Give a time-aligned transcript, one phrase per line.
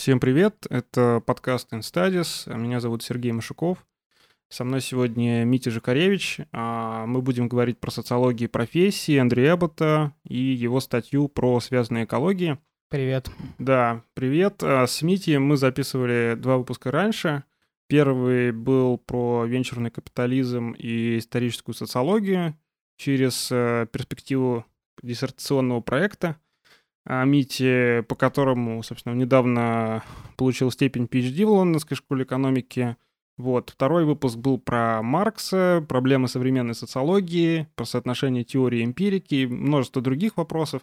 [0.00, 3.86] Всем привет, это подкаст InStudies, меня зовут Сергей Машуков.
[4.48, 6.38] Со мной сегодня Митя Жакаревич.
[6.52, 12.56] А, мы будем говорить про социологию профессии Андрея Эббота и его статью про связанные экологии.
[12.88, 13.30] Привет.
[13.58, 14.62] Да, привет.
[14.62, 17.44] А, с Мити мы записывали два выпуска раньше.
[17.86, 22.58] Первый был про венчурный капитализм и историческую социологию
[22.96, 24.64] через э, перспективу
[25.02, 26.36] диссертационного проекта
[27.04, 30.02] а, Мити, по которому, собственно, недавно
[30.36, 32.96] получил степень PhD в Лондонской школе экономики.
[33.38, 33.70] Вот.
[33.70, 40.02] Второй выпуск был про Маркса, проблемы современной социологии, про соотношение теории и эмпирики и множество
[40.02, 40.82] других вопросов.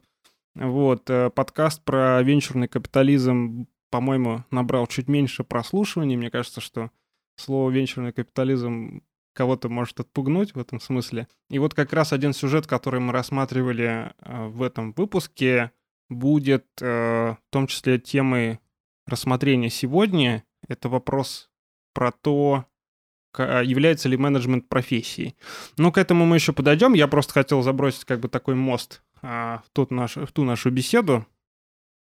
[0.55, 1.07] Вот.
[1.09, 6.15] Э, подкаст про венчурный капитализм, по-моему, набрал чуть меньше прослушиваний.
[6.17, 6.89] Мне кажется, что
[7.35, 11.27] слово «венчурный капитализм» кого-то может отпугнуть в этом смысле.
[11.51, 15.71] И вот как раз один сюжет, который мы рассматривали э, в этом выпуске,
[16.09, 18.59] будет э, в том числе темой
[19.05, 20.43] рассмотрения сегодня.
[20.67, 21.49] Это вопрос
[21.93, 22.65] про то,
[23.37, 25.35] является ли менеджмент профессией.
[25.77, 26.93] Ну, к этому мы еще подойдем.
[26.93, 30.71] Я просто хотел забросить как бы такой мост а, в, тот наш, в ту нашу
[30.71, 31.25] беседу.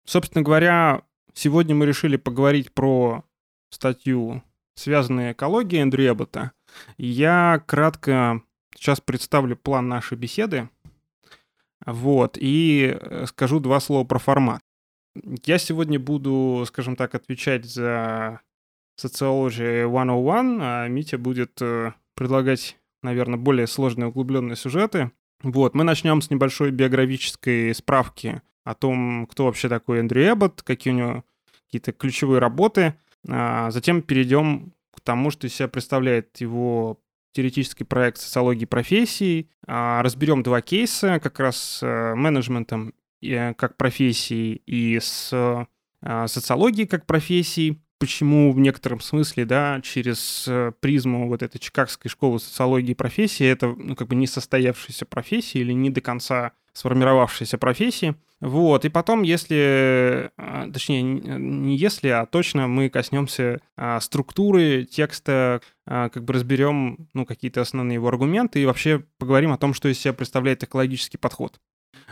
[0.06, 1.04] Собственно говоря,
[1.34, 3.24] сегодня мы решили поговорить про
[3.70, 4.44] статью
[4.76, 6.52] «Связанная экология» Эндрю Эббота.
[6.98, 8.42] Я кратко
[8.76, 10.70] сейчас представлю план нашей беседы.
[11.86, 14.62] Вот, и э, скажу два слова про формат.
[15.46, 18.42] Я сегодня буду, скажем так, отвечать за
[19.00, 25.12] Sociology 101, а Митя будет э, предлагать, наверное, более сложные углубленные сюжеты.
[25.44, 30.94] Вот, мы начнем с небольшой биографической справки о том, кто вообще такой Эндрю Эббот, какие
[30.94, 31.24] у него
[31.66, 32.96] какие-то ключевые работы.
[33.28, 37.00] А затем перейдем к тому, что из себя представляет его
[37.36, 39.50] теоретический проект социологии профессий.
[39.68, 46.28] А, разберем два кейса как раз с э, менеджментом э, как профессии и с э,
[46.28, 50.50] социологией как профессией почему в некотором смысле, да, через
[50.82, 55.60] призму вот этой Чикагской школы социологии и профессии это, ну, как бы не состоявшаяся профессия
[55.60, 58.16] или не до конца сформировавшейся профессии.
[58.42, 65.62] Вот, и потом, если, а, точнее, не если, а точно мы коснемся а, структуры текста,
[65.88, 69.88] а, как бы разберем, ну, какие-то основные его аргументы и вообще поговорим о том, что
[69.88, 71.62] из себя представляет экологический подход.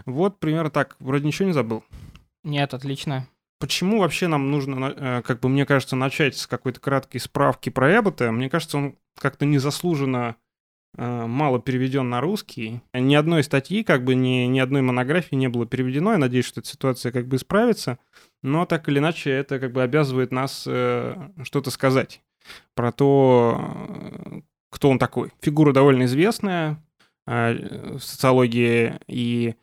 [0.06, 0.96] Вот, примерно так.
[1.00, 1.84] Вроде ничего не забыл.
[2.44, 3.28] Нет, отлично.
[3.60, 7.98] Почему вообще нам нужно, э, как бы, мне кажется, начать с какой-то краткой справки про
[7.98, 8.32] Эббота?
[8.32, 10.43] Мне кажется, он как-то незаслуженно Э,
[10.96, 12.82] мало переведен на русский.
[12.94, 16.12] Ни одной статьи, как бы ни, ни одной монографии не было переведено.
[16.12, 17.98] Я надеюсь, что эта ситуация как бы исправится.
[18.42, 22.22] Но так или иначе это как бы обязывает нас э, что-то сказать
[22.76, 25.32] про то, э, кто он такой.
[25.42, 26.84] Фигура довольно известная
[27.26, 29.56] э, в социологии, и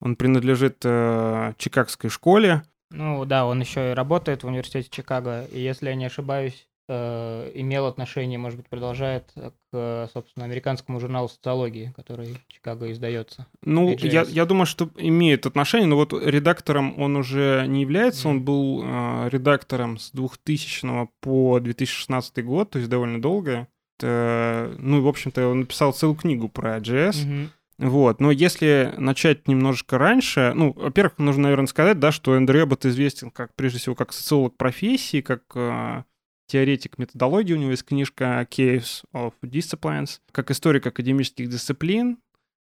[0.00, 2.62] он принадлежит э, Чикагской школе.
[2.90, 6.77] Ну да, он еще и работает в университете Чикаго, и если я не ошибаюсь, Э,
[6.88, 9.30] имел отношение, может быть, продолжает
[9.70, 13.46] к, собственно, американскому журналу социологии, который в Чикаго издается.
[13.62, 18.30] Ну, я, я думаю, что имеет отношение, но вот редактором он уже не является, mm.
[18.30, 23.68] он был э, редактором с 2000 по 2016 год, то есть довольно долго.
[23.98, 27.10] Это, ну, в общем-то, он написал целую книгу про JS.
[27.10, 27.48] Mm-hmm.
[27.78, 32.84] Вот, но если начать немножечко раньше, ну, во-первых, нужно, наверное, сказать, да, что Эндрю Эббот
[32.86, 36.02] известен как, прежде всего, как социолог профессии, как э,
[36.48, 42.18] теоретик методологии, у него есть книжка Caves of Disciplines, как историк академических дисциплин.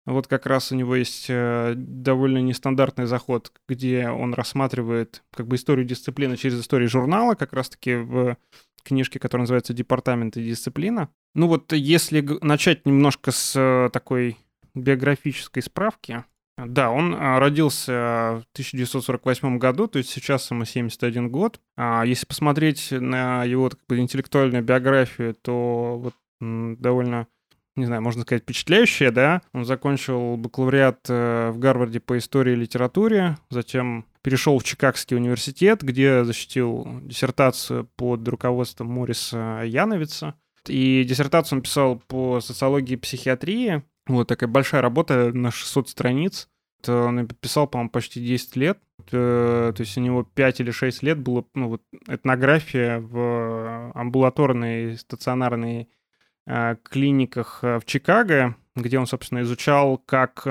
[0.06, 5.58] Вот как раз у него есть э, довольно нестандартный заход, где он рассматривает как бы
[5.58, 8.38] историю дисциплины через историю журнала, как раз-таки в
[8.84, 11.10] книжке, которая называется «Департамент и дисциплина».
[11.36, 14.38] Ну вот если начать немножко с э, такой
[14.74, 16.24] биографической справки,
[16.68, 21.60] да, он а, родился в 1948 году, то есть сейчас ему 71 год.
[21.78, 27.28] А если посмотреть на его как бы, интеллектуальную биографию, то вот довольно
[27.76, 29.42] не знаю, можно сказать, впечатляющая, да.
[29.54, 35.82] Он закончил бакалавриат э, в Гарварде по истории и литературе, затем перешел в Чикагский университет,
[35.82, 40.36] где защитил диссертацию под руководством Мориса Яновица.
[40.68, 43.84] И диссертацию он писал по социологии и психиатрии.
[44.12, 46.50] Вот такая большая работа на 600 страниц.
[46.88, 48.80] Он написал, по-моему, почти 10 лет.
[49.12, 54.98] Э, то есть у него 5 или 6 лет было ну, вот, этнография в амбулаторной
[54.98, 55.90] стационарной
[56.48, 60.48] э, клиниках э, в Чикаго, где он, собственно, изучал, как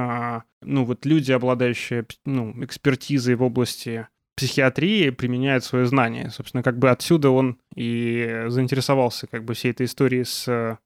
[0.63, 6.31] ну, вот люди, обладающие ну, экспертизой в области психиатрии, применяют свои знания.
[6.31, 10.79] Собственно, как бы отсюда он и заинтересовался как бы всей этой историей с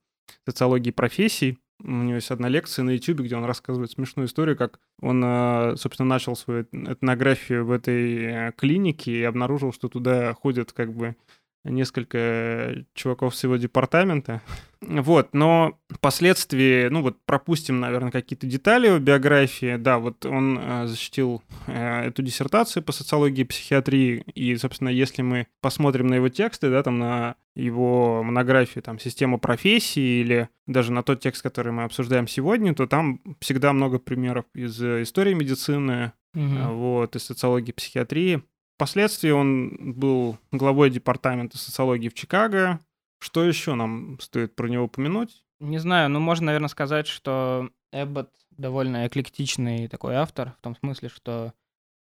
[0.47, 1.59] социологией профессий.
[1.83, 5.77] У него есть одна лекция на YouTube, где он рассказывает смешную историю, как он, э,
[5.77, 11.17] собственно, начал свою этнографию в этой э, клинике и обнаружил, что туда ходят как бы
[11.65, 14.43] несколько чуваков с его департамента.
[14.87, 19.77] Вот, но впоследствии, ну вот пропустим, наверное, какие-то детали в биографии.
[19.77, 25.23] Да, вот он э, защитил э, эту диссертацию по социологии и психиатрии, и, собственно, если
[25.23, 30.93] мы посмотрим на его тексты, да, там на его монографию, там, «Система профессии» или даже
[30.93, 36.13] на тот текст, который мы обсуждаем сегодня, то там всегда много примеров из истории медицины,
[36.35, 36.75] угу.
[36.75, 38.43] вот, из социологии психиатрии.
[38.77, 42.81] Впоследствии он был главой департамента социологии в Чикаго.
[43.25, 45.47] Что еще нам стоит про него упомянуть?
[45.59, 51.09] Не знаю, ну можно, наверное, сказать, что Эббот довольно эклектичный такой автор, в том смысле,
[51.09, 51.55] что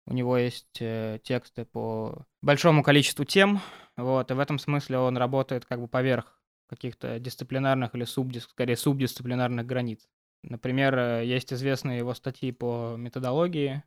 [0.07, 3.61] у него есть э, тексты по большому количеству тем,
[3.97, 8.77] вот, и в этом смысле он работает как бы поверх каких-то дисциплинарных или субдис, скорее
[8.77, 10.09] субдисциплинарных границ.
[10.43, 13.85] Например, э, есть известные его статьи по методологии,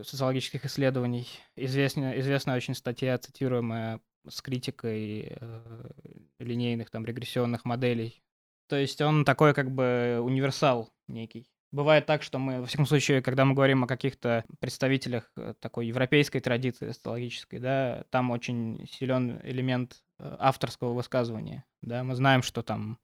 [0.00, 1.28] социологических исследований.
[1.54, 5.90] Известна, известная очень статья, цитируемая с критикой э,
[6.38, 8.22] линейных там регрессионных моделей.
[8.68, 11.48] То есть он такой как бы универсал некий.
[11.72, 15.86] Бывает так, что мы, во всяком случае, когда мы говорим о каких-то представителях э, такой
[15.86, 21.64] европейской традиции социологической, да, там очень силен элемент э, авторского высказывания.
[21.80, 22.98] Да, мы знаем, что там,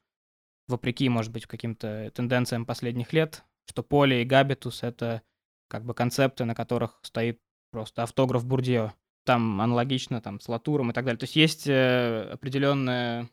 [0.67, 5.23] вопреки, может быть, каким-то тенденциям последних лет, что поле и габитус— это
[5.69, 8.93] как бы концепты, на которых стоит просто автограф Бурдье.
[9.29, 11.19] Там аналогично там с Латуром и так далее.
[11.19, 13.29] То есть есть э, определенная,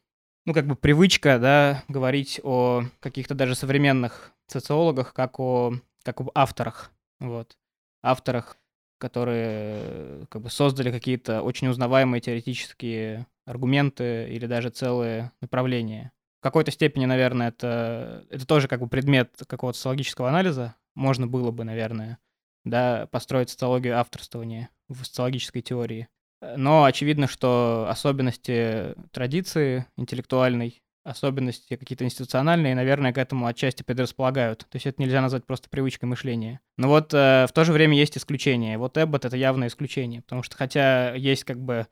[0.45, 6.31] ну, как бы привычка, да, говорить о каких-то даже современных социологах, как о, как об
[6.35, 7.55] авторах, вот.
[8.03, 8.57] Авторах,
[8.97, 16.11] которые как бы создали какие-то очень узнаваемые теоретические аргументы или даже целые направления.
[16.41, 21.51] В какой-то степени, наверное, это, это тоже как бы предмет какого-то социологического анализа, можно было
[21.51, 22.17] бы, наверное,
[22.65, 26.07] да, построить социологию авторствования в социологической теории.
[26.41, 34.59] Но очевидно, что особенности традиции интеллектуальной, особенности какие-то институциональные, наверное, к этому отчасти предрасполагают.
[34.69, 36.59] То есть это нельзя назвать просто привычкой мышления.
[36.77, 38.77] Но вот э, в то же время есть исключения.
[38.77, 41.87] Вот Эббот— это явное исключение, потому что хотя есть как бы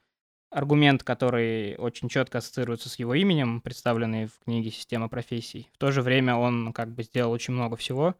[0.51, 5.69] аргумент, который очень четко ассоциируется с его именем, представленный в книге «Система профессий».
[5.74, 8.16] В то же время он как бы сделал очень много всего,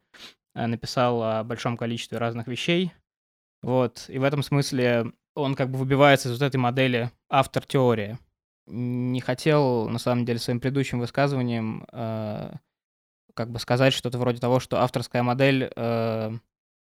[0.54, 2.92] Э, написал о большом количестве разных вещей.
[3.64, 4.04] Вот.
[4.08, 8.18] И в этом смысле он как бы выбивается из вот этой модели автор теории.
[8.66, 12.52] Не хотел, на самом деле, своим предыдущим высказыванием э,
[13.34, 16.38] как бы сказать что-то вроде того, что авторская модель э,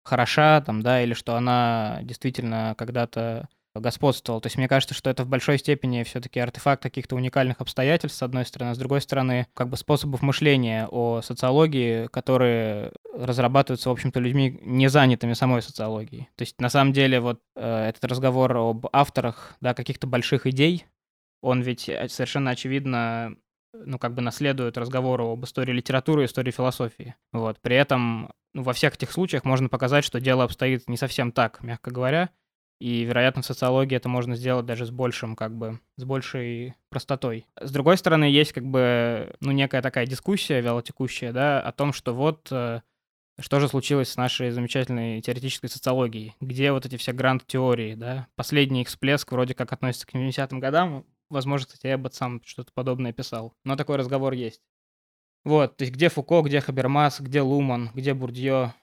[0.04, 3.48] хороша, там, да, или что она действительно когда-то
[3.80, 4.42] господствовал.
[4.42, 8.24] То есть мне кажется, что это в большой степени все-таки артефакт каких-то уникальных обстоятельств, с
[8.24, 14.20] одной стороны, с другой стороны, как бы способов мышления о социологии, которые разрабатываются, в общем-то,
[14.20, 16.30] людьми, не занятыми самой социологией.
[16.36, 20.86] То есть на самом деле вот э, этот разговор об авторах, да, каких-то больших идей,
[21.42, 23.36] он ведь э, совершенно очевидно
[23.74, 27.16] ну, как бы наследует разговору об истории литературы и истории философии.
[27.34, 27.60] Вот.
[27.60, 31.62] При этом ну, во всех этих случаях можно показать, что дело обстоит не совсем так,
[31.62, 32.30] мягко говоря,
[32.80, 37.48] и, вероятно, в социологии это можно сделать даже с большим, как бы, с большей простотой.
[37.60, 42.14] С другой стороны, есть как бы, ну, некая такая дискуссия вялотекущая, да, о том, что
[42.14, 42.82] вот э,
[43.40, 46.36] что же случилось с нашей замечательной теоретической социологией?
[46.40, 48.28] Где вот эти все грант-теории, да?
[48.36, 51.06] Последний их всплеск вроде как относится к 70-м годам.
[51.30, 53.54] Возможно, кстати, Эббот сам что-то подобное писал.
[53.66, 54.62] Но такой разговор есть.
[55.44, 58.74] Вот, то есть где Фуко, где Хабермас, где Луман, где Бурдье,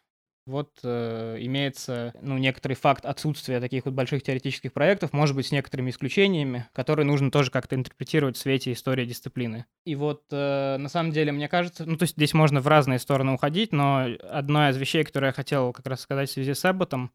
[0.47, 5.53] вот э, имеется ну, некоторый факт отсутствия таких вот больших теоретических проектов, может быть, с
[5.53, 9.67] некоторыми исключениями, которые нужно тоже как-то интерпретировать в свете истории дисциплины.
[9.85, 12.99] И вот э, на самом деле, мне кажется, ну то есть здесь можно в разные
[12.99, 16.65] стороны уходить, но одна из вещей, которую я хотел как раз сказать в связи с
[16.69, 17.13] Эбботом,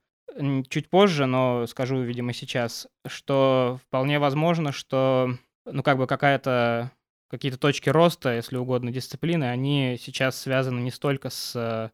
[0.70, 6.92] чуть позже, но скажу, видимо, сейчас, что вполне возможно, что ну как бы какая-то
[7.30, 11.92] какие-то точки роста, если угодно, дисциплины, они сейчас связаны не столько с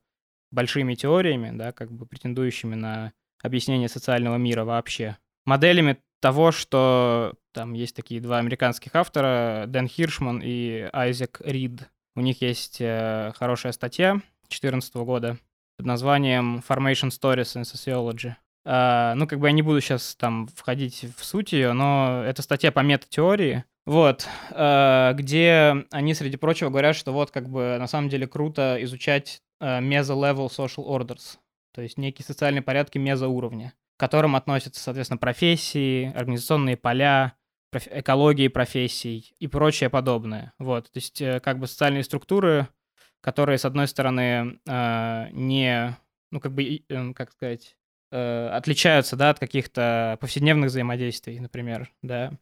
[0.53, 5.17] большими теориями, да, как бы претендующими на объяснение социального мира вообще.
[5.45, 11.89] Моделями того, что там есть такие два американских автора, Дэн Хиршман и Айзек Рид.
[12.15, 15.38] У них есть э, хорошая статья 2014 года
[15.77, 18.36] под названием Formation Stories in Sociology.
[18.65, 22.41] Uh, ну, как бы я не буду сейчас там входить в суть ее, но это
[22.41, 27.88] статья по метатеории, вот, uh, где они, среди прочего, говорят, что вот как бы на
[27.88, 31.38] самом деле круто изучать мезо-level social orders,
[31.74, 37.34] то есть некие социальные порядки мезоуровня, к которым относятся, соответственно, профессии, организационные поля,
[37.72, 40.53] экологии профессий и прочее подобное.
[40.60, 42.67] Вот, то есть э, как бы социальные структуры
[43.24, 45.98] которые, с одной стороны, э, не,
[46.29, 47.77] ну, как бы, э, как сказать,
[48.12, 52.38] э, отличаются, да, от каких-то повседневных взаимодействий, например, да,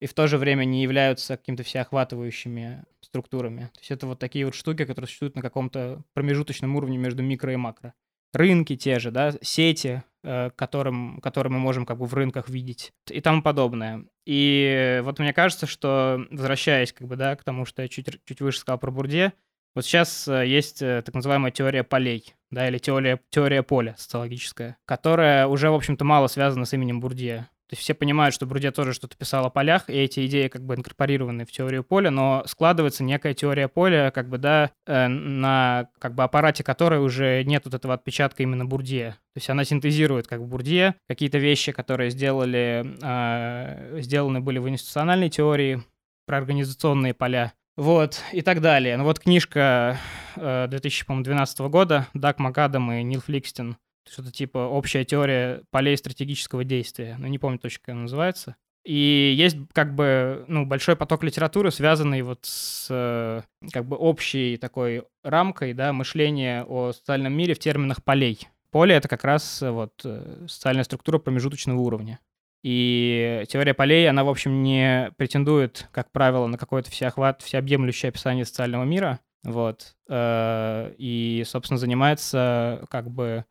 [0.00, 3.70] и в то же время не являются какими-то всеохватывающими структурами.
[3.74, 7.52] То есть это вот такие вот штуки, которые существуют на каком-то промежуточном уровне между микро
[7.52, 7.92] и макро.
[8.32, 12.92] Рынки те же, да, сети, э, которым, которые мы можем как бы в рынках видеть
[13.10, 14.06] и тому подобное.
[14.24, 18.40] И вот мне кажется, что, возвращаясь как бы, да, к тому, что я чуть, чуть
[18.40, 19.34] выше сказал про Бурде,
[19.74, 24.78] вот сейчас э, есть э, так называемая теория полей, да, или теория, теория поля социологическая,
[24.86, 27.48] которая уже, в общем-то, мало связана с именем Бурдье.
[27.72, 30.62] То есть все понимают, что Бурдье тоже что-то писал о полях, и эти идеи как
[30.62, 35.88] бы инкорпорированы в теорию поля, но складывается некая теория поля, как бы, да, э, на
[35.98, 39.12] как бы аппарате которой уже нет вот этого отпечатка именно Бурдье.
[39.32, 45.30] То есть она синтезирует как Бурдье, какие-то вещи, которые сделали, э, сделаны были в институциональной
[45.30, 45.82] теории
[46.26, 48.98] про организационные поля, вот, и так далее.
[48.98, 49.98] Ну вот книжка
[50.36, 53.78] э, 2012 года, Дак Макадам и Нил Фликстин,
[54.08, 57.16] что-то типа «Общая теория полей стратегического действия».
[57.18, 58.56] Ну, не помню точно, как она называется.
[58.84, 63.42] И есть как бы ну, большой поток литературы, связанный вот с э,
[63.72, 68.48] как бы общей такой рамкой да, мышления о социальном мире в терминах полей.
[68.72, 72.18] Поле— это как раз вот э, социальная структура промежуточного уровня.
[72.64, 78.44] И теория полей, она, в общем, не претендует, как правило, на какой-то всеохват, всеобъемлющее описание
[78.44, 83.44] социального мира, вот, э, и, собственно, занимается как бы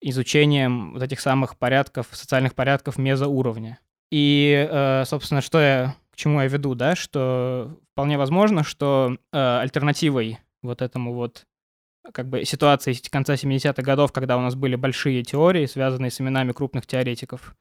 [0.00, 3.78] изучением вот этих самых порядков, социальных порядков мезоуровня.
[4.10, 9.58] И, э, собственно, что я, к чему я веду, да, что вполне возможно, что э,
[9.60, 11.46] альтернативой вот этому вот
[12.12, 16.52] как бы ситуации конца 70-х годов, когда у нас были большие теории, связанные с именами
[16.52, 17.54] крупных теоретиков,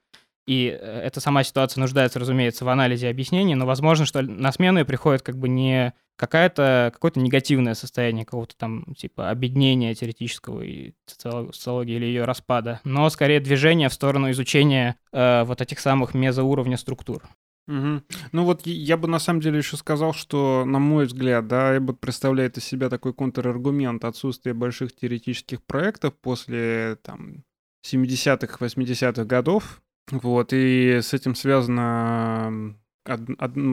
[0.48, 4.52] и э, эта сама ситуация нуждается, разумеется, в анализе и объяснении, но возможно, что на
[4.52, 5.94] смену приходит как бы не
[6.28, 13.40] какое-то негативное состояние какого-то там типа объединения теоретического и социологии или ее распада, но скорее
[13.40, 17.24] движение в сторону изучения э, вот этих самых мезоуровня структур.
[17.70, 18.02] Угу.
[18.32, 22.00] Ну вот я бы на самом деле еще сказал, что, на мой взгляд, да, Эббот
[22.00, 27.44] представляет из себя такой контраргумент отсутствия больших теоретических проектов после там
[27.86, 32.80] 70-х, 80-х годов, вот, и с этим ну,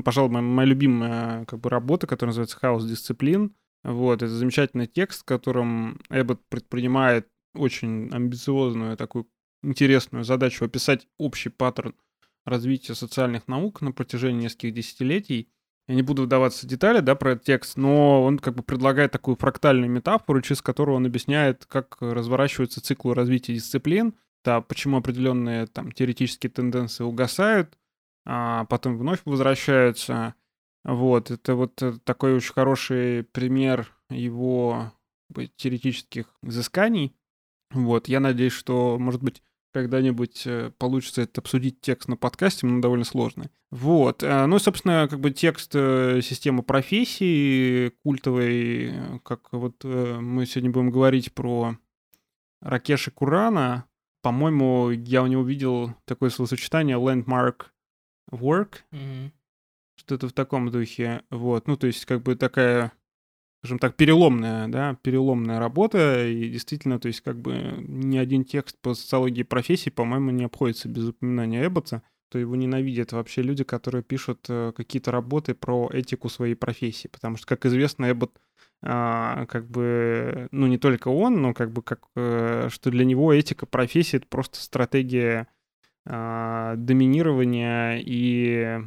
[0.05, 3.55] пожалуй, моя, моя любимая как бы, работа, которая называется «Хаос дисциплин».
[3.85, 9.29] Вот, это замечательный текст, в котором Эббот предпринимает очень амбициозную такую
[9.63, 11.95] интересную задачу описать общий паттерн
[12.45, 15.49] развития социальных наук на протяжении нескольких десятилетий.
[15.89, 19.13] Я не буду вдаваться в детали, да, про этот текст, но он как бы предлагает
[19.13, 24.15] такую фрактальную метафору, через которую он объясняет, как разворачиваются циклы развития дисциплин—
[24.47, 27.77] да, почему определенные там теоретические тенденции угасают,
[28.27, 30.35] а потом вновь возвращаются.
[30.85, 34.93] Вот, это вот э, такой очень хороший пример его
[35.57, 37.17] теоретических изысканий.
[37.71, 39.43] Вот, я надеюсь, что, может быть,
[39.73, 43.51] когда-нибудь э, получится это обсудить текст на подкасте, но довольно сложный.
[43.71, 44.23] Вот.
[44.23, 51.33] Э, ну, собственно, как бы текст системы профессии культовой, как вот мы сегодня будем говорить
[51.33, 51.77] про
[52.61, 53.87] Ракеши Курана,
[54.23, 57.67] по-моему, я у него видел такое словосочетание landmark
[58.31, 59.31] work, mm-hmm.
[59.97, 61.23] что-то в таком духе.
[61.31, 62.93] Вот, ну, то есть, как бы такая,
[63.61, 68.79] скажем так, переломная, да, переломная работа, и действительно, то есть, как бы ни один текст
[68.81, 74.03] по социологии профессии, по-моему, не обходится без упоминания Эббота, то его ненавидят вообще люди, которые
[74.03, 78.37] пишут э, какие-то работы про этику своей профессии, потому что, как известно, Эббот
[78.83, 83.33] а, как бы, ну, не только он, но как бы, как, э, что для него
[83.33, 85.49] этика профессии— это просто стратегия
[86.07, 88.81] доминирования и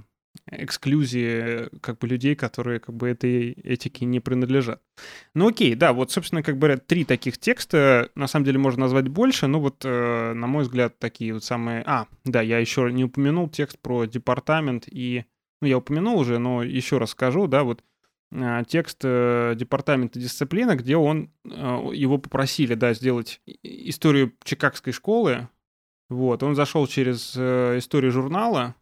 [0.52, 4.82] эксклюзии как бы людей, которые как бы этой этике не принадлежат.
[5.34, 9.08] Ну окей, да, вот, собственно, как бы три таких текста, на самом деле можно назвать
[9.08, 11.84] больше, но вот, э, на мой взгляд, такие вот самые...
[11.86, 15.26] А, да, я еще не упомянул текст про департамент и...
[15.62, 17.84] Ну, я упомянул уже, но еще раз скажу, да, вот
[18.32, 21.50] а, текст э, департамента дисциплины, где он, э,
[21.94, 25.50] его попросили, да, сделать историю Чикагской школы.
[26.10, 28.76] Вот, он зашел через э, историю журнала,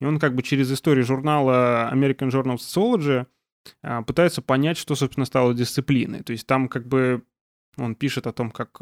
[0.00, 3.26] и он как бы через историю журнала American Journal of Sociology
[3.82, 6.22] а, пытается понять, что, собственно, стало дисциплиной.
[6.22, 7.22] То есть там как бы
[7.76, 8.80] он пишет о том, как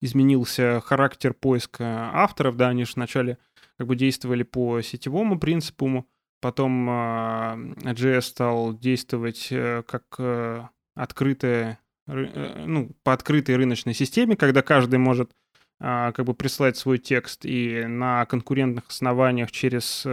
[0.00, 3.38] изменился характер поиска авторов, да, они же вначале
[3.76, 6.06] как бы действовали по сетевому принципу,
[6.40, 10.62] Потом JS а, стал действовать э, как э,
[10.94, 15.32] открытая, э, ну, по открытой рыночной системе, когда каждый может
[15.78, 20.06] как бы прислать свой текст и на конкурентных основаниях через,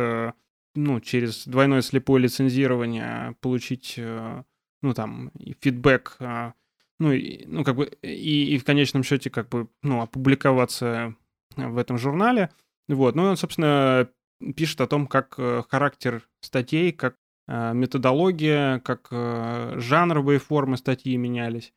[0.76, 6.18] ну, через двойное слепое лицензирование получить, ну, там, фидбэк
[7.00, 11.16] ну, и, ну как бы, и, и в конечном счете, как бы, ну, опубликоваться
[11.56, 12.50] в этом журнале.
[12.88, 14.10] Вот, ну, он, собственно,
[14.56, 17.16] пишет о том, как э, характер статей, как
[17.48, 21.74] э, методология, как э, жанровые формы статьи менялись.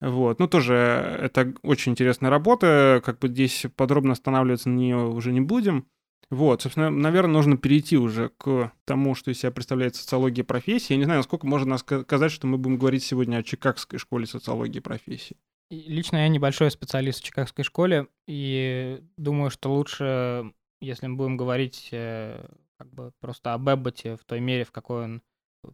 [0.00, 5.32] Вот, ну тоже это очень интересная работа, как бы здесь подробно останавливаться на нее уже
[5.32, 5.86] не будем.
[6.30, 10.92] Вот, собственно, наверное, нужно перейти уже к тому, что из себя представляет социология профессии.
[10.92, 14.78] Я не знаю, насколько можно сказать, что мы будем говорить сегодня о Чикагской школе социологии
[14.78, 15.36] профессии.
[15.70, 21.88] Лично я небольшой специалист в Чикагской школе, и думаю, что лучше, если мы будем говорить
[21.92, 25.22] э, как бы просто об Эбботе в той мере, в какой он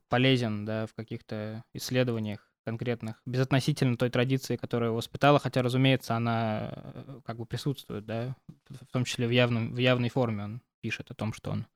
[0.08, 6.72] полезен, да, в каких-то исследованиях конкретных, безотносительно той традиции, которая его воспитала, хотя, разумеется, она
[6.74, 8.34] э, как бы присутствует, да,
[8.68, 11.66] в том числе в, явном, в явной форме он пишет о том, что он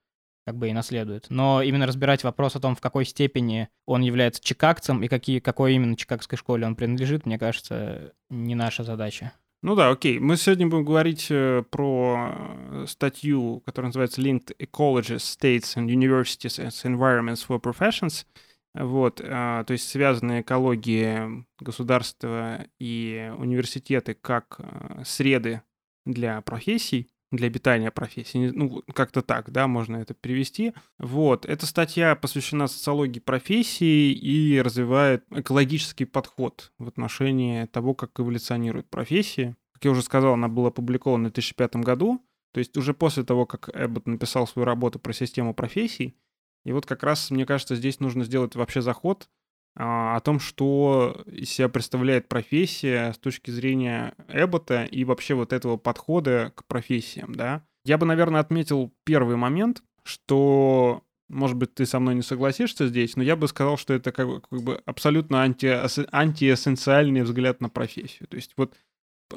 [0.45, 1.27] как бы и наследует.
[1.29, 5.75] Но именно разбирать вопрос о том, в какой степени он является чикагцем и какие, какой
[5.75, 9.33] именно чикагской школе он принадлежит, мне кажется, не наша задача.
[9.63, 10.19] Ну да, окей.
[10.19, 16.85] Мы сегодня будем говорить э, про статью, которая называется Linked Ecologies, States and Universities as
[16.85, 18.27] Environments for Professions—
[18.75, 25.63] вот, а, то есть связанные экологии государства и университеты как а, среды
[26.07, 28.51] для профессий, для обитания профессий.
[28.53, 30.73] Ну, как-то так, да, можно это перевести.
[30.99, 38.89] Вот, эта статья посвящена социологии профессий и развивает экологический подход в отношении того, как эволюционируют
[38.89, 39.57] профессии.
[39.73, 42.21] Как я уже сказал, она была опубликована в 2005 году,
[42.53, 46.17] то есть уже после того, как Эббот написал свою работу про систему профессий,
[46.65, 49.29] и вот как раз, мне кажется, здесь нужно сделать вообще заход
[49.77, 55.53] а, о том, что из себя представляет профессия с точки зрения Эббота и вообще вот
[55.53, 57.65] этого подхода к профессиям, да.
[57.85, 63.17] Я бы, наверное, отметил первый момент, что, может быть, ты со мной не согласишься здесь,
[63.17, 65.79] но я бы сказал, что это как бы, как бы абсолютно анти,
[66.13, 68.29] антиэссенциальный взгляд на профессию.
[68.29, 68.75] То есть вот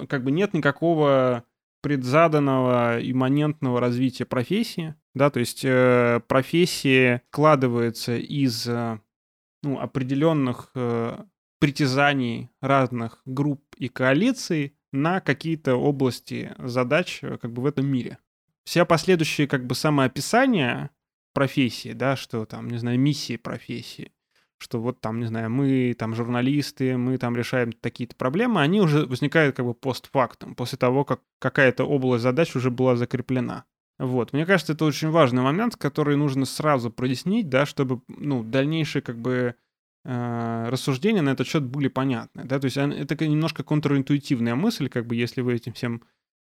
[0.10, 1.46] как бы нет никакого
[1.82, 9.00] предзаданного имманентного развития профессии, да, то есть э, профессия складывается из э,
[9.62, 11.24] ну, определенных э,
[11.60, 18.18] притязаний разных групп и коалиций на какие-то области задач э, как бы в этом мире.
[18.66, 20.90] Все последующие как бы самоописания
[21.34, 24.14] профессии, да, что там, не знаю, миссии профессии,
[24.58, 29.06] что вот там, не знаю, мы там журналисты, мы там решаем такие-то проблемы, они уже
[29.06, 33.66] возникают как бы постфактум, после того, как какая-то область задач уже была закреплена.
[34.00, 39.02] Вот, мне кажется, это очень важный момент, который нужно сразу прояснить, да, чтобы, ну, дальнейшие
[39.02, 39.56] как бы
[40.04, 45.06] э, рассуждения на этот счет были понятны, да, то есть это немножко контринтуитивная мысль, как
[45.06, 46.02] бы, если вы этим всем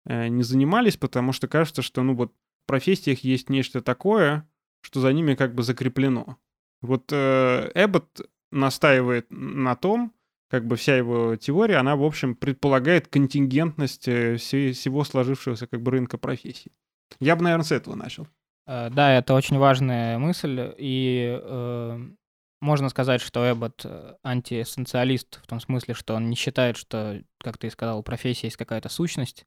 [0.05, 4.47] э, не занимались, потому что кажется, что, ну, вот в профессиях есть нечто такое,
[4.81, 6.37] что за ними как бы закреплено.
[6.81, 10.13] Вот э, Эббот настаивает на том,
[10.49, 15.91] как бы вся его теория, она, в общем, предполагает контингентность э, всего сложившегося как бы
[15.91, 16.71] рынка профессий.
[17.19, 18.27] Я бы, наверное, с этого начал.
[18.65, 22.09] Э, да, это очень важная мысль, и э,
[22.61, 27.57] можно сказать, что Эббот э, антиэссенциалист в том смысле, что он не считает, что, как
[27.57, 29.45] ты и сказал, профессия есть какая-то сущность,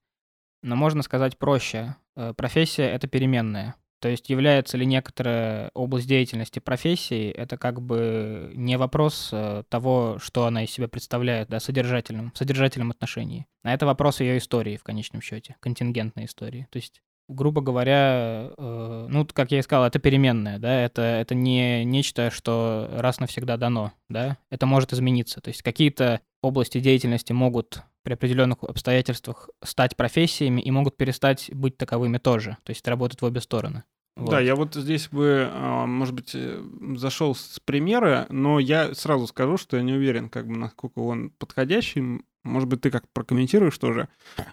[0.62, 1.96] но можно сказать проще.
[2.37, 3.77] Профессия— это переменная.
[4.01, 10.18] То есть является ли некоторая область деятельности профессией, это как бы не вопрос э, того,
[10.18, 13.46] что она из себя представляет, да, содержательном, в содержательном отношении.
[13.62, 16.66] А это вопрос ее истории в конечном счете, контингентной истории.
[16.70, 21.34] То есть грубо говоря, э, ну, как я и сказал, это переменное, да, это, это
[21.34, 25.40] не нечто, что раз навсегда дано, да, это может измениться.
[25.40, 31.76] То есть какие-то области деятельности могут при определенных обстоятельствах стать профессиями и могут перестать быть
[31.76, 32.56] таковыми тоже.
[32.64, 33.84] То есть это работает в обе стороны.
[34.16, 34.30] Вот.
[34.30, 36.62] Да, я вот здесь бы, а, может быть, э,
[36.96, 41.30] зашел с примера, но я сразу скажу, что я не уверен, как бы, насколько он
[41.30, 42.20] подходящий.
[42.42, 44.09] Может быть, ты как прокомментируешь тоже.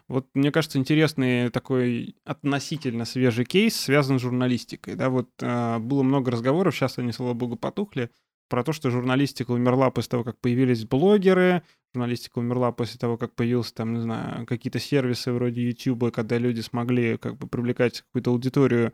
[0.07, 4.95] Вот мне кажется, интересный такой относительно свежий кейс связан с журналистикой.
[4.95, 8.11] Да, вот э, было много разговоров, сейчас они, слава богу, потухли,
[8.49, 13.35] про то, что журналистика умерла после того, как появились блогеры, журналистика умерла после того, как
[13.35, 18.31] появился там, не знаю, какие-то сервисы вроде YouTube, когда люди смогли как бы привлекать какую-то
[18.31, 18.93] аудиторию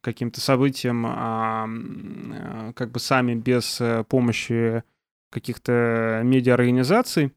[0.00, 4.82] каким-то событиям, а, а, как бы сами без э, помощи
[5.30, 7.32] каких-то медиаорганизаций.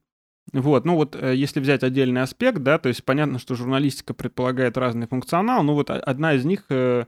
[0.52, 4.78] Вот, ну вот э, если взять отдельный аспект, да, то есть понятно, что журналистика предполагает
[4.78, 7.06] разный функционал, но вот одна из них, э,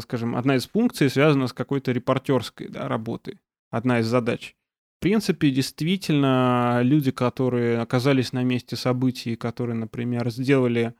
[0.00, 3.38] скажем, одна из функций связана с какой-то репортерской да, работой,
[3.70, 4.56] одна из задач.
[4.98, 10.94] В принципе, действительно, люди, которые оказались на месте событий, которые, например, сделали,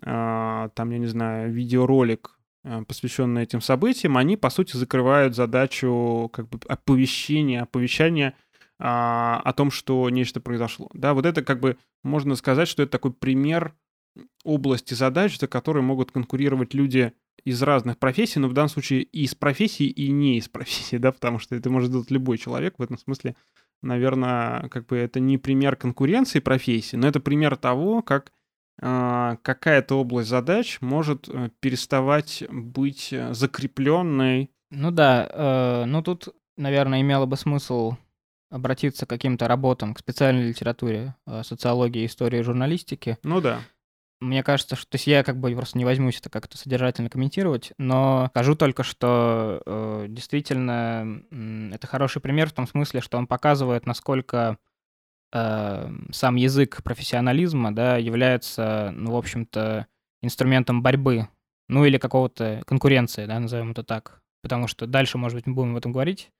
[0.00, 6.48] там, я не знаю, видеоролик Э, посвященные этим событиям, они, по сути, закрывают задачу как
[6.48, 8.34] бы оповещения, оповещания
[8.78, 10.90] а, о том, что нечто произошло.
[10.94, 13.74] Да, вот это как бы можно сказать, что это такой пример
[14.44, 17.12] области задач, за которые могут конкурировать люди
[17.44, 21.12] из разных профессий, но в данном случае и из профессии, и не из профессии, да,
[21.12, 22.74] потому что это может делать любой человек.
[22.78, 23.36] В этом смысле,
[23.82, 28.32] наверное, как бы это не пример конкуренции профессии, но это пример того, как
[28.80, 34.50] э, какая-то область задач может э, переставать быть э, закрепленной.
[34.70, 37.96] Ну да, э, ну тут, наверное, имело бы смысл
[38.54, 43.18] обратиться к каким-то работам, к специальной литературе, э, социологии, истории, журналистики.
[43.24, 43.60] Ну да.
[44.20, 47.72] Мне кажется, что то есть я как бы просто не возьмусь это как-то содержательно комментировать,
[47.78, 53.26] но скажу только, что э, действительно э, это хороший пример в том смысле, что он
[53.26, 54.56] показывает, насколько
[55.32, 59.88] э, сам язык профессионализма, да, является, ну, в общем-то,
[60.22, 61.28] инструментом борьбы,
[61.68, 64.22] ну или какого-то конкуренции, да, назовем это так.
[64.42, 66.30] Потому что дальше, может быть, мы будем об этом говорить,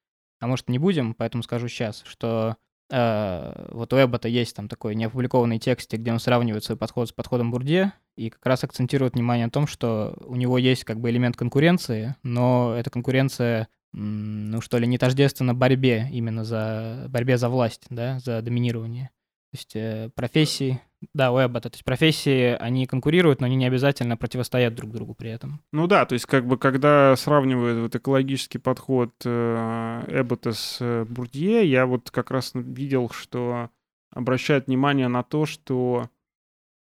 [0.45, 2.57] а может, не будем, поэтому скажу сейчас, что
[2.91, 7.13] Э, вот у Эббота есть там такой неопубликованный текст, где он сравнивает свой подход с
[7.13, 11.11] подходом Бурде, и как раз акцентирует внимание на том, что у него есть как бы
[11.11, 17.49] элемент конкуренции, но эта конкуренция, ну что ли, не тождественна борьбе именно за борьбе за
[17.49, 19.11] власть, да, за доминирование.
[19.51, 20.81] То есть э, профессии,
[21.15, 25.15] да, у Эббота, то есть профессии, они конкурируют, но они не обязательно противостоят друг другу
[25.15, 25.61] при этом.
[25.73, 31.05] Ну да, то есть как бы когда сравнивают вот экологический подход э, Эббота с э,
[31.05, 33.71] Бурдье, я вот как раз видел, что
[34.13, 36.09] обращает внимание на то, что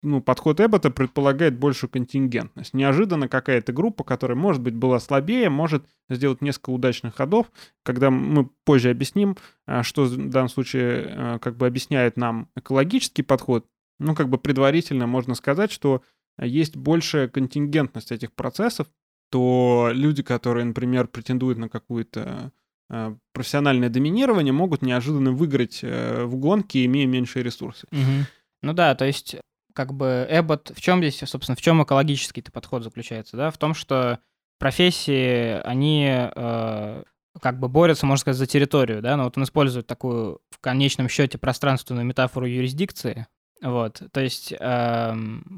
[0.02, 2.74] ну, подход Эббота предполагает большую контингентность.
[2.74, 7.52] Неожиданно какая-то группа, которая, может быть, была слабее, может сделать несколько удачных ходов,
[7.84, 13.66] когда мы позже объясним, а, что в данном случае как бы объясняет нам экологический подход.
[14.00, 16.02] Ну, как бы предварительно можно сказать, что
[16.42, 18.88] есть большая контингентность этих процессов,
[19.30, 22.52] то люди, которые, например, претендуют на какую-то
[22.90, 27.86] а, профессиональное доминирование, могут неожиданно выиграть э, в гонке, имея меньшие ресурсы.
[27.92, 28.26] Угу.
[28.64, 29.36] Ну да, то есть
[29.74, 33.74] как бы Эббот, в чем здесь, собственно, в чем экологический подход заключается, да, в том,
[33.76, 34.20] что
[34.58, 37.04] профессии, они э,
[37.42, 41.08] как бы борются, можно сказать, за территорию, да, но вот он использует такую в конечном
[41.08, 43.28] счете пространственную метафору юрисдикции,
[43.62, 45.16] вот, то есть э,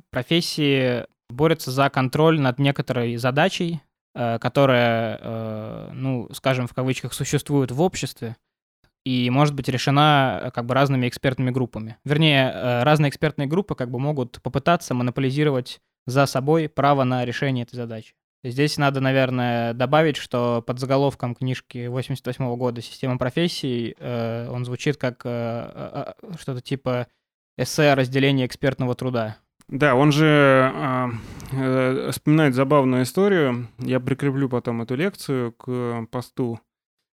[0.09, 3.81] профессии борются за контроль над некоторой задачей,
[4.15, 8.35] э, которая, э, ну, скажем, в кавычках, существует в обществе,
[9.03, 11.97] и может быть решена э, как бы разными экспертными группами.
[12.05, 17.63] Вернее, э, разные экспертные группы как бы могут попытаться монополизировать за собой право на решение
[17.63, 18.13] этой задачи.
[18.43, 24.97] Здесь надо, наверное, добавить, что под заголовком книжки 88 года «Система профессий» э, он звучит
[24.97, 27.07] как э, э, что-то типа
[27.61, 29.37] эссе о разделении экспертного труда.
[29.67, 31.09] Да, он же э,
[31.53, 33.67] э, вспоминает забавную историю.
[33.79, 36.59] Я прикреплю потом эту лекцию к посту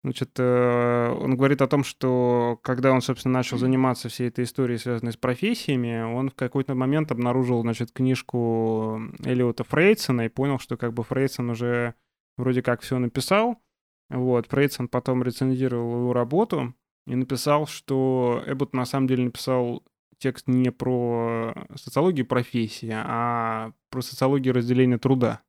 [0.04, 4.80] Значит, э, он говорит о том, что когда он, собственно, начал заниматься всей этой историей,
[4.80, 10.76] связанной с профессиями, он в какой-то момент обнаружил, значит, книжку Элиота Фрейдсона и понял, что
[10.76, 11.94] как бы Фрейдсон уже
[12.36, 13.62] вроде как все написал.
[14.10, 16.74] Вот, Фрейдсон потом рецензировал его работу
[17.06, 19.84] и написал, что Эббот на самом деле написал
[20.22, 25.42] текст не про социологию профессии, а про социологию разделения труда.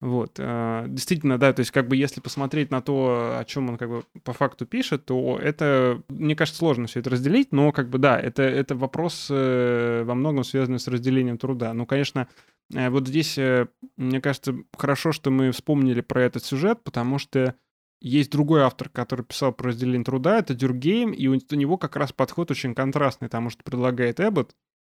[0.00, 0.34] Вот.
[0.38, 3.88] Э, действительно, да, то есть как бы если посмотреть на то, о чем он как
[3.88, 7.98] бы по факту пишет, то это, мне кажется, сложно все это разделить, но как бы
[7.98, 11.72] да, это, это вопрос э, во многом связанный с разделением труда.
[11.72, 12.28] Ну, конечно,
[12.74, 13.38] э, вот здесь,
[13.96, 17.54] мне кажется, хорошо, что мы вспомнили про этот сюжет, потому что
[18.04, 22.12] есть другой автор, который писал про разделение труда, это Дюргейм, и у него как раз
[22.12, 24.54] подход очень контрастный тому, что предлагает Эббот.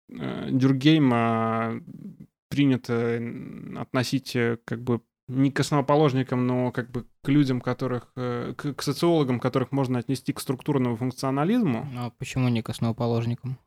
[0.09, 1.79] Дюргейм а,
[2.49, 3.21] принято
[3.79, 8.81] относить э, как бы не к основоположникам, но как бы к людям, которых, э, к
[8.81, 11.87] социологам, которых можно отнести к структурному функционализму.
[11.97, 13.59] А почему не к основоположникам?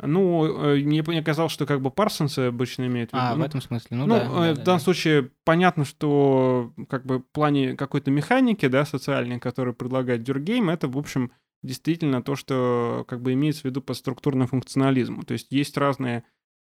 [0.00, 3.24] Ну, э, мне, мне казалось, что как бы Парсонсы обычно имеют в виду.
[3.24, 4.24] А, ну, в этом смысле, ну, ну да.
[4.24, 4.78] в да, данном да.
[4.78, 10.86] случае понятно, что как бы в плане какой-то механики, да, социальной, которую предлагает Дюргейм, это,
[10.86, 11.32] в общем,
[11.62, 15.24] действительно то, что как бы имеется в виду по структурному функционализму.
[15.24, 16.24] То есть есть разные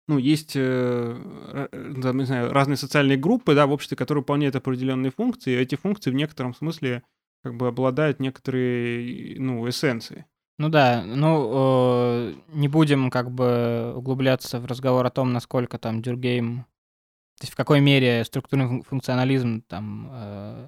[0.08, 1.67] ну, есть, э,
[2.02, 5.76] там, не знаю, разные социальные группы, да, в обществе, которые выполняют определенные функции, и эти
[5.76, 7.04] функции в некотором смысле
[7.44, 10.26] как бы обладают некоторой, ну, эссенцией.
[10.62, 16.04] Ну да, ну, э, не будем как бы углубляться в разговор о том, насколько там
[16.04, 16.67] Дюргейм,
[17.39, 20.67] то есть в какой мере структурный функционализм там э,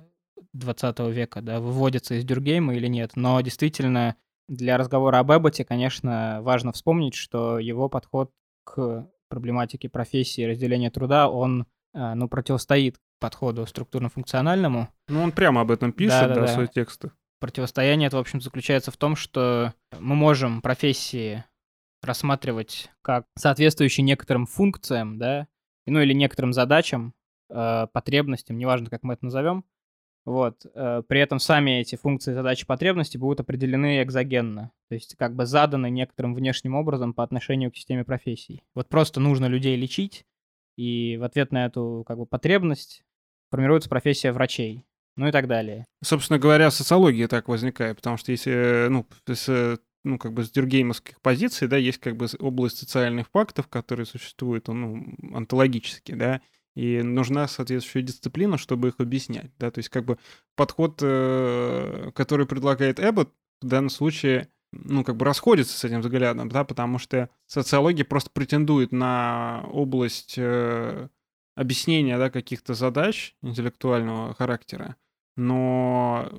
[0.54, 4.16] 20 века, да, выводится из Дюргейма или нет, но действительно
[4.48, 8.32] для разговора об Эбботе, конечно, важно вспомнить, что его подход
[8.64, 14.90] к проблематики профессии, разделения труда, он э, ну, противостоит подходу структурно-функциональному.
[15.08, 16.48] Ну, он прямо об этом пишет, да, да, да, да.
[16.48, 17.12] свои тексты.
[17.44, 21.44] Противостояние это, в общем, заключается в том, что мы можем профессии
[22.02, 25.50] рассматривать как соответствующие некоторым функциям, да,
[25.86, 27.14] ну или некоторым задачам,
[27.50, 29.66] э, потребностям, неважно, как мы это назовем.
[30.24, 30.66] Вот.
[30.74, 35.46] Э, при этом сами эти функции, задачи, потребности будут определены экзогенно, то есть как бы
[35.46, 38.64] заданы некоторым внешним образом по отношению к системе профессий.
[38.74, 40.26] Вот просто нужно людей лечить,
[40.78, 43.04] и в ответ на эту как бы потребность
[43.50, 45.86] формируется профессия врачей, ну и так далее.
[46.04, 51.22] Собственно говоря, социология так возникает, потому что если, ну, с, ну, как бы с дюргеймовских
[51.22, 56.42] позиций, да, есть как бы область социальных фактов, которые существуют, ну, онтологически, да,
[56.76, 60.18] и нужна соответствующая дисциплина, чтобы их объяснять, да, то есть как бы
[60.56, 66.50] подход, э, который предлагает Эббот, в данном случае, ну, как бы расходится с этим взглядом,
[66.50, 71.10] да, потому что социология просто претендует на область э,
[71.56, 74.96] объяснения, да, каких-то задач интеллектуального характера,
[75.36, 76.30] но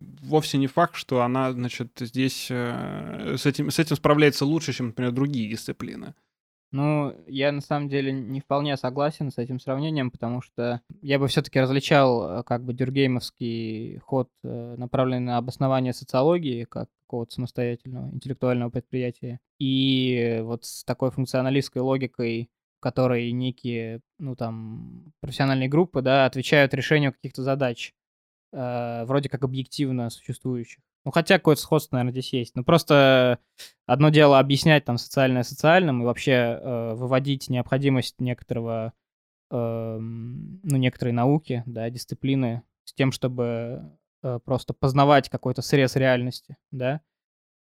[0.00, 4.88] вовсе не факт, что она, значит, здесь э, с этим, с этим справляется лучше, чем,
[4.88, 6.14] например, другие дисциплины.
[6.70, 11.28] Ну, я на самом деле не вполне согласен с этим сравнением, потому что я бы
[11.28, 18.08] все-таки различал э, как бы дюргеймовский ход, э, направленный на обоснование социологии, как какого-то самостоятельного
[18.10, 22.48] интеллектуального предприятия, и вот с такой функционалистской логикой,
[22.82, 27.94] которой некие, ну там, профессиональные группы, да, отвечают решению каких-то задач,
[28.52, 30.82] э, вроде как объективно существующих.
[31.04, 32.54] Ну, хотя какое-то сходство, наверное, здесь есть.
[32.54, 33.38] Ну, просто
[33.86, 38.92] одно дело объяснять там социальное социальным и вообще э, выводить необходимость некоторого,
[39.50, 43.90] э, ну, некоторой науки, да, дисциплины с тем, чтобы
[44.22, 47.00] э, просто познавать какой-то срез реальности, да.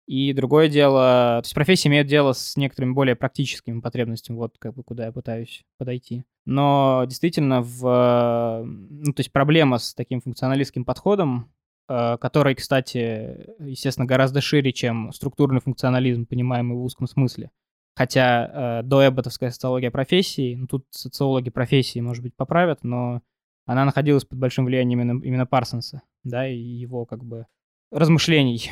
[0.06, 4.74] И другое дело, то есть профессия имеет дело с некоторыми более практическими потребностями, вот как
[4.74, 6.24] бы куда я пытаюсь подойти.
[6.44, 11.50] Но действительно в, ну, то есть проблема с таким функционалистским подходом
[11.88, 17.50] Э, который, кстати, естественно, гораздо шире, чем структурный функционализм, понимаемый в узком смысле.
[17.94, 23.22] Хотя э, до эбботовская социология профессии, ну тут социологи профессии, может быть, поправят, но
[23.66, 27.46] она находилась под большим влиянием именно, именно Парсонса, да, и его как бы
[27.92, 28.70] размышлений,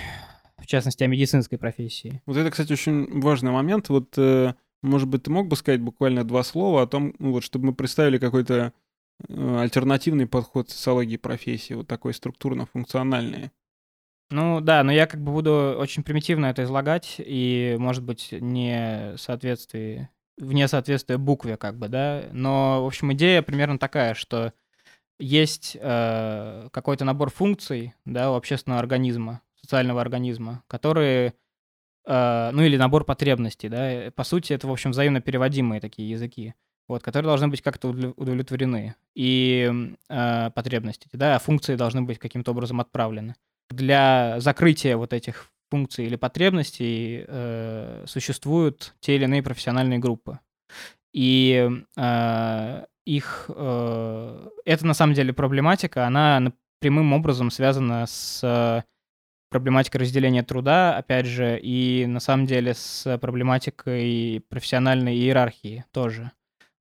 [0.63, 2.23] в частности, о медицинской профессии.
[2.27, 3.89] Вот это, кстати, очень важный момент.
[3.89, 7.45] Вот, э, может быть, ты мог бы сказать буквально два слова о том, ну, вот,
[7.45, 8.73] чтобы мы представили какой-то
[9.29, 13.51] Э, альтернативный подход социологии профессии, вот такой структурно-функциональный.
[14.31, 19.15] Ну да, но я как бы буду очень примитивно это излагать, и, может быть, не
[19.19, 22.25] соответствии, вне соответствия букве, как бы, да.
[22.33, 24.55] Но, в общем, идея примерно такая, что
[25.19, 31.35] есть э, какой-то набор функций, да, у общественного организма, социального организма, которые,
[32.07, 34.11] э, ну или набор потребностей, да.
[34.15, 36.55] По сути, это, в общем, взаимно переводимые такие языки
[36.89, 38.95] вот, которые должны быть как-то удовлетворены.
[39.15, 43.35] И э, потребности, да, функции должны быть каким-то образом отправлены.
[43.71, 50.39] Для закрытия вот этих функций или потребностей э, существуют те или иные профессиональные группы.
[51.13, 53.51] И э, их...
[53.55, 58.85] Э, это на самом деле проблематика, она прямым образом связана с
[59.53, 66.33] проблематикой разделения труда, опять же, и на самом деле с проблематикой профессиональной иерархии тоже.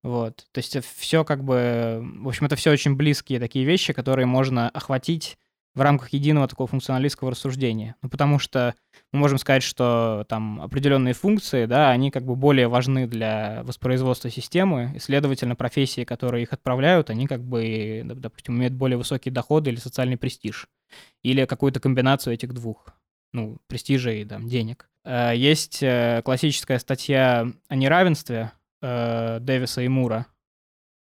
[0.02, 0.46] Вот.
[0.50, 2.04] То есть все как бы...
[2.20, 5.38] В общем, это все очень близкие такие вещи, которые можно охватить
[5.74, 7.96] в рамках единого такого функционалистского рассуждения.
[8.02, 8.74] Ну, потому что
[9.10, 14.30] мы можем сказать, что там определенные функции, да, они как бы более важны для воспроизводства
[14.30, 19.70] системы, и, следовательно, профессии, которые их отправляют, они как бы, допустим, имеют более высокие доходы
[19.70, 20.68] или социальный престиж,
[21.22, 22.88] или какую-то комбинацию этих двух,
[23.32, 24.90] ну, престижа и там денег.
[25.04, 30.26] Э, есть э, классическая статья о неравенстве, э, Дэвиса и Мура.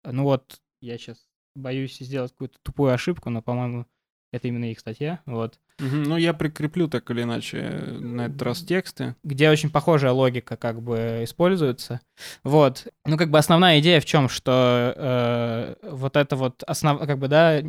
[0.04, 1.18] Ну вот, я сейчас
[1.56, 3.86] боюсь сделать какую-то тупую ошибку, но, по-моему,
[4.36, 5.60] это именно их статья, вот.
[5.80, 7.62] Угу, ну, я прикреплю так или иначе
[8.00, 9.16] на этот раз тексты.
[9.24, 12.00] Где очень похожая логика как бы используется.
[12.44, 12.88] Вот.
[13.06, 17.00] Ну, как бы основная идея в чем, что э, вот это вот основ...
[17.00, 17.62] как бы, да,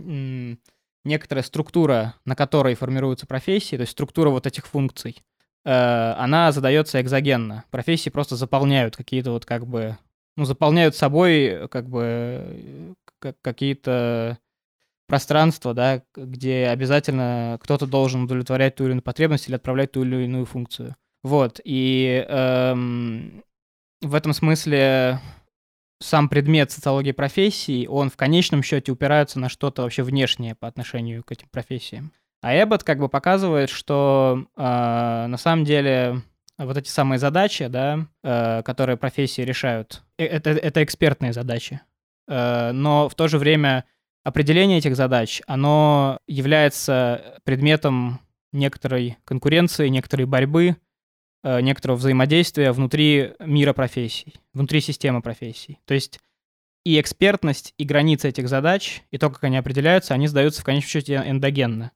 [1.05, 5.23] некоторая структура, на которой формируются профессии, то есть структура вот этих функций,
[5.67, 7.65] Э, она задается экзогенно.
[7.71, 9.99] Профессии просто заполняют какие-то вот как бы,
[10.37, 12.95] ну, заполняют собой как бы
[13.43, 14.39] какие-то
[15.07, 20.25] пространства, да, где обязательно кто-то должен удовлетворять ту или иную потребность или отправлять ту или
[20.25, 20.97] иную функцию.
[21.23, 23.43] Вот, и эм,
[24.01, 25.21] в этом смысле
[26.01, 31.25] сам предмет социологии профессий, он в конечном счете упирается на что-то вообще внешнее по отношению
[31.25, 32.13] к этим профессиям.
[32.43, 36.23] А Эббот как бы показывает, что э, на самом деле
[36.59, 41.81] вот эти самые задачи, да, э, которые профессии решают, э, это, это экспертные задачи.
[42.29, 43.85] Э, но в то же время
[44.27, 48.19] определение этих задач, оно является предметом
[48.51, 50.77] некоторой конкуренции, некоторой борьбы,
[51.45, 55.79] э, некоторого взаимодействия внутри мира профессий, внутри системы профессий.
[55.85, 56.19] То есть
[56.85, 60.91] и экспертность, и границы этих задач, и то, как они определяются, они сдаются в конечном
[60.91, 61.93] счете эндогенно.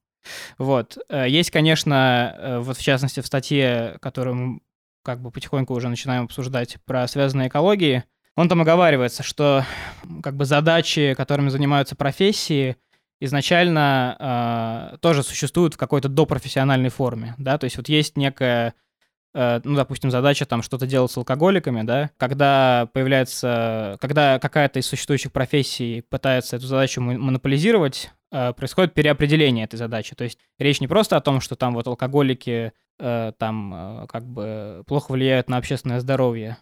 [0.56, 0.98] Вот.
[1.08, 4.60] Э, есть, конечно, э, вот в частности в статье, которую мы
[5.02, 8.04] как бы потихоньку уже начинаем обсуждать про связанные экологии,
[8.36, 9.64] он там оговаривается, что
[10.22, 12.76] как бы задачи, которыми занимаются профессии,
[13.20, 18.74] изначально э, тоже существуют в какой-то допрофессиональной форме, да, то есть вот есть некая
[19.32, 24.86] Э, ну, допустим, задача там что-то делать с алкоголиками, да, когда появляется, когда какая-то из
[24.86, 30.14] существующих профессий пытается эту задачу монополизировать, э, происходит переопределение этой задачи.
[30.16, 35.12] То есть речь не просто о том, что там вот алкоголики там как бы плохо
[35.12, 36.58] влияют на общественное здоровье,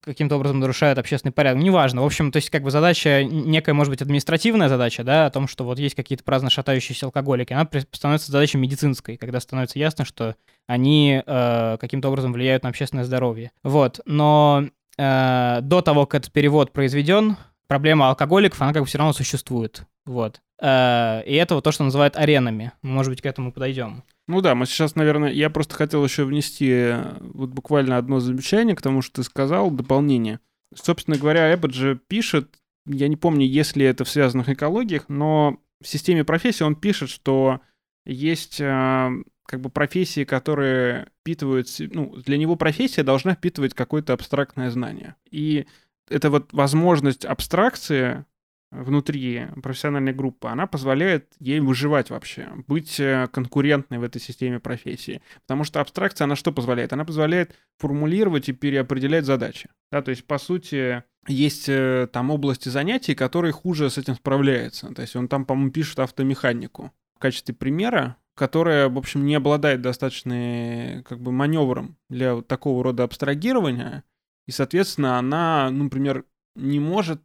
[0.00, 1.62] каким-то образом нарушают общественный порядок.
[1.62, 2.02] Неважно.
[2.02, 5.48] В общем, то есть как бы задача, некая, может быть, административная задача, да, о том,
[5.48, 10.36] что вот есть какие-то праздно шатающиеся алкоголики, она становится задачей медицинской, когда становится ясно, что
[10.66, 13.50] они э, каким-то образом влияют на общественное здоровье.
[13.62, 14.00] Вот.
[14.04, 14.64] Но
[14.98, 17.36] э, до того, как этот перевод произведен,
[17.68, 19.84] проблема алкоголиков, она как бы все равно существует.
[20.04, 20.40] Вот.
[20.60, 22.72] Э, и это вот то, что называют аренами.
[22.82, 24.02] Может быть, к этому подойдем.
[24.26, 28.74] Ну да, мы сейчас, наверное, я просто хотел еще внести э, вот буквально одно замечание
[28.74, 30.40] к тому, что ты сказал, дополнение.
[30.74, 35.86] Собственно говоря, Эббот же пишет, я не помню, если это в связанных экологиях, но в
[35.86, 37.60] системе профессий он пишет, что
[38.04, 39.10] есть э,
[39.46, 45.14] как бы профессии, которые впитывают, ну, для него профессия должна впитывать какое-то абстрактное знание.
[45.30, 45.66] И
[46.10, 48.24] это вот возможность абстракции
[48.70, 55.22] внутри профессиональной группы, она позволяет ей выживать вообще, быть э, конкурентной в этой системе профессии.
[55.46, 56.92] Потому что абстракция, она что позволяет?
[56.92, 59.70] Она позволяет формулировать и переопределять задачи.
[59.90, 64.92] Да, то есть, по сути, есть э, там области занятий, которые хуже с этим справляются.
[64.94, 66.92] То есть он там, по-моему, пишет автомеханику.
[67.16, 73.02] В качестве примера которая, в общем, не обладает достаточной как бы маневром для такого рода
[73.02, 74.04] абстрагирования,
[74.48, 76.24] и, соответственно, она, ну, например,
[76.56, 77.20] не может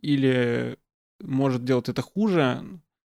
[0.00, 0.78] или
[1.20, 2.62] может делать это хуже,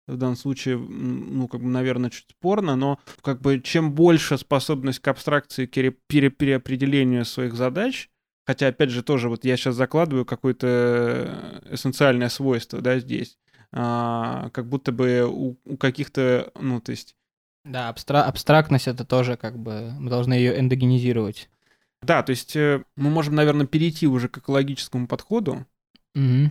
[0.07, 4.99] в данном случае, ну, как бы, наверное, чуть спорно, но как бы чем больше способность
[4.99, 5.71] к абстракции, к
[6.07, 8.09] пере переопределению своих задач,
[8.45, 13.37] хотя, опять же, тоже вот я сейчас закладываю какое-то эссенциальное свойство, да, здесь,
[13.73, 17.17] а, как будто бы у, у каких-то, ну, то есть
[17.65, 21.49] да, абстра- абстрактность это тоже как бы мы должны ее эндогенизировать.
[22.01, 25.65] Да, то есть э, мы можем, наверное, перейти уже к экологическому подходу.
[26.15, 26.49] Угу.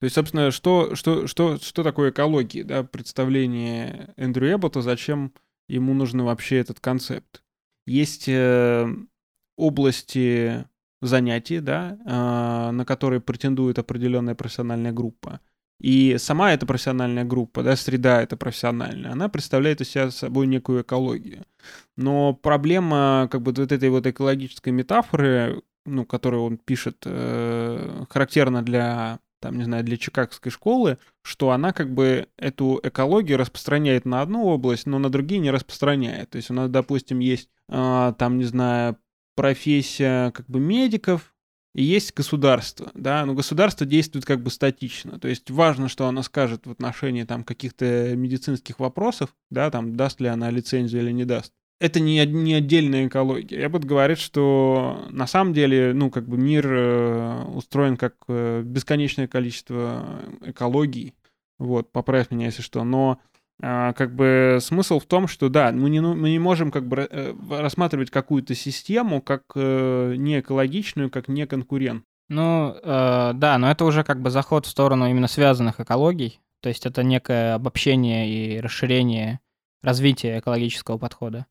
[0.00, 5.32] То есть, собственно, что, что, что, что такое экология, да, представление Эндрю Эббота, зачем
[5.68, 7.42] ему нужен вообще этот концепт.
[7.86, 8.88] Есть э,
[9.56, 10.66] области
[11.02, 15.40] занятий, да, э, на которые претендует определенная профессиональная группа.
[15.80, 20.82] И сама эта профессиональная группа, да, среда эта профессиональная, она представляет из себя собой некую
[20.82, 21.44] экологию.
[21.96, 28.62] Но проблема как бы вот этой вот экологической метафоры, ну, которую он пишет, э, характерна
[28.62, 34.20] для там, не знаю, для чикагской школы, что она как бы эту экологию распространяет на
[34.20, 36.28] одну область, но на другие не распространяет.
[36.28, 38.98] То есть у нас, допустим, есть э, там, не знаю,
[39.34, 41.34] профессия как бы медиков,
[41.74, 46.22] и есть государство, да, но государство действует как бы статично, то есть важно, что оно
[46.22, 51.24] скажет в отношении там каких-то медицинских вопросов, да, там даст ли она лицензию или не
[51.24, 51.52] даст.
[51.80, 53.58] Это не, не отдельная экология.
[53.58, 58.60] Я бы говорит, что на самом деле, ну, как бы мир э, устроен как э,
[58.62, 61.14] бесконечное количество экологий.
[61.58, 62.84] Вот, поправь меня, если что.
[62.84, 63.18] Но
[63.60, 67.08] как бы смысл в том, что да, мы не, ну, мы не можем как бы
[67.10, 72.04] э, рассматривать какую-то систему как э, не экологичную, как не конкурент.
[72.28, 76.40] Ну, э, да, но это уже как бы заход в сторону именно связанных экологий.
[76.62, 79.40] То есть это некое обобщение и расширение
[79.82, 81.46] развития экологического подхода.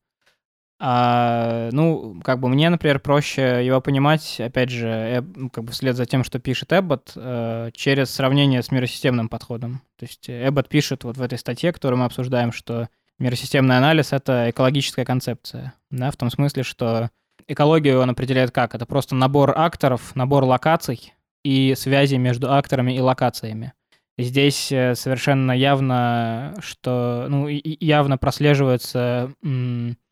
[0.82, 5.98] А, ну, как бы мне, например, проще его понимать, опять же, э, как бы вслед
[5.98, 9.82] за тем, что пишет Эббот, э, через сравнение с миросистемным подходом.
[9.98, 12.88] То есть Эббот пишет вот в этой статье, которую мы обсуждаем, что
[13.18, 17.10] миросистемный анализ— это экологическая концепция, да, в том смысле, что
[17.48, 18.74] экологию он определяет как?
[18.74, 23.74] Это просто набор акторов, набор локаций и связи между акторами и локациями.
[24.18, 30.09] Здесь э, совершенно явно, что, ну, явно прослеживается Э,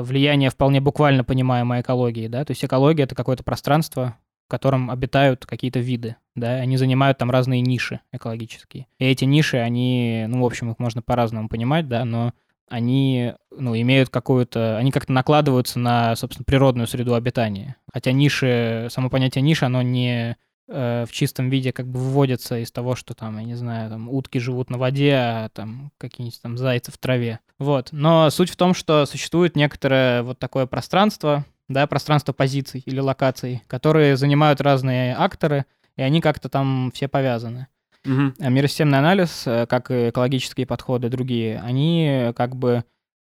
[0.00, 4.16] влияние вполне буквально понимаемой экологии, да, то есть экология— это какое-то пространство,
[4.46, 8.86] в котором обитают какие-то виды, да, они занимают там разные ниши экологические.
[8.98, 12.32] И эти ниши, они, ну, в общем, их можно по-разному понимать, да, но
[12.72, 17.76] они, ну, имеют какую-то, они как-то накладываются на, собственно, природную среду обитания.
[17.92, 20.38] Хотя ниши, само понятие ниши, оно не,
[20.68, 24.08] э, в чистом виде как бы выводятся из того, что там, я не знаю, там
[24.08, 27.40] утки живут на воде, а там какие-нибудь там зайцы в траве.
[27.62, 27.90] Вот.
[27.92, 33.62] Но суть в том, что существует некоторое вот такое пространство, да, пространство позиций или локаций,
[33.68, 35.64] которые занимают разные акторы,
[35.96, 37.68] и они как-то там все повязаны.
[38.04, 38.34] Мгм.
[38.40, 42.82] А Миросистемный анализ, э, как и экологические подходы другие, они как бы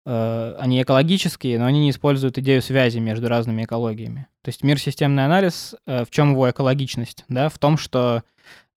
[0.06, 4.26] э, они экологические, но они не используют идею связи между разными экологиями.
[4.40, 7.26] То есть мир системный анализ, э, в чем его экологичность?
[7.28, 7.50] Да?
[7.50, 8.22] В том, что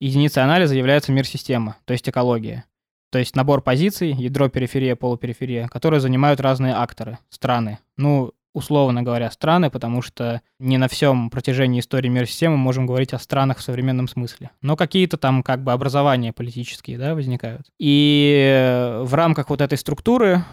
[0.01, 2.65] единицей анализа является мир система, то есть экология.
[3.09, 7.79] То есть набор позиций, ядро, периферия, полупериферия, которые занимают разные акторы, страны.
[7.95, 13.13] Ну, условно говоря, страны, потому что не на всем протяжении истории мира системы можем говорить
[13.13, 14.49] о странах в современном смысле.
[14.61, 17.67] Но какие-то там как бы образования политические да, возникают.
[17.77, 20.43] И в рамках вот этой структуры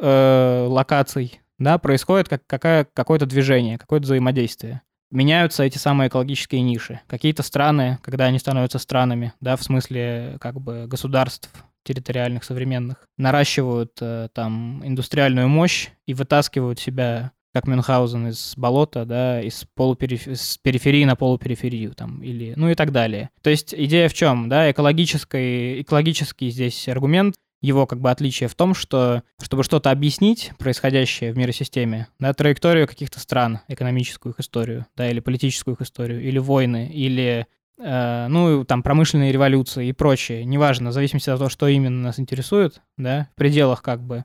[0.00, 4.82] э, локаций да, происходит как, какая, какое-то движение, какое-то взаимодействие.
[5.10, 7.00] Меняются эти самые экологические ниши.
[7.08, 11.50] Какие-то страны, когда они становятся странами, да, в смысле как бы государств
[11.84, 19.42] территориальных, современных, наращивают э, там индустриальную мощь и вытаскивают себя как Мюнхгаузен из болота, да,
[19.42, 20.28] из, полупериф...
[20.28, 23.30] из периферии на полупериферию, там, или, ну и так далее.
[23.42, 28.54] То есть идея в чем, да, экологический, экологический здесь аргумент, его как бы отличие в
[28.54, 34.86] том, что чтобы что-то объяснить, происходящее в миросистеме, да, траекторию каких-то стран, экономическую их историю,
[34.96, 37.46] да, или политическую их историю, или войны, или
[37.82, 42.82] ну, там, промышленные революции и прочее, неважно, в зависимости от того, что именно нас интересует,
[42.96, 44.24] да, в пределах как бы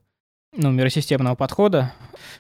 [0.58, 1.94] ну, миросистемного подхода.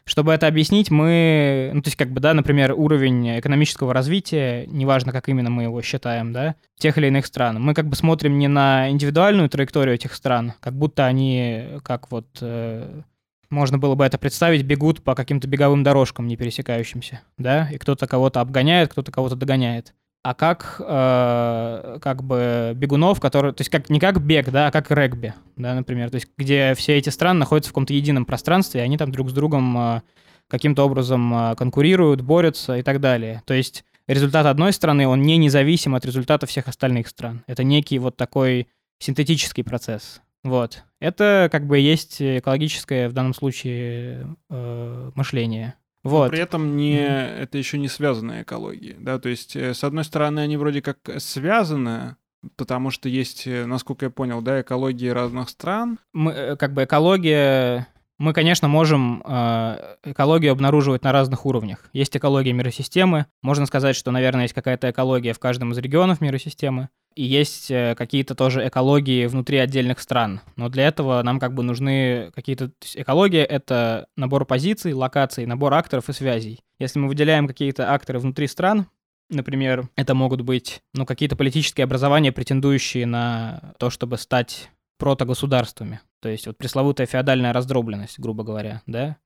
[0.05, 5.11] Чтобы это объяснить, мы, ну, то есть, как бы, да, например, уровень экономического развития, неважно,
[5.11, 8.47] как именно мы его считаем, да, тех или иных стран, мы как бы смотрим не
[8.47, 13.01] на индивидуальную траекторию этих стран, как будто они, как вот, э,
[13.49, 18.07] можно было бы это представить, бегут по каким-то беговым дорожкам, не пересекающимся, да, и кто-то
[18.07, 19.93] кого-то обгоняет, кто-то кого-то догоняет
[20.26, 24.71] а как э, как бы бегунов, которые, то есть как не как бег, да, а
[24.71, 28.82] как регби, да, например, то есть где все эти страны находятся в каком-то едином пространстве,
[28.82, 30.01] и они там друг с другом э,
[30.47, 33.43] каким-то образом э, конкурируют, борются и так далее.
[33.45, 37.43] То есть результат одной страны, он не независим от результата всех остальных стран.
[37.45, 38.67] Это некий вот такой
[38.97, 40.21] синтетический процесс.
[40.43, 40.86] Вот.
[40.99, 45.76] Это как бы есть экологическое в данном случае э, мышление.
[46.06, 46.26] Вот.
[46.26, 50.03] Но при этом не, это еще не связанная экология, да, то есть э, с одной
[50.03, 52.16] стороны они вроде как связаны,
[52.56, 55.97] потому что есть, э, насколько я понял, да, экологии разных стран.
[56.14, 57.88] Мы, э, как бы экология,
[58.20, 61.89] мы, конечно, можем э, экологию обнаруживать на разных уровнях.
[61.91, 66.89] Есть экология миросистемы, можно сказать, что, наверное, есть какая-то экология в каждом из регионов миросистемы,
[67.16, 70.41] и есть э, какие-то тоже экологии внутри отдельных стран.
[70.57, 72.72] Но для этого нам как бы нужны какие-то...
[72.93, 76.59] Экология— это набор позиций, локаций, набор акторов и связей.
[76.78, 78.88] Если мы выделяем какие-то акторы внутри стран,
[79.30, 86.01] например, это могут быть ну, какие-то политические образования, претендующие на то, чтобы стать протогосударствами.
[86.22, 89.18] То есть вот пресловутая феодальная раздробленность, грубо говоря, да?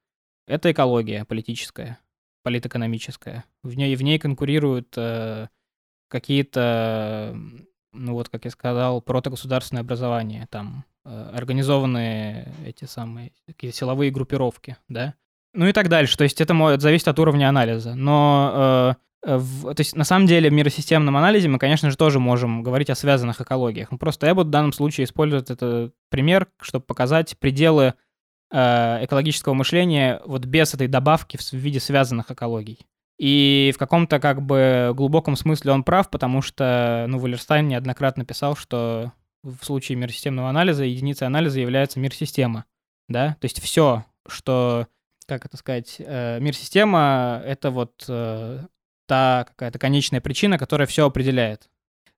[0.47, 1.99] Это экология политическая,
[2.43, 3.45] политэкономическая.
[3.63, 5.47] В ней, в ней конкурируют э,
[6.07, 7.37] какие-то
[7.93, 14.77] ну вот, как я сказал, протогосударственное образование, там э, организованные эти самые такие силовые группировки,
[14.87, 15.15] да,
[15.53, 16.17] ну и так дальше.
[16.17, 17.95] То есть это может зависеть от уровня анализа.
[17.95, 22.19] Но э, в, то есть на самом деле в миросистемном анализе мы, конечно же, тоже
[22.19, 23.91] можем говорить о связанных экологиях.
[23.91, 27.95] Ну, просто Эббот в данном случае использует этот пример, чтобы показать пределы
[28.51, 32.79] э, экологического мышления вот без этой добавки в виде связанных экологий.
[33.19, 38.55] И в каком-то как бы глубоком смысле он прав, потому что, ну, Валерстайн неоднократно писал,
[38.55, 39.11] что
[39.43, 42.65] в случае миросистемного анализа единицей анализа является мир-система,
[43.09, 44.87] да, то есть все, что,
[45.27, 48.59] как это сказать, э, мир-система— это вот э,
[49.05, 51.69] та какая-то конечная причина, которая все определяет.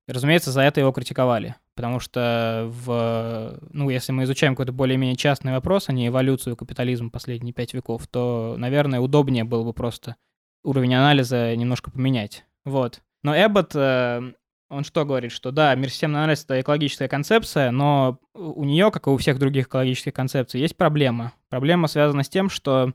[0.07, 5.15] И, разумеется, за это его критиковали, потому что, в, ну, если мы изучаем какой-то более-менее
[5.15, 10.15] частный вопрос, а не эволюцию капитализма последние пять веков, то, наверное, удобнее было бы просто
[10.63, 12.45] уровень анализа немножко поменять.
[12.65, 13.01] Вот.
[13.23, 14.33] Но Эббот, э,
[14.69, 19.09] он что говорит, что да, мир-системный анализ— это экологическая концепция, но у нее, как и
[19.09, 21.33] у всех других экологических концепций, есть проблема.
[21.49, 22.93] Проблема связана с тем, что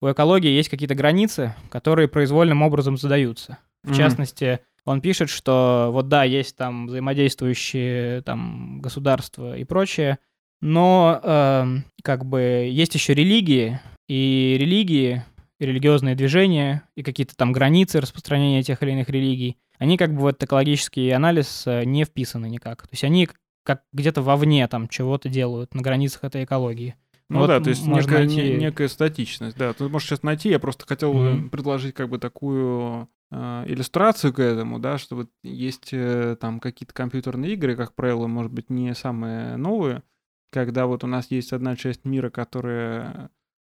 [0.00, 3.58] у экологии есть какие-то границы, которые произвольным образом задаются.
[3.82, 3.96] В mm-hmm.
[3.96, 10.18] частности, он пишет, что вот да, есть там взаимодействующие там государства и прочее,
[10.60, 11.66] но э,
[12.02, 15.24] как бы есть еще религии, и религии
[15.58, 20.22] и религиозные движения, и какие-то там границы распространения тех или иных религий, они как бы
[20.22, 22.82] в этот экологический анализ э, не вписаны никак.
[22.82, 23.28] То есть они
[23.64, 26.96] как где-то вовне там чего-то делают на границах этой экологии.
[27.28, 28.54] Ну вот да, то есть некая, найти...
[28.54, 29.72] некая статичность, да.
[29.74, 31.50] Ты можешь сейчас найти, я просто хотел mm-hmm.
[31.50, 36.94] предложить как бы такую э, иллюстрацию к этому, да, что вот есть э, там какие-то
[36.94, 40.02] компьютерные игры, как правило, может быть, не самые новые,
[40.50, 43.30] когда вот у нас есть одна часть мира, которая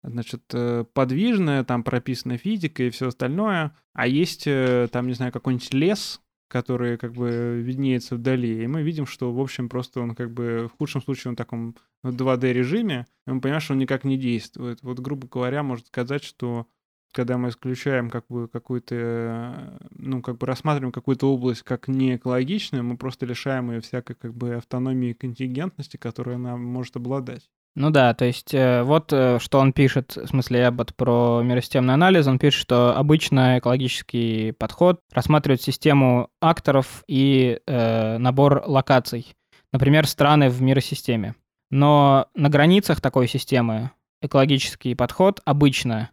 [0.08, 5.32] значит, э, подвижная, там прописана физика и все остальное, а есть э, там, не знаю,
[5.32, 10.14] какой-нибудь лес, который как бы виднеется вдали, и мы видим, что, в общем, просто он
[10.14, 13.78] как бы в худшем случае он в таком 2D режиме, и мы понимаем, что он
[13.78, 14.82] никак не действует.
[14.82, 16.66] Вот, грубо говоря, можно сказать, что
[17.12, 22.84] когда мы исключаем как бы какую-то, ну, как бы рассматриваем какую-то область как не экологичную,
[22.84, 27.50] мы просто лишаем ее всякой как бы автономии и контингентности, которую она может обладать.
[27.80, 31.94] Ну да, то есть э, вот э, что он пишет, в смысле Эббот про миросистемный
[31.94, 39.32] анализ, он пишет, что обычно экологический подход рассматривает систему акторов и э, набор локаций,
[39.72, 41.36] например, страны в миросистеме.
[41.70, 46.10] Но на границах такой системы экологический подход обычно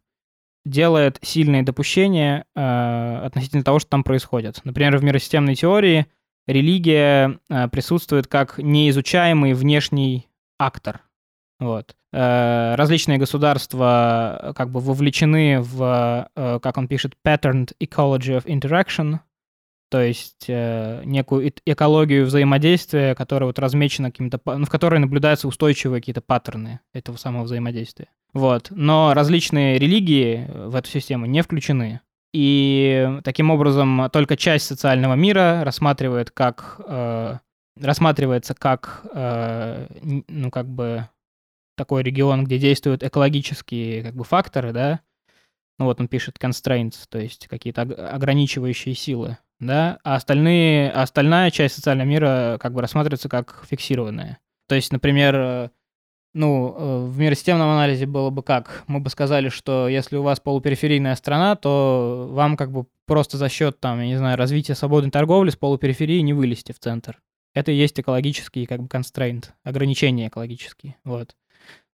[0.66, 4.61] делает сильные допущения э, относительно того, что там происходит.
[4.66, 6.05] Например, в миросистемной теории
[6.45, 10.28] религия э, присутствует как неизучаемый внешний
[10.59, 11.05] актор.
[11.60, 11.95] Вот.
[12.12, 18.45] Э, различные государства э, как бы вовлечены в, э, как он пишет, patterned ecology of
[18.45, 19.20] interaction,
[19.89, 26.22] то есть некую экологию взаимодействия, которая вот размечена каким-то, ну, в которой наблюдаются устойчивые какие-то
[26.22, 28.08] паттерны этого самого взаимодействия.
[28.34, 28.68] Вот.
[28.72, 32.01] Но различные религии в эту систему не включены.
[32.34, 37.38] И таким образом только часть социального мира рассматривает как э,
[37.80, 39.88] рассматривается как э,
[40.28, 41.08] ну как бы
[41.76, 45.01] такой регион, где действуют экологические как бы факторы, да.
[45.78, 51.76] Ну вот он пишет constraints, то есть какие-то ограничивающие силы да, а остальные, остальная часть
[51.76, 54.39] социального мира как бы рассматривается как фиксированная.
[54.67, 55.69] То есть, например, э,
[56.34, 58.84] ну, э, в миросистемном анализе было бы как?
[58.88, 63.47] Мы бы сказали, что если у вас полупериферийная страна, то вам как бы просто за
[63.49, 67.21] счет, там, я не знаю, развития свободной торговли с полупериферии не вылезти в центр.
[67.53, 71.36] Это и есть экологический как бы constraint, ограничения экологические, вот.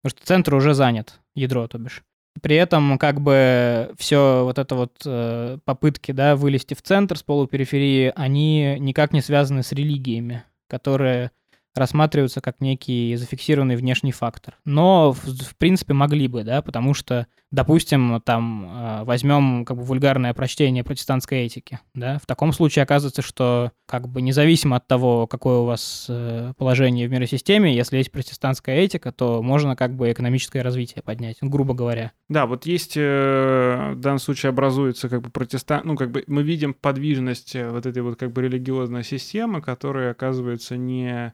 [0.01, 2.03] Потому что центр уже занят, ядро, то бишь.
[2.41, 7.23] При этом как бы все вот это вот э, попытки, да, вылезти в центр с
[7.23, 11.31] полупериферии, они никак не связаны с религиями, которые
[11.75, 14.57] рассматриваются как некий зафиксированный внешний фактор.
[14.65, 19.83] Но, в, в принципе, могли бы, да, потому что, допустим, там э, возьмем как бы
[19.83, 25.27] вульгарное прочтение протестантской этики, да, в таком случае оказывается, что как бы независимо от того,
[25.27, 30.11] какое у вас э, положение в миросистеме, если есть протестантская этика, то можно как бы
[30.11, 32.11] экономическое развитие поднять, грубо говоря.
[32.29, 36.43] Да, вот есть э, в данном случае образуется как бы протестант, ну как бы мы
[36.43, 41.33] видим подвижность вот этой вот как бы религиозной системы, которая оказывается не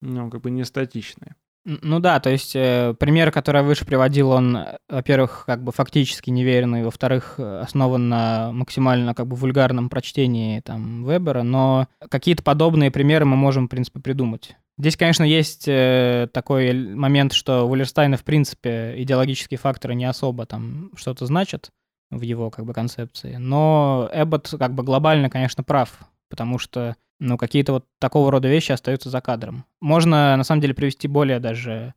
[0.00, 1.34] ну, как бы не статичные.
[1.66, 6.30] Ну да, то есть э, пример, который я выше приводил, он, во-первых, как бы фактически
[6.30, 13.26] неверный, во-вторых, основан на максимально как бы вульгарном прочтении там Вебера, но какие-то подобные примеры
[13.26, 14.56] мы можем, в принципе, придумать.
[14.78, 20.46] Здесь, конечно, есть э, такой момент, что у Уллерстайна, в принципе, идеологические факторы не особо
[20.46, 21.70] там что-то значат
[22.10, 25.98] в его как бы концепции, но Эббот как бы глобально, конечно, прав,
[26.30, 29.66] потому что ну, какие-то вот такого рода вещи остаются за кадром.
[29.80, 31.94] Можно, на самом деле, привести более даже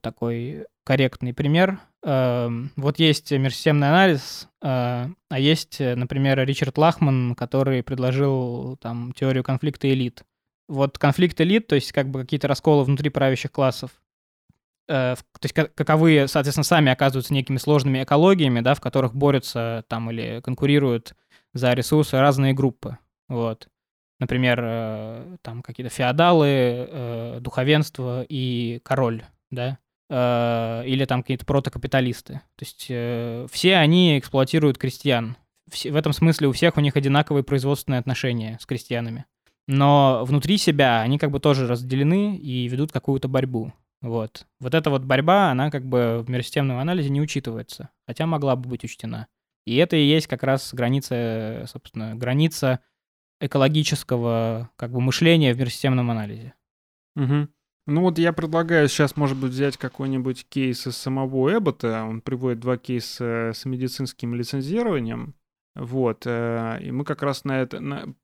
[0.00, 1.78] такой корректный пример.
[2.02, 9.44] Эм, вот есть межсистемный анализ, э, а есть, например, Ричард Лахман, который предложил там теорию
[9.44, 10.24] конфликта элит.
[10.68, 13.90] Вот конфликт элит, то есть как бы какие-то расколы внутри правящих классов,
[14.88, 20.10] э, то есть каковые, соответственно, сами оказываются некими сложными экологиями, да, в которых борются там
[20.10, 21.14] или конкурируют
[21.52, 22.96] за ресурсы разные группы.
[23.28, 23.68] Вот
[24.22, 32.34] например, э, там какие-то феодалы, э, духовенство и король, да, э, или там какие-то протокапиталисты.
[32.56, 32.84] То есть
[33.52, 35.36] все они эксплуатируют крестьян.
[35.66, 39.24] В этом смысле у всех у них одинаковые производственные отношения с крестьянами.
[39.66, 43.72] Но внутри себя они как бы тоже разделены и ведут какую-то борьбу.
[44.02, 44.46] Вот.
[44.60, 48.68] Вот эта вот борьба, она как бы в миросистемном анализе не учитывается, хотя могла бы
[48.68, 49.26] быть учтена.
[49.64, 52.80] И это и есть как раз граница, собственно, граница
[53.42, 56.54] экологического как бы мышления в миросистемном анализе.
[57.16, 57.48] Угу.
[57.86, 62.04] Ну вот я предлагаю сейчас, может быть, взять какой-нибудь кейс из самого Эббота.
[62.04, 65.34] Он приводит два кейса с медицинским лицензированием.
[65.74, 66.22] Вот.
[66.26, 68.14] Э, и мы как раз на это на,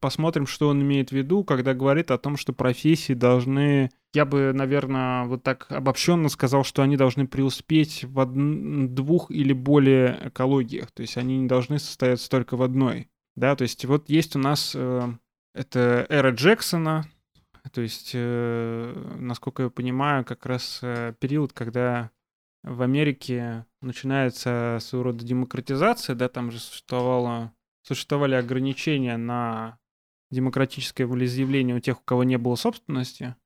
[0.00, 3.90] посмотрим, что он имеет в виду, когда говорит о том, что профессии должны...
[4.14, 8.94] Я бы, наверное, вот так обобщенно сказал, что они должны преуспеть в од...
[8.94, 10.92] двух или более экологиях.
[10.92, 13.08] То есть они не должны состояться только в одной.
[13.36, 15.12] Да, то есть вот есть у нас э,
[15.54, 17.06] это эра Джексона,
[17.72, 22.10] То есть, э, насколько я понимаю, как раз э, период, когда
[22.62, 27.52] в Америке начинается своего рода демократизация, да, там же существовало,
[27.82, 29.78] существовали ограничения на
[30.30, 33.36] демократическое волеизъявление у тех, у кого не было собственности.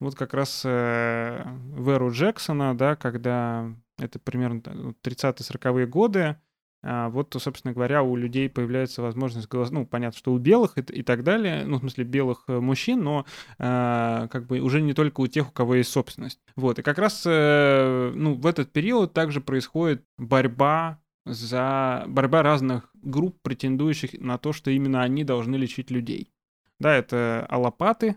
[0.00, 4.58] Вот как раз э, в эру Джексона, да, когда это примерно
[5.02, 6.36] 30-40-е годы, а,
[6.82, 11.02] вот, собственно говоря, у людей появляется возможность голосовать, ну, понятно, что у белых и, и
[11.02, 13.24] так далее, ну, в смысле, белых э, мужчин, но
[13.58, 16.40] э, как бы уже не только у тех, у кого есть собственность.
[16.56, 22.90] Вот, и как раз, э, ну, в этот период также происходит борьба за борьба разных
[22.94, 26.32] групп, претендующих на то, что именно они должны лечить людей.
[26.80, 28.16] Да, это аллопаты,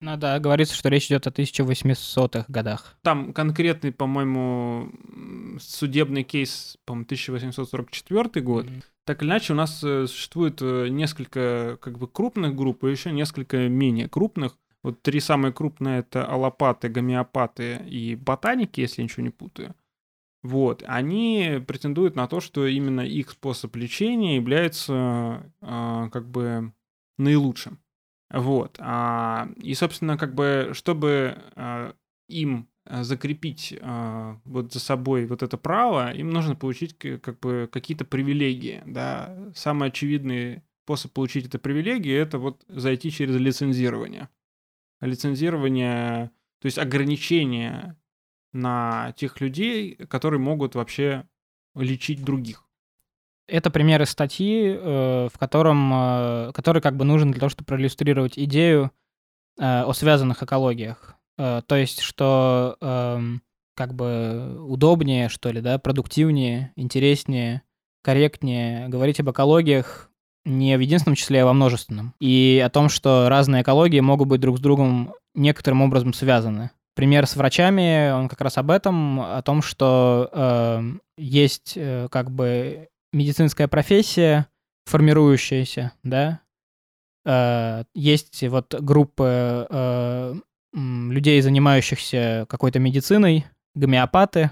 [0.00, 2.96] ну да, говорится, что речь идет о 1800-х годах.
[3.02, 4.90] Там конкретный, по-моему,
[5.60, 8.66] судебный кейс, по-моему, 1844 год.
[8.66, 8.82] Mm-hmm.
[9.04, 13.12] Так или иначе, у нас э, существует э, несколько как бы крупных групп и еще
[13.12, 14.56] несколько менее крупных.
[14.82, 19.74] Вот три самые крупные это аллопаты, гомеопаты и ботаники, если я ничего не путаю.
[20.42, 26.72] Вот, они претендуют на то, что именно их способ лечения является э, как бы
[27.18, 27.78] наилучшим.
[28.30, 28.76] Вот.
[28.78, 31.94] А, и, собственно, как бы, чтобы а,
[32.28, 37.68] им а, закрепить а, вот за собой вот это право, им нужно получить как бы
[37.70, 39.36] какие-то привилегии, да.
[39.54, 44.28] Самый очевидный способ получить это привилегии— это вот зайти через лицензирование.
[45.00, 47.96] Лицензирование, то есть ограничение
[48.52, 51.28] на тех людей, которые могут вообще
[51.74, 52.69] лечить других.
[53.50, 58.38] Это примеры статьи, э, в котором, э, который как бы нужен для того, чтобы проиллюстрировать
[58.38, 58.90] идею
[59.58, 61.16] э, о связанных экологиях.
[61.36, 63.40] То есть, что эм,
[63.74, 67.62] как бы удобнее, что ли, да, продуктивнее, интереснее,
[68.02, 70.10] корректнее говорить об экологиях
[70.44, 72.14] не в единственном числе, а во множественном.
[72.20, 76.72] И о том, что разные экологии могут быть друг с другом некоторым образом связаны.
[76.94, 80.82] Пример с врачами, он как раз об этом, о том, что э,
[81.16, 84.46] есть э, как бы медицинская профессия,
[84.86, 86.40] формирующаяся, да,
[87.24, 90.34] э, есть вот группы э,
[90.72, 94.50] людей, занимающихся какой-то медициной, гомеопаты,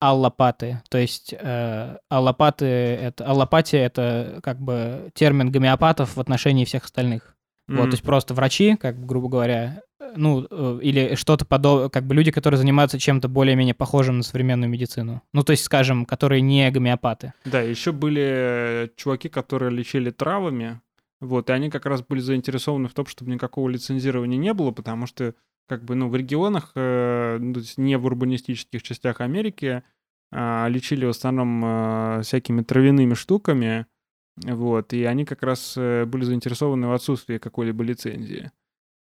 [0.00, 0.82] аллопаты.
[0.90, 7.36] То есть э, аллопаты это аллопатия это как бы термин гомеопатов в отношении всех остальных.
[7.68, 7.76] Mm-hmm.
[7.76, 9.82] Вот, то есть просто врачи, как грубо говоря,
[10.16, 14.70] ну, э, или что-то подобное, как бы люди, которые занимаются чем-то более-менее похожим на современную
[14.70, 15.22] медицину.
[15.32, 17.32] Ну, то есть, скажем, которые не гомеопаты.
[17.44, 20.80] Да, еще были чуваки, которые лечили травами,
[21.20, 25.06] вот, и они как раз были заинтересованы в том, чтобы никакого лицензирования не было, потому
[25.06, 25.34] что,
[25.66, 29.82] как бы, ну, в регионах, э, ну, не в урбанистических частях Америки,
[30.30, 33.86] э, лечили в основном э, всякими травяными штуками,
[34.44, 38.50] вот, и они как раз э, были заинтересованы в отсутствии какой-либо лицензии.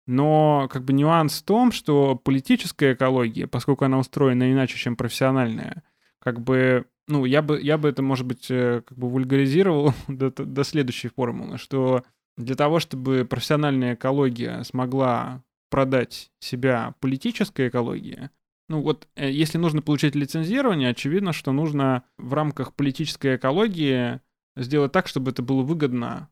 [0.07, 5.83] Но как бы нюанс в том, что политическая экология, поскольку она устроена иначе, чем профессиональная,
[6.19, 10.31] как бы, ну, я бы, я бы это, может быть, э, как бы вульгаризировал до,
[10.31, 12.03] до следующей формулы, что
[12.37, 18.29] для того, чтобы профессиональная экология смогла продать себя политической экологии,
[18.67, 24.19] ну вот, э, если нужно получить лицензирование, очевидно, что нужно в рамках политической экологии
[24.55, 26.29] сделать так, чтобы это было выгодно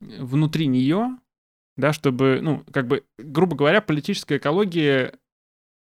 [0.00, 1.18] внутри нее,
[1.76, 5.14] да, чтобы, ну, как бы, грубо говоря, политическая экология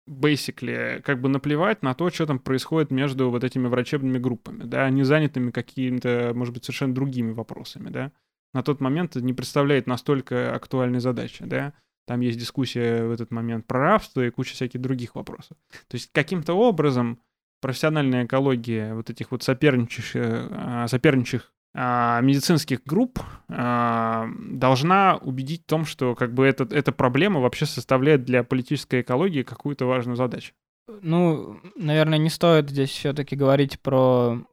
[0.07, 4.85] basically, как бы наплевать на то, что там происходит между вот этими врачебными группами, да,
[4.85, 8.11] они занятыми какими-то, может быть, совершенно другими вопросами, да.
[8.53, 11.73] На тот момент не представляет настолько актуальной задачи, да.
[12.07, 15.57] Там есть дискуссия в этот момент про рабство и куча всяких других вопросов.
[15.87, 17.19] То есть каким-то образом
[17.61, 25.65] профессиональная экология вот этих вот соперничающих, э, соперничающих а, медицинских групп а, должна убедить в
[25.67, 30.53] том, что как бы этот, эта проблема вообще составляет для политической экологии какую-то важную задачу.
[31.01, 34.43] Ну, наверное, не стоит здесь все-таки говорить про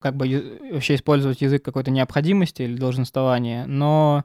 [0.00, 4.24] как бы вообще использовать язык какой-то необходимости или долженствования, но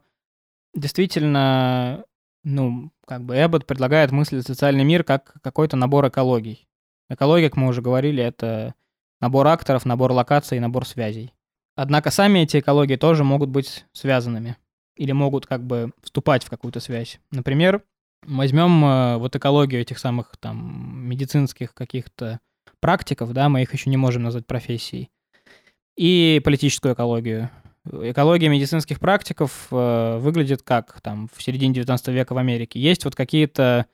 [0.75, 2.03] действительно,
[2.43, 6.67] ну, как бы Эббот предлагает мыслить социальный мир как какой-то набор экологий.
[7.09, 8.75] Экология, как мы уже говорили, это
[9.21, 11.33] набор акторов, набор локаций, набор связей.
[11.75, 14.57] Однако сами эти экологии тоже могут быть связанными
[14.95, 17.19] или могут как бы вступать в какую-то связь.
[17.31, 17.83] Например,
[18.23, 22.39] возьмем э, вот экологию этих самых там медицинских каких-то
[22.79, 25.09] практиков, да, мы их еще не можем назвать профессией,
[25.97, 27.49] и политическую экологию.
[27.85, 32.79] Экология медицинских практиков э, выглядит как там в середине 19 века в Америке.
[32.79, 33.87] Есть вот какие-то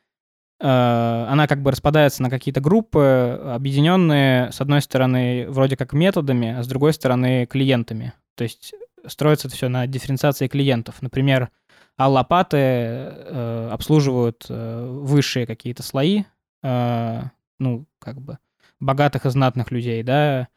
[0.59, 6.63] она как бы распадается на какие-то группы, объединенные, с одной стороны, вроде как методами, а
[6.63, 8.13] с другой стороны, клиентами.
[8.35, 8.73] То есть
[9.05, 11.01] строится это все на дифференциации клиентов.
[11.01, 11.49] Например,
[11.97, 16.23] а лопаты э, обслуживают э, высшие какие-то слои,
[16.63, 17.21] э,
[17.59, 18.37] ну, как бы,
[18.79, 20.47] богатых и знатных людей, да,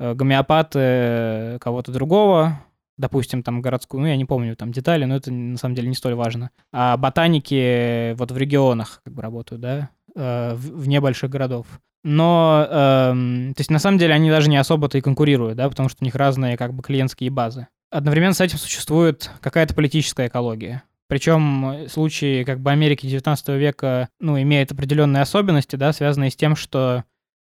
[0.00, 2.60] э, гомеопаты кого-то другого,
[2.98, 5.94] допустим, там городскую, ну, я не помню там детали, но это на самом деле не
[5.94, 6.50] столь важно.
[6.72, 11.66] А ботаники вот в регионах как бы работают, да, э, вне больших городов.
[12.04, 13.12] Но, э,
[13.54, 16.04] то есть, на самом деле, они даже не особо-то и конкурируют, да, потому что у
[16.04, 17.68] них разные как бы клиентские базы.
[17.90, 20.82] Одновременно с этим существует какая-то политическая экология.
[21.08, 26.56] Причем случаи как бы Америки 19 века, ну, имеют определенные особенности, да, связанные с тем,
[26.56, 27.04] что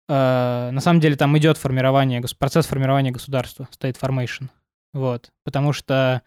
[0.08, 4.48] э, на самом деле там идет формирование, процесс формирования государства, state formation.
[4.94, 5.30] Вот.
[5.44, 6.22] Потому что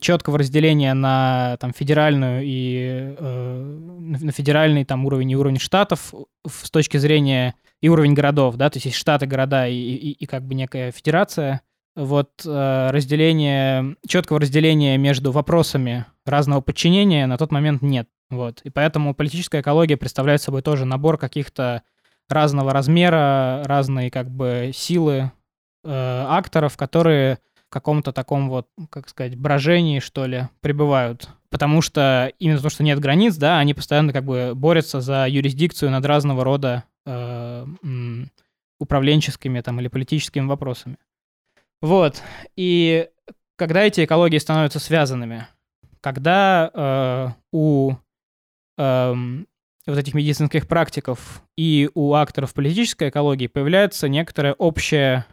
[0.00, 6.14] четкого разделения на там федеральную и э, на федеральный там уровень и уровень штатов
[6.46, 10.26] с точки зрения и уровень городов, да, то есть есть штаты, города и, и, и
[10.26, 11.62] как бы некая федерация.
[11.96, 18.08] Вот э, разделение, четкого разделения между вопросами разного подчинения на тот момент нет.
[18.30, 18.60] Вот.
[18.62, 21.82] И поэтому политическая экология представляет собой тоже набор каких-то
[22.28, 25.32] разного размера, разные как бы силы
[25.84, 27.38] э, акторов, которые
[27.74, 31.28] каком-то таком вот, как сказать, брожении, что ли, пребывают.
[31.50, 35.90] Потому что именно то, что нет границ, да, они постоянно как бы борются за юрисдикцию
[35.90, 37.66] над разного рода э,
[38.78, 40.98] управленческими там или политическими вопросами.
[41.82, 42.22] Вот.
[42.54, 43.08] И
[43.56, 45.48] когда эти экологии становятся связанными,
[46.00, 47.94] когда э, у
[48.78, 49.14] э,
[49.86, 55.26] вот этих медицинских практиков и у акторов политической экологии появляется некоторая общая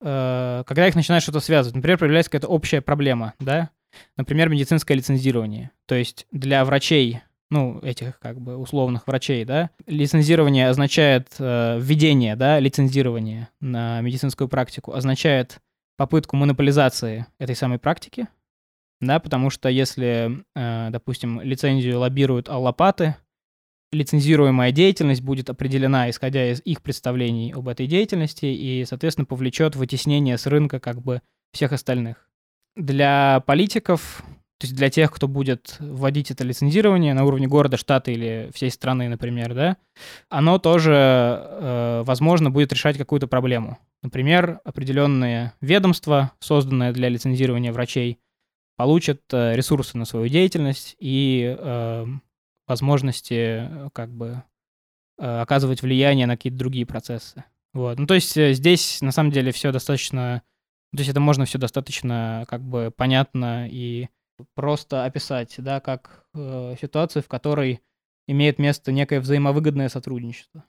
[0.00, 1.74] Э, когда их начинает что-то связывать.
[1.74, 3.70] Например, появляется какая-то общая проблема, да?
[4.16, 5.70] Например, медицинское лицензирование.
[5.86, 7.20] То есть для врачей,
[7.50, 14.48] ну, этих как бы условных врачей, да, лицензирование означает э, введение, да, лицензирование на медицинскую
[14.48, 15.58] практику, означает
[15.96, 18.28] попытку монополизации этой самой практики,
[19.00, 23.16] да, потому что если, э, допустим, лицензию лоббируют аллопаты,
[23.96, 30.38] лицензируемая деятельность будет определена, исходя из их представлений об этой деятельности, и, соответственно, повлечет вытеснение
[30.38, 31.22] с рынка как бы
[31.52, 32.28] всех остальных.
[32.76, 34.22] Для политиков,
[34.58, 38.70] то есть для тех, кто будет вводить это лицензирование на уровне города, штата или всей
[38.70, 39.76] страны, например, да,
[40.28, 43.78] оно тоже, э, возможно, будет решать какую-то проблему.
[44.02, 48.18] Например, определенные ведомства, созданные для лицензирования врачей,
[48.76, 52.06] получат э, ресурсы на свою деятельность и э,
[52.66, 54.42] возможности э, как бы
[55.18, 57.44] э, оказывать влияние на какие-то другие процессы.
[57.72, 57.98] Вот.
[57.98, 60.42] Ну, то есть э, здесь на самом деле все достаточно...
[60.92, 64.08] То есть это можно все достаточно как бы понятно и
[64.54, 67.82] просто описать, да, как э, ситуацию, в которой
[68.28, 70.64] имеет место некое взаимовыгодное сотрудничество.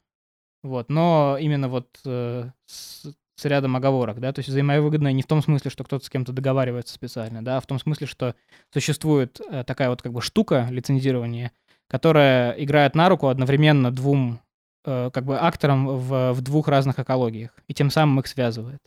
[0.64, 0.90] Вот.
[0.90, 5.42] Но именно вот э, с, с рядом оговорок, да, то есть взаимовыгодное не в том
[5.42, 8.36] смысле, что кто-то с кем-то договаривается специально, да, а в том смысле, что
[8.74, 11.52] существует э, такая вот как бы штука лицензирования,
[11.88, 14.40] которая играет на руку одновременно двум
[14.86, 18.82] э, как бы акторам в, в двух разных экологиях, и тем самым их связывает.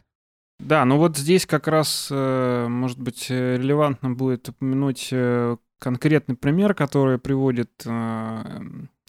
[0.61, 6.37] Да, ну вот здесь как раз, э, может быть, э, релевантно будет упомянуть э, конкретный
[6.37, 7.71] пример, который приводит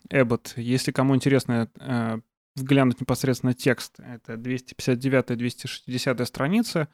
[0.09, 0.53] Эббот.
[0.55, 1.69] Если кому интересно
[2.55, 6.87] взглянуть непосредственно текст, это 259-260 страница.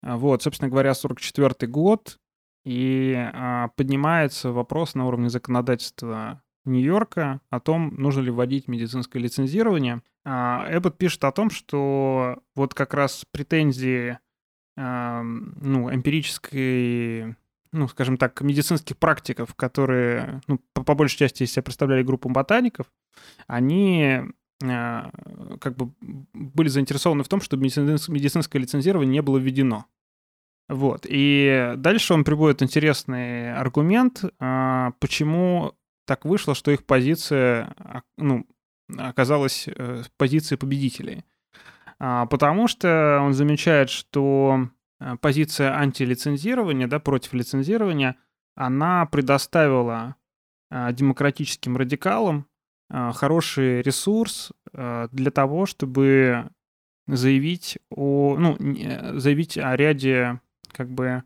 [0.00, 2.18] Вот, собственно говоря, 44 год,
[2.64, 10.02] и а, поднимается вопрос на уровне законодательства Нью-Йорка о том, нужно ли вводить медицинское лицензирование.
[10.24, 14.18] А, Эббот пишет о том, что вот как раз претензии
[14.76, 17.36] а, ну, эмпирической
[17.72, 22.86] ну, скажем так, медицинских практиков, которые, ну, по, по большей части, если представляли группу ботаников,
[23.46, 24.22] они
[24.62, 25.02] э,
[25.60, 25.92] как бы
[26.32, 29.84] были заинтересованы в том, чтобы медицинское лицензирование не было введено.
[30.68, 31.06] Вот.
[31.08, 35.72] И дальше он приводит интересный аргумент, а, почему
[36.06, 38.46] так вышло, что их позиция а, ну,
[38.96, 41.24] оказалась э, позицией победителей.
[41.98, 44.68] А, потому что он замечает, что
[45.00, 48.16] э, позиция антилицензирования, да, против лицензирования,
[48.54, 50.16] она предоставила
[50.70, 52.46] демократическим радикалам
[52.90, 56.50] хороший ресурс для того, чтобы
[57.06, 58.56] заявить о, ну,
[59.18, 60.40] заявить о ряде
[60.78, 61.24] как бы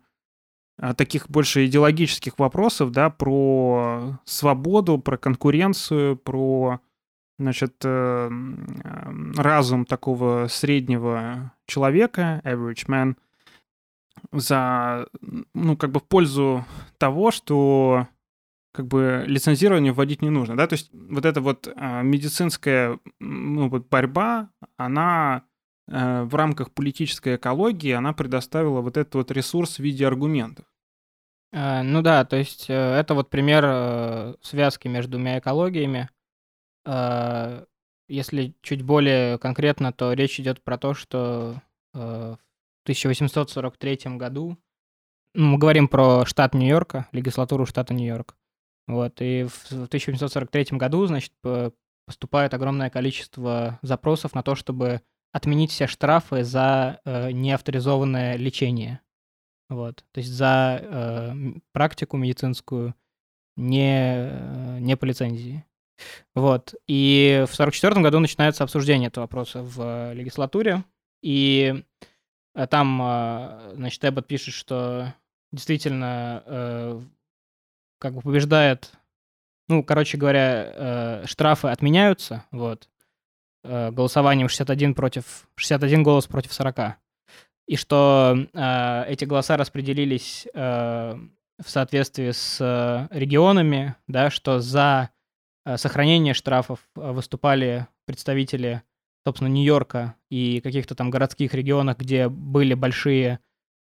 [0.79, 6.79] а, таких больше идеологических вопросов, да, про свободу, про конкуренцию, про,
[7.37, 8.29] значит, э,
[9.37, 13.15] разум такого среднего человека, average man,
[14.31, 15.07] за,
[15.53, 16.65] ну, как бы в пользу
[16.97, 18.07] того, что
[18.73, 23.69] как бы лицензирование вводить не нужно, да, то есть вот эта вот а, медицинская ну,
[23.69, 25.52] вот борьба, она Э,
[25.87, 30.65] в рамках политической экологии она предоставила вот этот вот ресурс в виде аргументов.
[31.55, 36.09] А, ну да, то есть э, это вот пример э, связки между двумя экологиями.
[38.09, 41.61] Если чуть более конкретно, то речь идет про то, что
[41.93, 44.57] э, в 1843 году
[45.33, 48.35] ну, мы говорим про штат Нью-Йорка, легислатуру штата Нью-Йорк.
[48.87, 51.31] Вот, и в 1843 году, значит,
[52.05, 55.01] поступает огромное количество запросов на то, чтобы
[55.33, 59.01] отменить все штрафы за э, неавторизованное лечение.
[59.67, 60.05] Вот.
[60.11, 61.33] То есть за э,
[61.73, 62.95] практику медицинскую
[63.57, 65.65] не, э, не по лицензии.
[66.35, 66.75] Вот.
[66.87, 70.83] И в 1944 году начинается обсуждение этого вопроса в легислатуре.
[71.23, 71.83] И
[72.53, 75.13] э, там, э, значит, Эббот пишет, что
[75.51, 77.01] действительно э,
[77.99, 78.91] как бы побеждает,
[79.67, 82.89] ну, короче говоря, э, штрафы отменяются, вот,
[83.63, 86.97] э, голосованием 61 против, 61 голос против 40.
[87.67, 91.17] И что э, эти голоса распределились э,
[91.63, 95.09] в соответствии с э, регионами, да, что за
[95.65, 98.83] э, сохранение штрафов э, выступали представители,
[99.25, 103.39] собственно, Нью-Йорка и каких-то там городских регионах, где были большие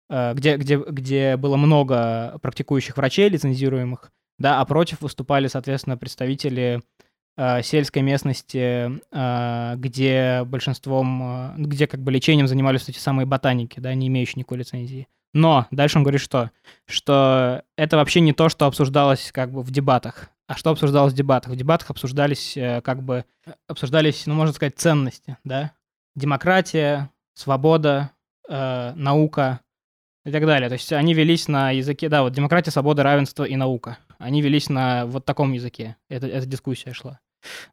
[0.10, 6.82] Э, где, где, где было много практикующих врачей лицензируемых, да, а против выступали, соответственно, представители
[7.64, 13.94] сельской местности, э, где большинством, э, где как бы лечением занимались эти самые ботаники, да,
[13.94, 15.08] не имеющие никакой лицензии.
[15.34, 16.52] Но дальше он говорит что?
[16.86, 20.30] Что это вообще не то, что обсуждалось как бы в дебатах.
[20.48, 21.54] А что обсуждалось в дебатах?
[21.54, 23.26] В дебатах обсуждались э, как бы,
[23.68, 25.72] обсуждались, ну, можно сказать, ценности, да?
[26.16, 28.12] Демократия, свобода,
[28.50, 29.62] э, наука,
[30.26, 30.70] и так далее.
[30.70, 33.98] То есть они велись на языке, да, вот демократия, свобода, равенство и наука.
[34.18, 35.96] Они велись на вот таком языке.
[36.10, 37.20] Это, эта дискуссия шла.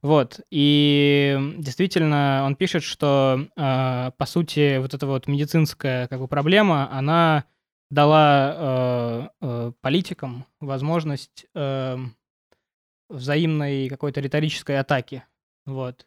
[0.02, 0.40] Вот.
[0.50, 6.90] И действительно, он пишет, что, э, по сути, вот эта вот медицинская как бы проблема,
[6.92, 7.44] она
[7.90, 11.98] дала э, э, политикам возможность э,
[13.08, 15.24] взаимной какой-то риторической атаки.
[15.66, 16.06] Вот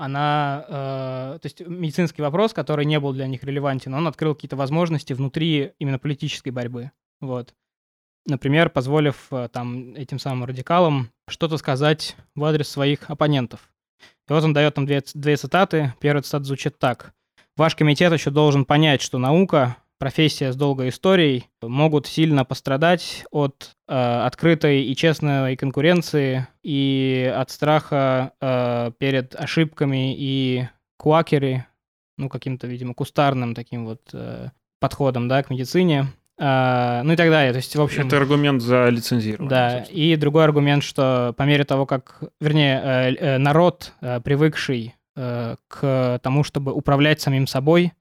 [0.00, 4.56] она, э, то есть медицинский вопрос, который не был для них релевантен, он открыл какие-то
[4.56, 6.90] возможности внутри именно политической борьбы.
[7.20, 7.54] Вот.
[8.26, 13.70] Например, позволив э, там этим самым радикалам что-то сказать в адрес своих оппонентов.
[14.28, 15.94] И вот он дает там две, две цитаты.
[16.00, 17.12] Первая цитата звучит так.
[17.56, 23.76] «Ваш комитет еще должен понять, что наука профессия с долгой историей могут сильно пострадать от
[23.86, 30.66] э, открытой и честной конкуренции и от страха э, перед ошибками и
[30.96, 31.66] куакеры,
[32.16, 34.48] ну, каким-то, видимо, кустарным таким вот э,
[34.80, 36.06] подходом, да, к медицине.
[36.40, 37.52] Uh, ну и так далее.
[37.52, 38.06] То есть, в общем...
[38.06, 39.50] Это аргумент за лицензирование.
[39.50, 39.98] Да, собственно.
[39.98, 46.20] и другой аргумент, что по мере того, как, вернее, э, э, народ, э, привыкший к
[46.22, 47.92] тому, чтобы управлять самим собой,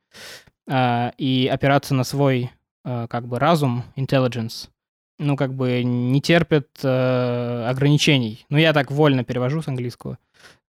[0.72, 2.52] и опираться на свой
[2.86, 4.70] как бы разум, intelligence,
[5.18, 8.46] ну, как бы не терпит ограничений.
[8.50, 10.18] Ну, я так вольно перевожу с английского.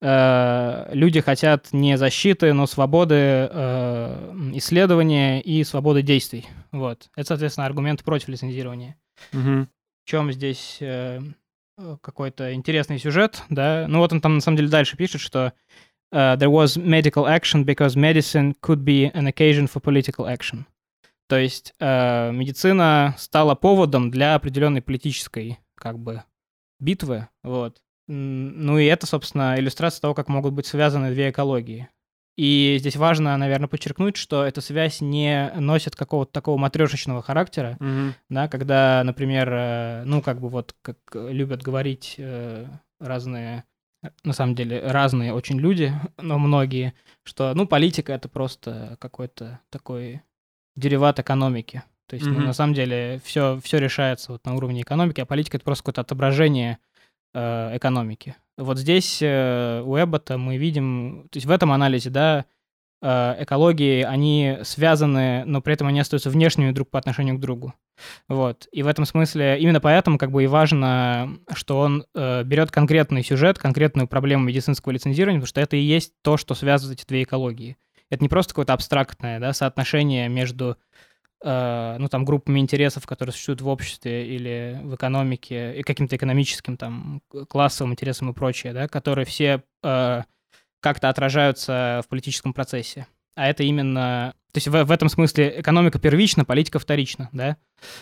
[0.07, 6.45] Э, люди хотят не защиты, но свободы э, исследования и свободы действий.
[6.71, 7.09] Вот.
[7.15, 8.97] Это, соответственно, аргумент против лицензирования.
[9.33, 9.41] Угу.
[9.41, 9.67] В
[10.05, 11.21] чем здесь э,
[12.01, 13.87] какой-то интересный сюжет, да?
[13.87, 15.53] Ну, вот он там, на самом деле, дальше пишет, что
[16.13, 20.65] uh, there was medical action because medicine could be an occasion for political action.
[21.27, 26.23] То есть uh, медицина стала поводом для определенной политической как бы
[26.79, 27.81] битвы, вот.
[28.07, 31.89] Ну и это, собственно, иллюстрация того, как могут быть связаны две экологии.
[32.37, 38.11] И здесь важно, наверное, подчеркнуть, что эта связь не носит какого-то такого матрешечного характера, mm-hmm.
[38.29, 42.65] да, когда, например, э, ну, как бы вот, как любят говорить э,
[42.99, 43.63] разные
[44.23, 46.93] на самом деле разные очень люди, но многие,
[47.23, 50.21] что, ну, политика это просто какой-то такой
[50.75, 51.83] дериват экономики.
[52.07, 52.39] То есть, mm-hmm.
[52.39, 55.83] ну, на самом деле, все, все решается вот на уровне экономики, а политика это просто
[55.83, 56.77] какое-то отображение
[57.35, 58.35] э, экономики.
[58.57, 62.45] Вот здесь э, у Эббота мы видим, то есть в этом анализе, да,
[63.07, 67.75] Э, экологии, они связаны, но при этом они остаются внешними друг по отношению к другу.
[68.27, 68.67] Вот.
[68.71, 73.59] И в этом смысле именно поэтому как бы и важно, что он берет конкретный сюжет,
[73.59, 77.77] конкретную проблему медицинского лицензирования, потому что это и есть то, что связывает эти две экологии.
[78.09, 80.77] Это не просто какое-то абстрактное да, соотношение между
[81.43, 87.21] ну, там, группами интересов, которые существуют в обществе или в экономике, и каким-то экономическим там
[87.47, 90.21] классовым интересам и прочее, да, которые все э,
[90.79, 93.07] как-то отражаются в политическом процессе.
[93.35, 94.33] А это именно...
[94.53, 97.57] То есть в, в этом смысле экономика первична, политика вторична, да?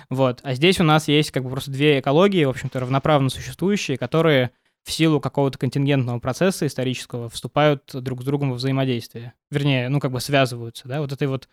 [0.09, 0.39] Вот.
[0.43, 4.51] А здесь у нас есть как бы просто две экологии, в общем-то, равноправно существующие, которые
[4.83, 9.33] в силу какого-то контингентного процесса исторического вступают друг с другом во взаимодействие.
[9.49, 11.47] Вернее, ну как бы связываются, да, вот этой вот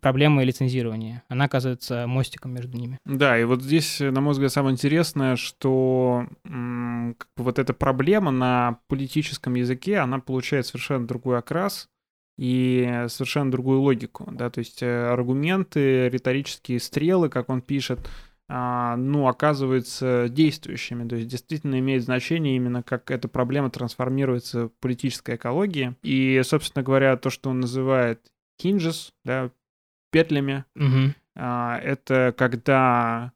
[0.00, 1.22] проблемы лицензирования.
[1.28, 2.98] Она оказывается мостиком между ними.
[3.04, 8.80] Да, и вот здесь, на мой взгляд, самое интересное, что м, вот эта проблема на
[8.86, 11.88] политическом языке, она получает совершенно другой окрас
[12.36, 17.98] и совершенно другую логику, да, то есть э, аргументы, риторические стрелы, как он пишет,
[18.48, 21.06] ну, оказываются действующими.
[21.06, 25.96] То есть действительно имеет значение именно как эта проблема трансформируется в политической экологии.
[26.02, 28.32] И, собственно говоря, то, что он называет
[28.62, 29.50] hinges, да,
[30.10, 31.14] петлями, Угу.
[31.34, 33.32] это когда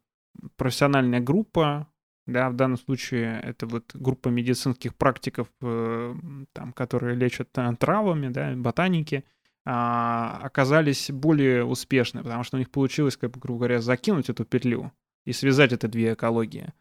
[0.56, 1.88] профессиональная группа,
[2.26, 6.14] да, в данном случае это вот группа медицинских практиков, э,
[6.52, 12.70] там, которые лечат э, травами, да, ботаники, а, оказались более успешны, потому что у них
[12.70, 14.92] получилось, как бы, грубо говоря, закинуть эту петлю
[15.24, 16.72] и связать это две экологии.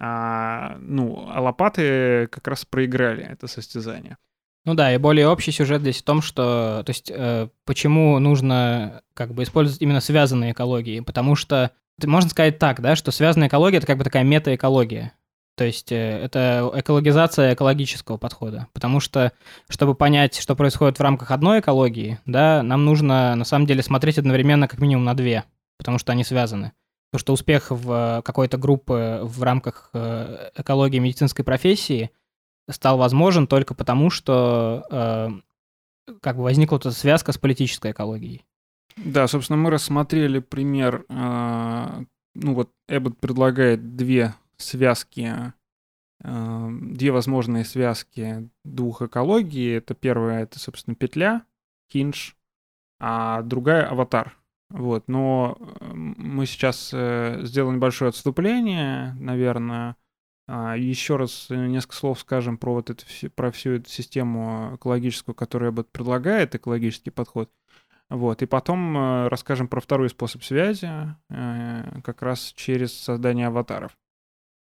[0.00, 4.16] А, ну, а лопаты как раз проиграли это состязание.
[4.64, 9.02] Ну да, и более общий сюжет здесь в том, что, то есть, э, почему нужно
[9.14, 13.78] как бы использовать именно связанные экологии, потому что можно сказать так, да, что связанная экология
[13.78, 15.12] это как бы такая метаэкология.
[15.56, 18.68] То есть э, это экологизация экологического подхода.
[18.72, 19.32] Потому что,
[19.68, 24.18] чтобы понять, что происходит в рамках одной экологии, да, нам нужно на самом деле смотреть
[24.18, 25.44] одновременно как минимум на две,
[25.76, 26.72] потому что они связаны.
[27.10, 32.10] Потому что успех в какой-то группы в рамках э, экологии медицинской профессии
[32.70, 35.28] стал возможен только потому, что э,
[36.22, 38.46] как бы возникла эта связка с политической экологией.
[38.96, 45.52] Да, собственно, мы рассмотрели пример, э, ну вот Эббот предлагает две связки,
[46.22, 49.70] э, две возможные связки двух экологий.
[49.72, 51.44] Это первая, это, собственно, петля,
[51.90, 52.36] хинж,
[53.00, 54.36] а другая аватар.
[54.72, 59.96] Вот, но э, мы сейчас э, сделаем небольшое отступление, наверное.
[60.48, 63.04] А, еще раз э, несколько слов скажем про вот это,
[63.34, 67.50] про всю эту систему экологическую, Эббот предлагает, экологический подход.
[68.08, 70.88] Вот, и потом э, расскажем про второй способ связи,
[71.28, 73.96] как раз через создание аватаров.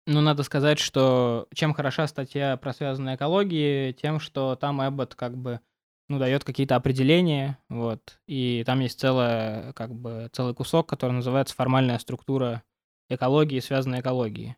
[0.06, 5.36] Ну, надо сказать, что чем хороша статья про связанные экологии, тем, что там Эббот как
[5.36, 5.60] бы
[6.08, 11.54] ну, дает какие-то определения, вот, и там есть целая, как бы, целый кусок, который называется
[11.54, 12.64] формальная структура
[13.08, 14.56] экологии связанной экологии.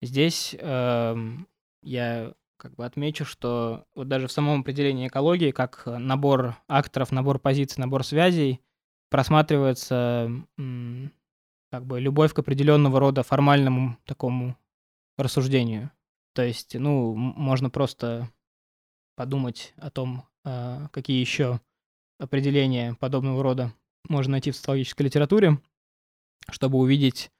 [0.00, 1.16] Здесь э,
[1.82, 7.38] я как бы отмечу, что вот даже в самом определении экологии, как набор акторов, набор
[7.38, 8.60] позиций, набор связей,
[9.10, 10.30] просматривается
[11.70, 14.56] как бы любовь к определенного рода формальному такому
[15.22, 15.90] рассуждению.
[16.34, 18.30] То есть, ну, можно просто
[19.16, 21.60] подумать о том, э, какие еще
[22.18, 23.72] определения подобного рода
[24.08, 25.60] можно найти в социологической литературе,
[26.50, 27.30] чтобы увидеть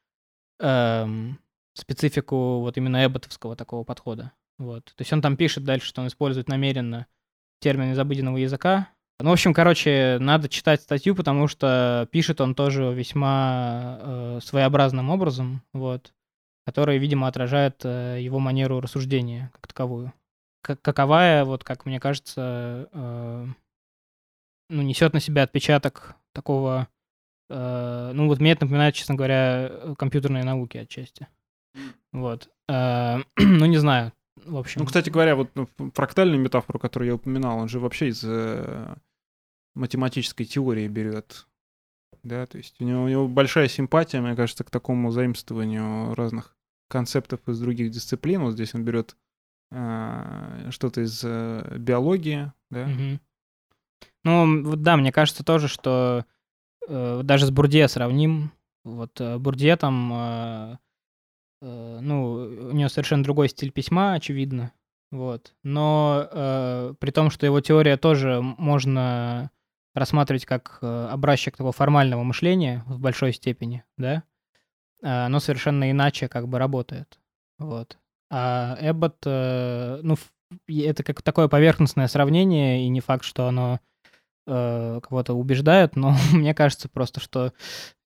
[0.60, 1.38] эм,
[1.74, 4.32] специфику вот именно эбботовского такого подхода.
[4.58, 4.86] Вот.
[4.86, 7.06] То есть он там пишет дальше, что он использует намеренно
[7.60, 8.88] термин из обыденного языка.
[9.20, 15.10] Ну, в общем, короче, надо читать статью, потому что пишет он тоже весьма э, своеобразным
[15.10, 16.12] образом, вот,
[16.68, 20.12] который, видимо, отражает э, его манеру рассуждения как таковую.
[20.60, 23.46] Как, каковая, вот, как мне кажется, э,
[24.68, 26.88] ну, несет на себя отпечаток такого,
[27.48, 31.26] э, ну, вот мне это напоминает, честно говоря, компьютерные науки отчасти.
[32.12, 32.50] Вот.
[32.68, 34.12] Э, ну, не знаю.
[34.44, 34.82] В общем.
[34.82, 38.94] Ну, кстати говоря, вот ну, фрактальную метафору, которую я упоминал, он же вообще из э,
[39.74, 41.46] математической теории берет.
[42.24, 46.57] Да, то есть у него, у него большая симпатия, мне кажется, к такому заимствованию разных
[46.88, 48.42] концептов из других дисциплин.
[48.42, 49.16] Вот здесь он берет
[49.70, 52.88] э, что-то из э, биологии, да.
[54.24, 56.24] Ну, вот да, мне кажется тоже, что
[56.86, 58.52] э, даже с Бурдье сравним.
[58.84, 60.76] Вот э, Бурдье там э,
[61.60, 64.72] Э, ну, у него совершенно другой стиль письма, очевидно,
[65.10, 65.54] вот.
[65.62, 69.50] Но э, при том, что его теория тоже можно
[69.94, 74.22] рассматривать как э, образчик такого формального мышления в большой степени, да,
[75.02, 77.18] оно совершенно иначе как бы работает,
[77.58, 77.98] вот.
[78.30, 80.16] А Эббот, ну,
[80.66, 83.80] это как такое поверхностное сравнение, и не факт, что оно
[84.46, 87.52] э, кого-то убеждают, но мне кажется просто, что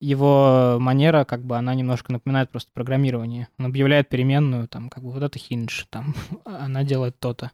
[0.01, 3.49] его манера, как бы, она немножко напоминает просто программирование.
[3.59, 6.15] Он объявляет переменную, там, как бы, вот это хинж, там,
[6.45, 7.53] она делает то-то,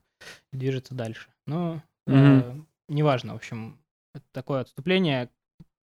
[0.52, 1.28] движется дальше.
[1.46, 2.42] Но mm-hmm.
[2.42, 3.78] э, неважно, в общем,
[4.14, 5.30] это такое отступление.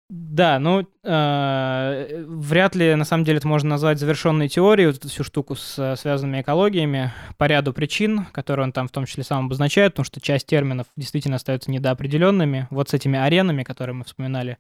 [0.10, 5.08] Да, ну, э, вряд ли, на самом деле, это можно назвать завершенной теорией, вот эту
[5.08, 9.24] всю штуку с э, связанными экологиями, по ряду причин, которые он там в том числе
[9.24, 12.68] сам обозначает, потому что часть терминов действительно остаются недоопределенными.
[12.70, 14.58] Вот с этими аренами, которые мы вспоминали,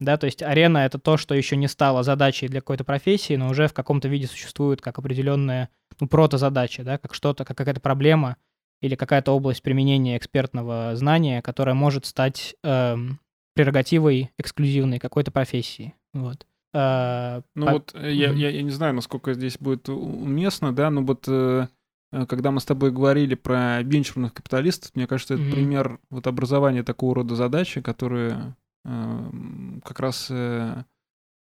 [0.00, 3.48] да, то есть арена— это то, что еще не стало задачей для какой-то профессии, но
[3.48, 5.68] уже в каком-то виде существует как определенная
[6.00, 8.36] ну, прото-задача, да, как что-то, как какая-то проблема
[8.80, 13.20] или какая-то область применения экспертного знания, которая может стать эм,
[13.54, 15.94] прерогативой эксклюзивной какой-то профессии.
[16.12, 16.46] Вот.
[16.76, 17.72] А, ну по...
[17.72, 21.68] вот э, я, я, я не знаю, насколько здесь будет уместно, да, но вот э,
[22.10, 25.52] э, когда мы с тобой говорили про венчурных капиталистов, мне кажется, это mm-hmm.
[25.52, 29.30] пример вот образования такого рода задачи, которые э,
[29.84, 30.82] как раз э,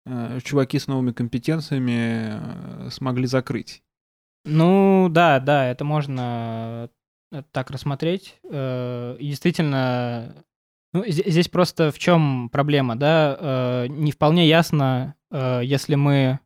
[0.07, 3.83] э, чуваки с новыми компетенциями смогли закрыть.
[4.45, 6.89] Ну да, да, это можно
[7.51, 8.39] так рассмотреть.
[8.43, 10.43] И действительно,
[10.91, 13.37] ну, здесь просто в чем проблема, да?
[13.39, 16.39] Э, не вполне ясно, э, если мы...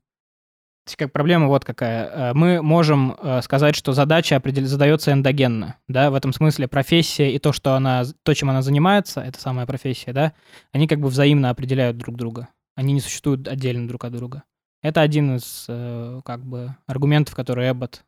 [0.97, 2.09] Как проблема вот какая.
[2.09, 4.65] Э, мы можем сказать, что задача определ...
[4.65, 9.21] задается эндогенно, да, в этом смысле профессия и то, что она, то, чем она занимается,
[9.21, 10.33] это самая профессия, да,
[10.73, 12.49] они как бы взаимно определяют друг друга.
[12.75, 14.43] Они не существуют отдельно друг от друга.
[14.81, 15.65] Это один из
[16.25, 18.03] как бы аргументов, которые Эббот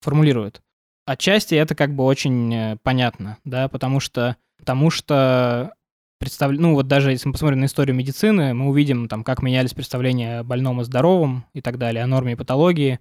[0.00, 0.62] формулирует.
[1.04, 5.74] Отчасти это как бы очень понятно, да, потому что потому что
[6.18, 6.52] представ...
[6.52, 10.40] ну вот даже если мы посмотрим на историю медицины, мы увидим там, как менялись представления
[10.40, 13.00] о больном и здоровом и так далее, о норме и патологии,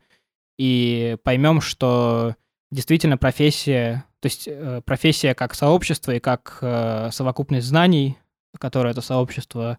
[0.57, 2.35] и поймем, что
[2.71, 8.17] действительно профессия, то есть э, профессия как сообщество и как э, совокупность знаний,
[8.59, 9.77] которые это сообщество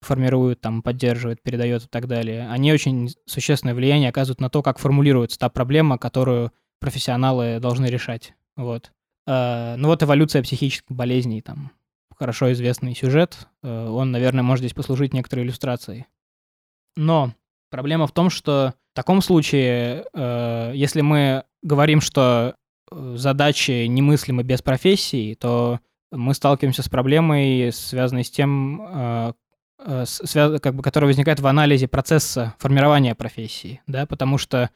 [0.00, 4.78] формирует, там, поддерживает, передает и так далее, они очень существенное влияние оказывают на то, как
[4.78, 8.34] формулируется та проблема, которую профессионалы должны решать.
[8.56, 8.92] Вот.
[9.28, 11.70] Э, ну вот эволюция психических болезней, там,
[12.16, 16.06] хорошо известный сюжет, э, он, наверное, может здесь послужить некоторой иллюстрацией.
[16.96, 17.34] Но
[17.70, 22.54] проблема в том, что в таком случае, э, если мы говорим, что
[22.90, 29.34] задачи немыслимы без профессии, то мы сталкиваемся с проблемой, связанной с тем,
[29.76, 34.70] как бы, которая возникает в анализе процесса формирования профессии, да, потому что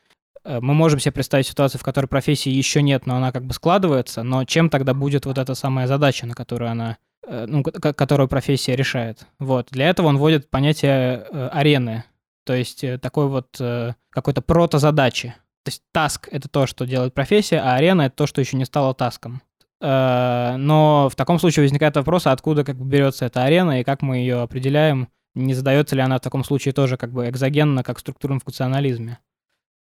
[0.45, 4.22] мы можем себе представить ситуацию, в которой профессии еще нет, но она как бы складывается,
[4.22, 8.76] но чем тогда будет вот эта самая задача, на которую она, э, ну, которую профессия
[8.76, 9.26] решает?
[9.38, 9.68] Вот.
[9.70, 12.05] Для этого он вводит понятие э, арены,
[12.45, 13.61] то есть такой вот
[14.11, 15.34] какой-то прото-задачи.
[15.64, 18.64] То есть таск— это то, что делает профессия, а арена— это то, что еще не
[18.64, 19.43] стало таском.
[19.80, 24.18] Но в таком случае возникает вопрос, откуда как бы берется эта арена и как мы
[24.18, 28.01] ее определяем, не задается ли она в таком случае тоже как бы экзогенно, как в
[28.01, 29.18] структурном функционализме.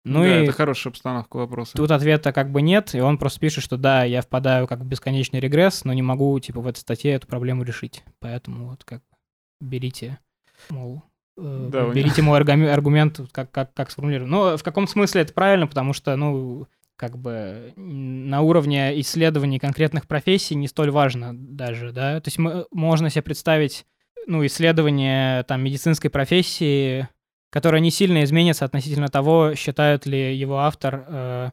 [0.06, 1.74] Ну да, и это хорошая обстановка вопроса.
[1.76, 4.86] Тут ответа как бы нет, и он просто пишет, что да, я впадаю как в
[4.86, 8.04] бесконечный регресс, но не могу, типа, в этой статье эту проблему решить.
[8.20, 9.02] Поэтому вот как
[9.60, 10.20] берите,
[10.70, 11.04] мол,
[11.38, 14.30] э, да, берите мой аргумент, как, как, как сформулирован.
[14.30, 20.06] Ну, в каком смысле это правильно, потому что, ну, как бы на уровне исследований конкретных
[20.06, 22.20] профессий не столь важно даже, да.
[22.20, 23.86] То есть мы, можно себе представить,
[24.28, 27.08] ну, исследование там медицинской профессии,
[27.50, 31.52] которая не сильно изменится относительно того, считает ли его автор, э,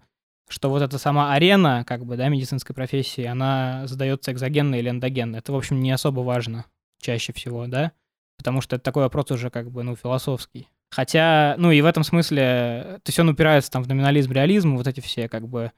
[0.49, 5.37] что вот эта сама арена, как бы, да, медицинской профессии, она задается экзогенно или эндогенно.
[5.37, 6.67] Это, в общем, не особо важно
[7.01, 7.93] чаще всего, да,
[8.37, 10.69] потому что это такой вопрос уже как бы, ну, философский.
[10.91, 14.87] Хотя, ну, и в этом смысле, то есть он упирается там в номинализм, реализм, вот
[14.87, 15.73] эти все как бы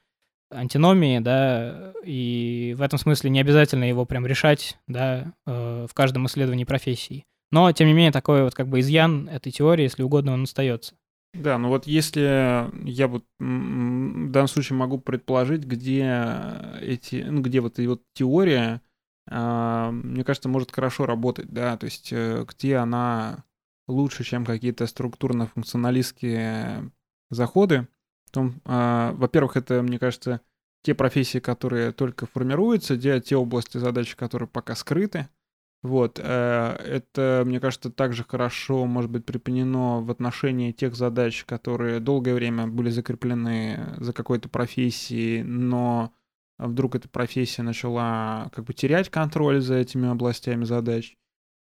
[0.50, 6.26] антиномии, да, и в этом смысле не обязательно его прям решать, да, э, в каждом
[6.26, 7.24] исследовании профессии.
[7.50, 10.94] Но, тем не менее, такой вот как бы изъян этой теории, если угодно, он остается.
[11.34, 16.24] Да, ну вот если я вот в данном случае могу предположить, где
[16.80, 18.80] эти, ну где вот и вот теория,
[19.30, 23.44] а, мне кажется, может хорошо работать, да, то есть э, где она
[23.86, 26.90] лучше, чем какие-то структурно-функционалистские
[27.30, 27.88] заходы.
[28.30, 30.40] Том, а, во-первых, это, мне кажется,
[30.82, 35.28] те профессии, которые только формируются, где те области задач, которые пока скрыты.
[35.82, 42.00] Вот, э, это, мне кажется, также хорошо может быть припомнено в отношении тех задач, которые
[42.00, 46.12] долгое время были закреплены за какой-то профессией, но
[46.58, 51.16] вдруг эта профессия начала как бы терять контроль за этими областями задач.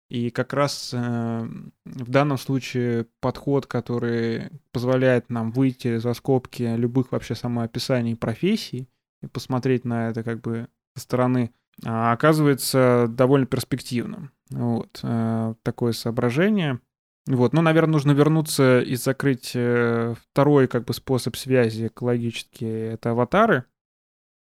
[0.10, 1.48] И как раз э,
[1.86, 8.90] в данном случае подход, который позволяет нам выйти за скобки любых вообще самоописаний профессий
[9.24, 11.52] и посмотреть на это как бы со стороны
[11.84, 14.32] оказывается довольно перспективным.
[14.50, 16.80] Вот э, такое соображение.
[17.26, 23.12] Вот, ну, наверное, нужно вернуться и закрыть э, второй как бы способ связи экологически, это
[23.12, 23.66] аватары.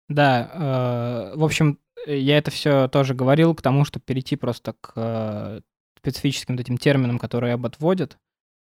[0.10, 5.62] Да, э, в общем, я это все тоже говорил к тому, чтобы перейти просто к
[6.00, 8.18] специфическим этим терминам, которые Эббот вводит.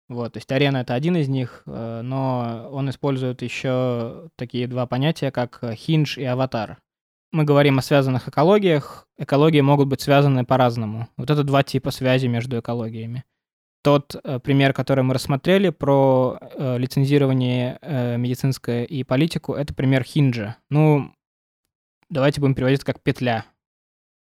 [0.08, 5.30] Вот, то есть арена это один из них, но он использует еще такие два понятия,
[5.30, 6.78] как хинж и аватар
[7.32, 11.08] мы говорим о связанных экологиях, экологии могут быть связаны по-разному.
[11.16, 13.24] Вот это два типа связи между экологиями.
[13.82, 20.02] тот э, пример, который мы рассмотрели про э, лицензирование э, медицинское и политику, это пример
[20.04, 20.56] хинджа.
[20.68, 21.14] Ну,
[22.10, 23.46] давайте будем переводить как петля.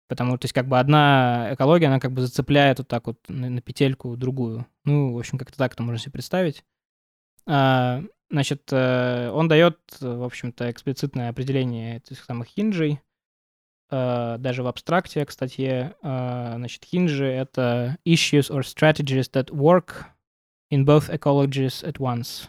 [0.08, 3.18] Потому что, то есть, как бы одна экология, она как бы зацепляет вот так вот
[3.28, 4.66] на, на петельку другую.
[4.86, 6.64] Ну, в общем, как-то так это можно себе представить.
[7.46, 8.04] А,
[8.34, 13.00] значит, э, он дает, в общем-то, эксплицитное определение этих самых хинджей–
[13.94, 20.06] Э, даже в абстракте к статье, э, значит, хинджи— это issues or strategies that work
[20.72, 22.48] in both ecologies at once.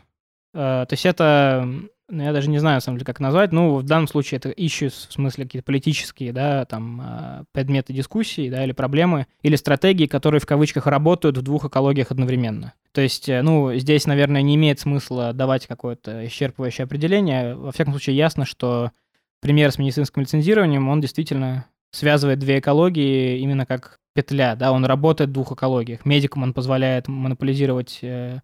[0.54, 1.68] Э, то есть это,
[2.08, 4.50] ну, я даже не знаю, на самом деле, как назвать, ну, в данном случае это
[4.50, 10.40] issues, в смысле какие-то политические, да, там, предметы дискуссии, да, или проблемы, или стратегии, которые
[10.40, 12.74] в кавычках работают в двух экологиях одновременно.
[12.92, 17.54] То есть, ну, здесь, наверное, не имеет смысла давать какое-то исчерпывающее определение.
[17.54, 18.92] Во всяком случае, ясно, что
[19.40, 25.30] пример с медицинским лицензированием, он действительно связывает две экологии именно как петля, да, он работает
[25.30, 26.04] в двух экологиях.
[26.04, 28.40] Медикам он позволяет монополизировать, э,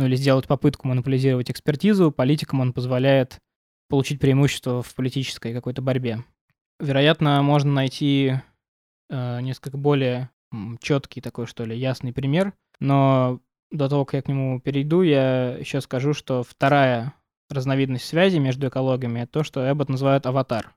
[0.00, 3.38] ну или сделать попытку монополизировать экспертизу, политикам он позволяет
[3.90, 6.24] получить преимущество в политической какой-то борьбе.
[6.78, 8.36] Вероятно, можно найти
[9.10, 10.30] э, несколько более
[10.80, 13.40] четкий такой, что ли, ясный пример, но
[13.70, 17.12] до того, как я к нему перейду, я еще скажу, что вторая
[17.50, 20.74] разновидность связи между экологиями, это то, что Эббот называют аватар.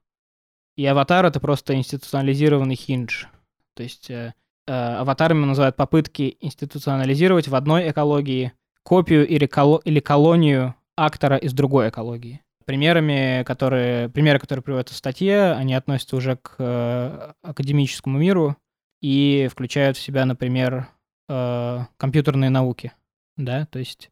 [0.76, 3.28] И аватар— это просто институционализированный хиндж.
[3.74, 4.34] То есть э,
[4.68, 8.52] э, аватарами называют попытки институционализировать в одной экологии
[8.84, 12.42] копию или, коло- или колонию актора из другой экологии.
[12.66, 18.56] Примерами, которые, примеры, которые приводятся в статье, они относятся уже к э, академическому миру
[19.02, 20.88] и включают в себя, например,
[21.28, 22.94] э, компьютерные науки.
[23.36, 23.66] Да?
[23.66, 24.10] То есть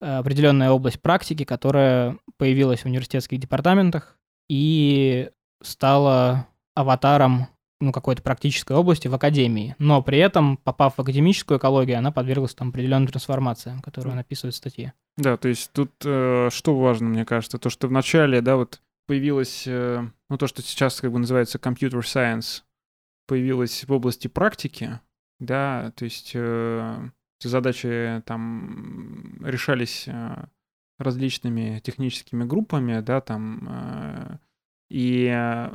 [0.00, 4.16] определенная область практики, которая появилась в университетских департаментах
[4.48, 5.30] и
[5.62, 7.48] стала аватаром
[7.80, 9.74] ну, какой-то практической области в академии.
[9.78, 14.54] Но при этом, попав в академическую экологию, она подверглась там определенным трансформациям, которые он описывает
[14.54, 14.92] в статье.
[15.16, 18.80] Да, то есть тут э, что важно, мне кажется, то, что в начале, да, вот
[19.06, 22.62] появилось, э, ну, то, что сейчас как бы называется computer science,
[23.26, 25.00] появилось в области практики,
[25.38, 27.08] да, то есть э,
[27.42, 30.44] задачи там решались э,
[30.98, 34.38] различными техническими группами, да, там, э,
[34.90, 35.70] и э,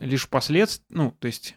[0.00, 1.56] лишь впоследствии, ну, то есть,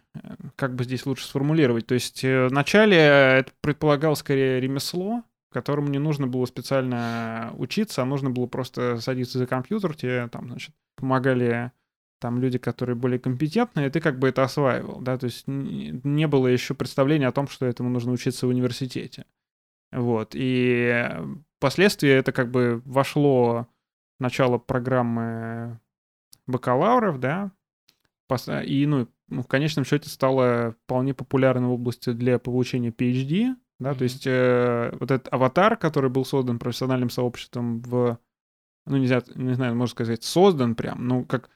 [0.56, 6.28] как бы здесь лучше сформулировать, то есть вначале это предполагал скорее ремесло, которому не нужно
[6.28, 11.72] было специально учиться, а нужно было просто садиться за компьютер, тебе там, значит, помогали
[12.20, 16.28] там люди, которые более компетентные, и ты как бы это осваивал, да, то есть не
[16.28, 19.26] было еще представления о том, что этому нужно учиться в университете.
[19.92, 21.08] Вот, и
[21.58, 23.68] впоследствии это как бы вошло
[24.18, 25.80] в начало программы
[26.50, 27.52] бакалавров, да,
[28.64, 33.98] и, ну, в конечном счете стало вполне популярной в области для получения PhD, да, mm-hmm.
[33.98, 38.20] то есть э, вот этот аватар, который был создан профессиональным сообществом в,
[38.86, 41.50] ну, нельзя, не знаю, можно сказать, создан прям, ну, как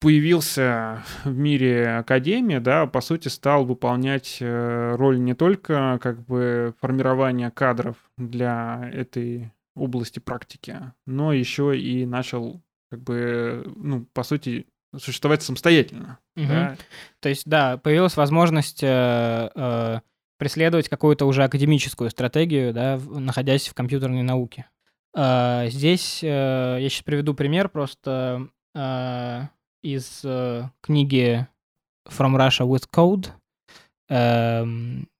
[0.00, 6.74] появился в мире Академии, да, по сути, стал выполнять э, роль не только как бы
[6.80, 12.62] формирования кадров для этой области практики, но еще и начал
[12.94, 14.66] как бы, ну, по сути,
[14.96, 16.18] существовать самостоятельно.
[16.36, 16.46] Угу.
[16.46, 16.76] Да?
[17.20, 20.00] То есть, да, появилась возможность э, э,
[20.38, 24.66] преследовать какую-то уже академическую стратегию, да, находясь в компьютерной науке.
[25.16, 28.48] Э, здесь э, я сейчас приведу пример просто.
[28.74, 29.46] Э,
[29.82, 31.46] из э, книги
[32.08, 33.30] From Russia with Code.
[34.08, 34.64] Э,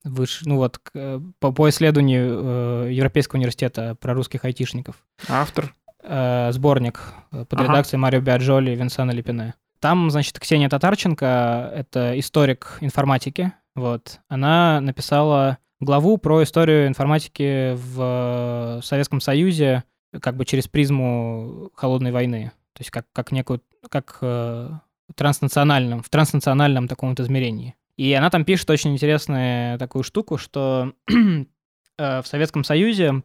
[0.05, 5.05] выш, ну вот, к, по, по исследованию э, Европейского университета про русских айтишников.
[5.28, 5.74] Автор?
[6.06, 7.01] Э, сборник
[7.32, 7.70] э, под ага.
[7.70, 9.55] редакцией Марио Биаджоли и Винсана Липине.
[9.81, 18.81] Там, значит, Ксения Татарченко, это историк информатики, вот, она написала главу про историю информатики в
[18.82, 19.85] Советском Союзе
[20.20, 22.52] как бы через призму холодной войны.
[22.74, 24.70] То есть как, как некую, как э,
[25.14, 27.74] транснациональном, в транснациональном таком вот измерении.
[27.97, 33.22] И она там пишет очень интересную такую штуку, что э, в Советском Союзе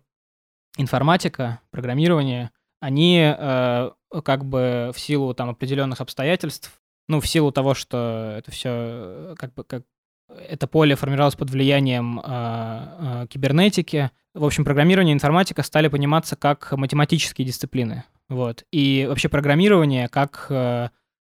[0.77, 3.91] информатика, программирование, они э,
[4.23, 9.35] как бы в силу там определенных обстоятельств, ну, в силу того, что это все э,
[9.37, 9.83] как бы как
[10.29, 14.11] это поле формировалось под влиянием э, э, кибернетики.
[14.33, 18.03] В общем, программирование и информатика стали пониматься как математические дисциплины.
[18.29, 18.63] Вот.
[18.71, 20.89] И вообще программирование как э,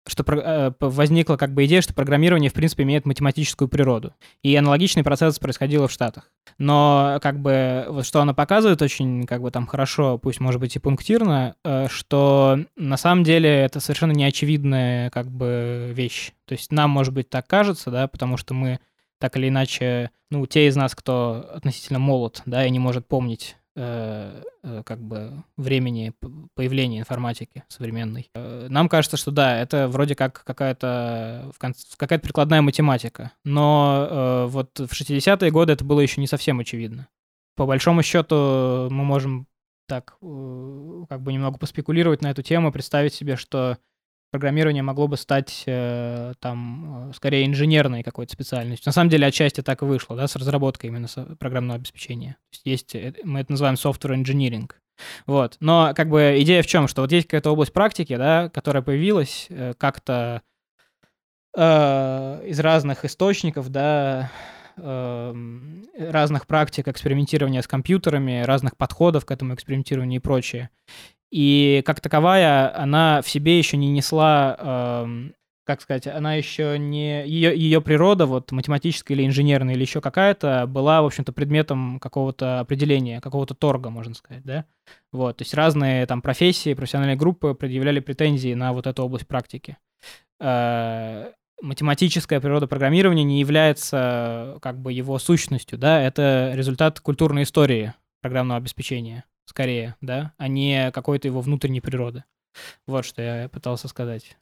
[0.07, 4.15] что э, возникла как бы идея, что программирование, в принципе, имеет математическую природу.
[4.43, 6.31] И аналогичный процесс происходил в Штатах.
[6.59, 10.75] Но как бы вот что она показывает очень как бы там хорошо, пусть может быть
[10.77, 16.33] и пунктирно, э, что на самом деле это совершенно неочевидная как бы вещь.
[16.47, 18.81] То есть нам, может быть, так кажется, да, потому что мы
[19.19, 23.57] так или иначе, ну, те из нас, кто относительно молод, да, и не может помнить
[23.75, 26.13] как бы времени
[26.55, 28.31] появления информатики современной.
[28.35, 34.79] Э, нам кажется, что да, это вроде как какая-то какая-то прикладная математика, но э, вот
[34.79, 37.09] в 60-е годы это было еще не совсем очевидно.
[37.57, 39.47] По большому счету мы можем
[39.87, 43.79] так э, как бы немного поспекулировать на эту тему, представить себе, что
[44.33, 48.89] программирование могло бы стать э, там э, скорее инженерной какой-то специальностью.
[48.89, 51.07] На самом деле отчасти так и вышло, да, с разработкой именно
[51.39, 52.37] программного обеспечения.
[52.65, 54.69] Есть, э, мы это называем software engineering.
[55.27, 55.57] Вот.
[55.61, 59.49] Но как бы идея в чем, что вот есть какая-то область практики, да, которая появилась
[59.79, 60.43] как-то
[61.57, 64.31] э, из разных источников, да,
[64.77, 65.35] э,
[65.99, 70.71] разных практик экспериментирования с компьютерами, разных подходов к этому экспериментированию и прочее.
[71.33, 75.31] И как таковая, она в себе еще не несла, э,
[75.65, 77.27] как сказать, она еще не...
[77.27, 82.61] Ее, ее природа, вот математическая или инженерная, или еще какая-то, была, в общем-то, предметом какого-то
[82.61, 84.67] определения, какого-то торга, можно сказать, да?
[85.11, 89.79] Вот, то есть разные там профессии, профессиональные группы предъявляли претензии на вот эту область практики.
[90.39, 91.33] Э,
[91.63, 98.59] математическая природа программирования не является как бы его сущностью, да, это результат культурной истории программного
[98.59, 102.25] обеспечения скорее, да, а не какой-то его внутренней природы.
[102.87, 104.39] Вот что я пытался сказать.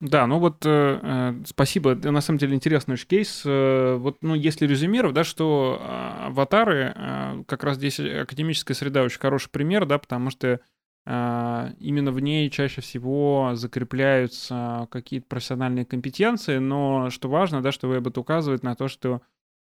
[0.00, 1.94] Да, ну вот э, э спасибо.
[1.94, 3.42] На самом деле интересный очень кейс.
[3.46, 9.02] Э, вот, ну, если резюмировать, да, что э, аватары, э, как раз здесь академическая среда
[9.02, 10.60] очень хороший пример, да, потому что
[11.06, 17.88] э, именно в ней чаще всего закрепляются какие-то профессиональные компетенции, но что важно, да, что
[17.88, 19.20] Вебот указывает на то, что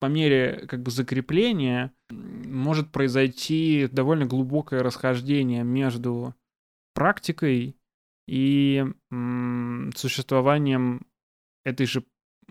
[0.02, 6.34] по мере как бы закрепления может произойти довольно глубокое расхождение между
[6.95, 7.78] практикой
[8.28, 8.84] и
[9.95, 11.06] существованием
[11.64, 12.03] этой же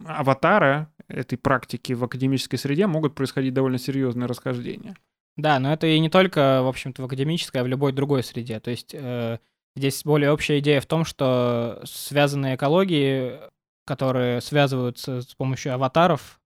[0.05, 4.97] аватара, этой практики в академической среде могут происходить довольно серьезные расхождения.
[5.37, 8.61] Да, но это и не только, в общем-то, в академической, а в любой другой среде.
[8.61, 9.39] То есть э,
[9.75, 13.41] здесь более общая идея в том, что связанные экологии,
[13.87, 16.40] которые связываются с помощью аватаров,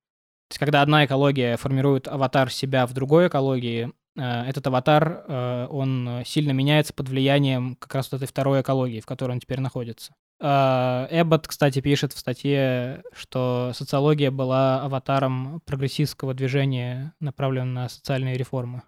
[0.55, 6.23] есть, когда одна экология формирует аватар себя в другой экологии, э, этот аватар, э, он
[6.25, 10.15] сильно меняется под влиянием как раз вот этой второй экологии, в которой он теперь находится.
[10.41, 18.37] Э, Эббот, кстати, пишет в статье, что социология была аватаром прогрессистского движения, направленного на социальные
[18.37, 18.83] реформы.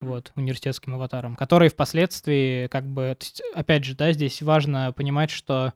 [0.00, 3.16] Вот, университетским аватаром, который впоследствии, как бы,
[3.54, 5.72] опять же, да, здесь важно понимать, что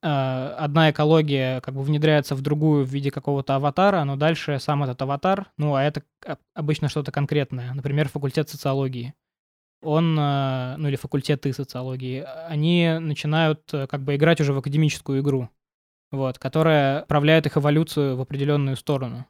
[0.00, 5.00] одна экология как бы внедряется в другую в виде какого-то аватара, но дальше сам этот
[5.02, 6.02] аватар, ну, а это
[6.54, 9.14] обычно что-то конкретное, например, факультет социологии,
[9.82, 15.20] он, э, ну, или факультеты социологии, они начинают э, как бы играть уже в академическую
[15.20, 15.50] игру,
[16.10, 19.26] вот, которая управляет их эволюцию в определенную сторону.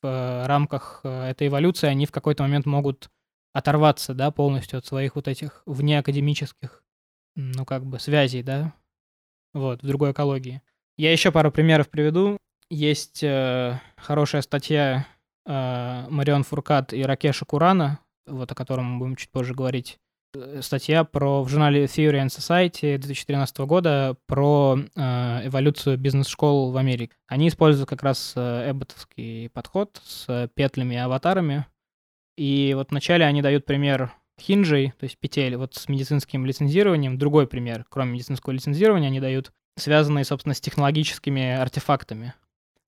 [0.00, 3.10] В рамках этой эволюции они в какой-то момент могут
[3.52, 6.84] оторваться, да, полностью от своих вот этих внеакадемических,
[7.34, 8.74] ну, как бы связей, да,
[9.54, 10.62] вот, в другой экологии.
[10.96, 12.38] Я еще пару примеров приведу.
[12.70, 15.06] Есть э, хорошая статья
[15.46, 19.98] э, Марион Фуркат и Ракеша Курана, вот о котором мы будем чуть позже говорить.
[20.34, 25.00] Э, статья про в журнале Theory and Society 2013 года про э,
[25.46, 27.14] эволюцию бизнес-школ в Америке.
[27.26, 31.66] Они используют как раз э, эбботовский подход с петлями и аватарами.
[32.36, 37.18] И вот вначале они дают пример хинджей, то есть петель, вот с медицинским лицензированием.
[37.18, 42.34] Другой пример, кроме медицинского лицензирования, они дают связанные, собственно, с технологическими артефактами.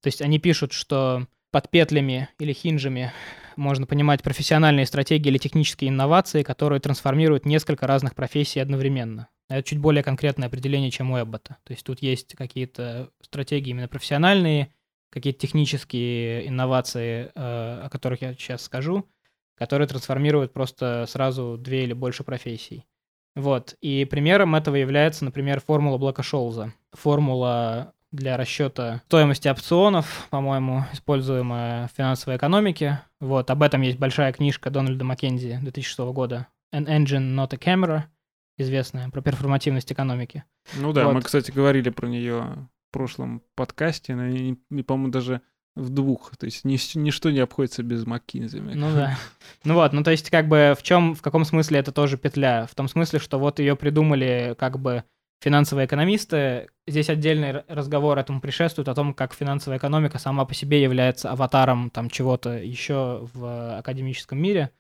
[0.03, 3.13] То есть они пишут, что под петлями или хинжами
[3.57, 9.29] можно понимать профессиональные стратегии или технические инновации, которые трансформируют несколько разных профессий одновременно.
[9.49, 11.57] Это чуть более конкретное определение, чем у Эббота.
[11.65, 14.73] То есть тут есть какие-то стратегии именно профессиональные,
[15.11, 19.07] какие-то технические инновации, э, о которых я сейчас скажу,
[19.61, 22.87] которые трансформируют просто сразу две или больше профессий.
[23.37, 23.77] Вот.
[23.83, 26.73] И примером этого является, например, формула блока Шолза.
[26.93, 33.03] Формула для расчета стоимости опционов, по-моему, используемая в финансовой экономике.
[33.21, 38.05] Вот, об этом есть большая книжка Дональда Маккензи 2006 года «An Engine, Not a Camera»,
[38.57, 40.45] известная, про перформативность экономики.
[40.75, 41.15] Ну да, вот.
[41.15, 45.43] мы, кстати, говорили про нее в прошлом подкасте, но, по-моему, даже
[45.77, 46.37] в двух.
[46.37, 48.59] То есть нич- ничто не обходится без Маккинзи.
[48.59, 49.19] Ну да.
[49.65, 52.67] Ну вот, ну то есть как бы в чем, в каком смысле это тоже петля?
[52.67, 55.05] В том смысле, что вот ее придумали как бы
[55.41, 56.69] финансовые экономисты.
[56.87, 61.91] Здесь отдельный разговор этому предшествует о том, как финансовая экономика сама по себе является аватаром
[61.91, 64.71] там чего-то еще в академическом мире.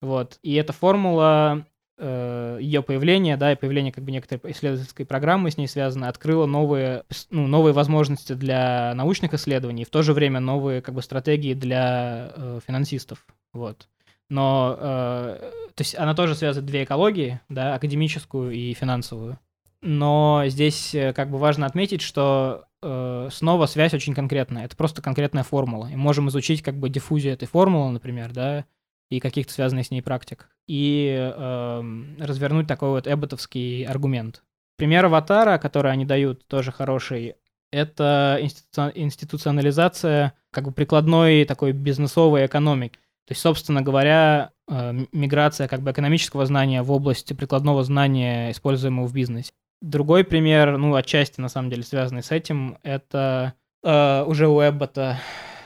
[0.00, 0.38] Вот.
[0.42, 1.66] И эта формула
[2.02, 6.46] э, ее появление, да, и появление как бы некоторой исследовательской программы с ней связано, открыло
[6.46, 11.54] новые, ну, новые возможности для научных исследований, в то же время новые как бы стратегии
[11.54, 13.88] для э, финансистов, вот.
[14.28, 15.36] Но, э,
[15.74, 19.38] то есть она тоже связывает две экологии, да, академическую и финансовую.
[19.82, 24.64] Но здесь э, как бы важно отметить, что э, снова связь очень конкретная.
[24.64, 25.88] Это просто конкретная формула.
[25.88, 28.64] И можем изучить как бы диффузию этой формулы, например, да,
[29.12, 31.82] и каких-то связанных с ней практик, и э,
[32.18, 34.42] развернуть такой вот эбботовский аргумент.
[34.78, 37.34] Пример аватара, который они дают, тоже хороший,
[37.70, 42.96] это институционализация как бы прикладной такой бизнесовой экономики.
[43.26, 49.06] То есть, собственно говоря, э, миграция как бы экономического знания в область прикладного знания, используемого
[49.06, 49.52] в бизнесе.
[49.82, 53.52] Другой пример, ну, отчасти, на самом деле, связанный с этим, это
[53.82, 55.18] э, уже у Эббота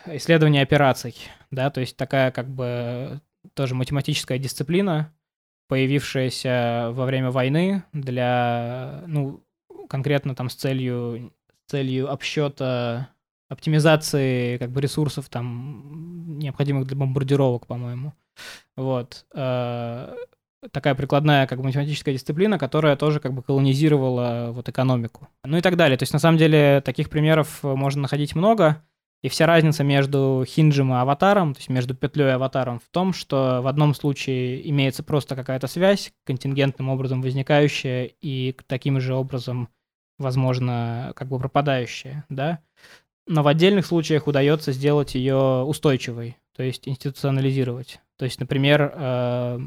[0.07, 1.15] исследование операций,
[1.51, 3.21] да, то есть такая как бы
[3.55, 5.13] тоже математическая дисциплина,
[5.69, 9.43] появившаяся во время войны для, ну,
[9.89, 11.33] конкретно там с целью,
[11.67, 13.09] с целью обсчета,
[13.49, 18.13] оптимизации как бы ресурсов там необходимых для бомбардировок, по-моему.
[18.77, 19.25] Вот.
[19.35, 20.15] Э,
[20.73, 25.29] такая прикладная как бы математическая дисциплина, которая тоже как бы колонизировала вот экономику.
[25.45, 25.97] Ну и так далее.
[25.97, 28.83] То есть на самом деле таких примеров можно находить много.
[29.27, 33.13] И вся разница между хинджем и аватаром, то есть между петлей и аватаром в том,
[33.13, 39.69] что в одном случае имеется просто какая-то связь, контингентным образом возникающая и таким же образом,
[40.17, 42.61] возможно, как бы пропадающая, да.
[43.27, 47.99] Но в отдельных случаях удается сделать ее устойчивой, то есть институционализировать.
[48.19, 49.59] То есть, например, э,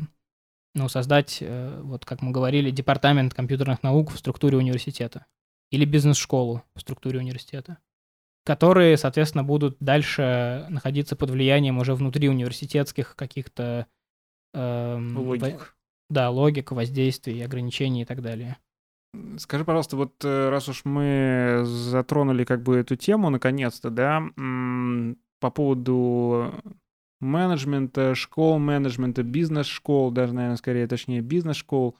[0.73, 5.25] ну, создать, э, вот как мы говорили, департамент компьютерных наук в структуре университета
[5.69, 7.77] или бизнес-школу в структуре университета
[8.49, 13.85] которые, соответственно, будут дальше находиться под влиянием уже внутри университетских каких-то...
[14.55, 15.59] Эм, логик.
[15.59, 15.59] Во...
[16.09, 18.57] Да, логик, воздействий, ограничений и так далее.
[19.37, 24.23] Скажи, пожалуйста, вот э, раз уж мы затронули как бы эту тему наконец-то, да,
[25.39, 26.51] по поводу
[27.21, 31.95] менеджмента, школ менеджмента, бизнес-школ, даже, наверное, скорее, точнее, бизнес-школ,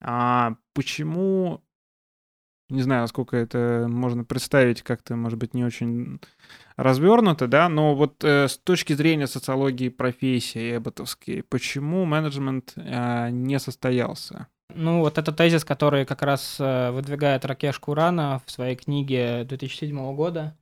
[0.00, 1.62] а почему
[2.70, 6.20] не знаю, насколько это можно представить как-то, может быть, не очень
[6.76, 13.58] развернуто, да, но вот э, с точки зрения социологии профессии эботовской, почему менеджмент э, не
[13.58, 14.46] состоялся?
[14.74, 20.14] Ну, вот это тезис, который как раз э, выдвигает Ракеш Курана в своей книге 2007
[20.14, 20.56] года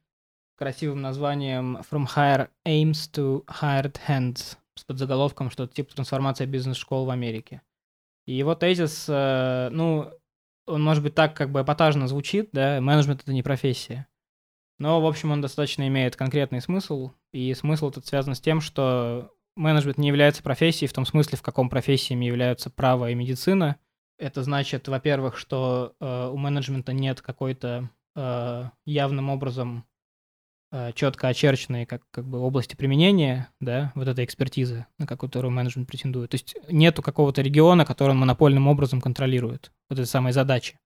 [0.56, 7.10] красивым названием «From Higher Aims to Hired Hands» с подзаголовком что-то типа «Трансформация бизнес-школ в
[7.10, 7.62] Америке».
[8.26, 10.10] И его тезис, э, ну,
[10.68, 14.06] он, может быть, так как бы эпатажно звучит, да, менеджмент— это не профессия.
[14.78, 19.32] Но, в общем, он достаточно имеет конкретный смысл, и смысл этот связан с тем, что
[19.56, 23.76] менеджмент не является профессией в том смысле, в каком профессиями являются право и медицина.
[24.18, 29.84] Это значит, во-первых, что э, у менеджмента нет какой-то э, явным образом
[30.94, 36.30] четко очерченные как, как бы области применения, да, вот этой экспертизы, на которую менеджмент претендует.
[36.30, 39.72] То есть нету какого-то региона, который он монопольным образом контролирует.
[39.88, 40.78] Вот этой самой задачи,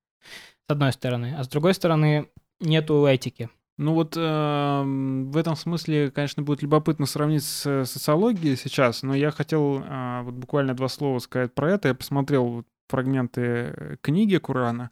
[0.68, 1.34] с одной стороны.
[1.36, 2.28] А с другой стороны,
[2.60, 3.50] нету этики.
[3.78, 9.30] Ну вот э, в этом смысле, конечно, будет любопытно сравнить с социологией сейчас, но я
[9.30, 11.88] хотел э, вот буквально два слова сказать про это.
[11.88, 14.90] Я посмотрел фрагменты книги Курана,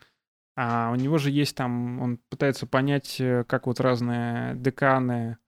[0.57, 5.39] а у него же есть там, он пытается понять, э, как вот разные деканы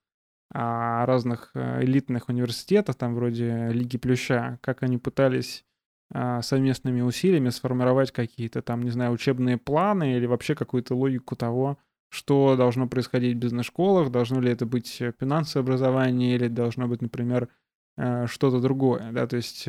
[0.55, 5.65] а, разных э, элитных университетов, там вроде Лиги Плюща, как они пытались
[6.12, 11.79] а, совместными усилиями сформировать какие-то там, не знаю, учебные планы или вообще какую-то логику того,
[12.11, 17.49] что должно происходить в бизнес-школах, должно ли это быть финансовое образование или должно быть, например,
[17.97, 19.65] э, что-то другое, да, то есть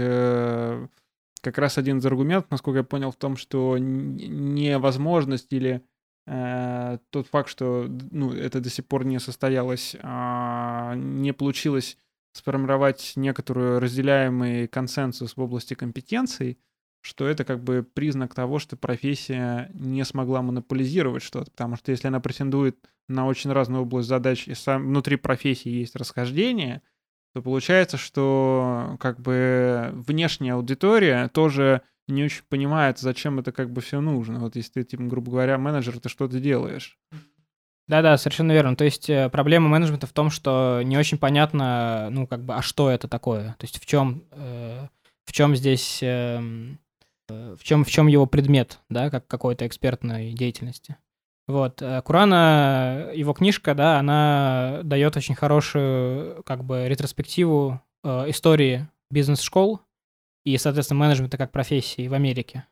[1.44, 5.82] как раз один из аргументов, насколько я понял, в том, что невозможность или
[6.26, 11.98] э, тот факт, что ну, это до сих пор не состоялось, э, не получилось
[12.32, 16.57] сформировать некоторую разделяемый консенсус в области компетенций,
[17.02, 22.07] что это как бы признак того, что профессия не смогла монополизировать что-то, потому что если
[22.07, 22.78] она претендует
[23.10, 26.82] на очень разную область задач, и сам внутри профессии есть расхождение—
[27.34, 33.82] то получается, что как бы внешняя аудитория тоже не очень понимает, зачем это как бы
[33.82, 34.40] все нужно.
[34.40, 36.98] Вот если ты, типа, грубо говоря, менеджер, ты что ты делаешь?
[37.88, 38.76] Да-да, совершенно верно.
[38.76, 42.62] То есть э, проблема менеджмента в том, что не очень понятно, ну, как бы, а
[42.62, 43.56] что это такое?
[43.60, 44.88] То есть в чем, э,
[45.26, 46.80] в чем здесь, эм,
[47.30, 50.96] э, в чем, в чем его предмет, да, как какой-то экспертной деятельности?
[51.48, 51.82] Вот.
[51.82, 59.82] Э, Курана, его книжка, да, она дает очень хорошую, как бы, ретроспективу э, истории бизнес-школ
[60.45, 62.65] и, соответственно, менеджмента как профессии в Америке.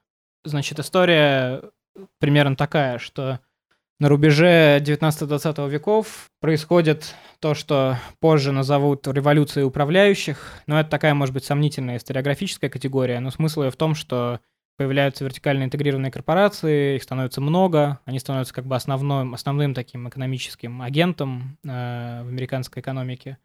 [0.44, 1.62] Значит, история
[2.20, 3.40] примерно такая, что
[4.00, 11.36] на рубеже 19-20 веков происходит то, что позже назовут революцией управляющих, но это такая, может
[11.36, 14.40] быть, сомнительная историографическая категория, но смысл ее в том, что
[14.82, 20.82] появляются вертикально интегрированные корпорации, их становится много, они становятся как бы основным, основным таким экономическим
[20.82, 21.68] агентом э,
[22.24, 23.38] в американской экономике.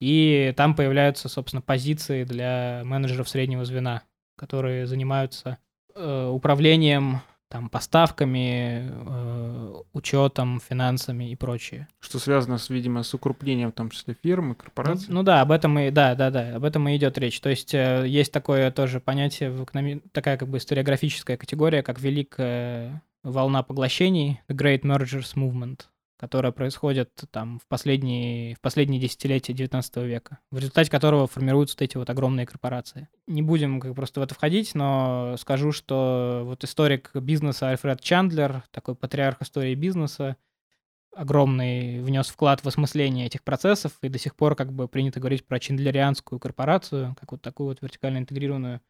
[0.00, 4.02] И там появляются, собственно, позиции для менеджеров среднего звена,
[4.36, 5.58] которые занимаются
[5.94, 7.20] э, управлением
[7.52, 11.86] там поставками, э, учетом, финансами и прочее.
[12.00, 15.08] Что связано с, видимо, с укрупнением, в том числе фирмы, корпораций.
[15.10, 17.38] Ну, ну да, об этом и да, да, да, об этом и идет речь.
[17.40, 20.00] То есть э, есть такое тоже понятие в экономи...
[20.12, 25.80] такая как бы историографическая категория, как великая волна поглощений, the Great Mergers Movement
[26.22, 31.82] которая происходит там в последние, в последние десятилетия 19 века, в результате которого формируются вот
[31.82, 33.08] эти вот огромные корпорации.
[33.26, 38.62] Не будем как просто в это входить, но скажу, что вот историк бизнеса Альфред Чандлер,
[38.70, 40.36] такой патриарх истории бизнеса,
[41.12, 45.44] огромный внес вклад в осмысление этих процессов, и до сих пор как бы принято говорить
[45.44, 48.80] про чендлерианскую корпорацию, как вот такую вот вертикально интегрированную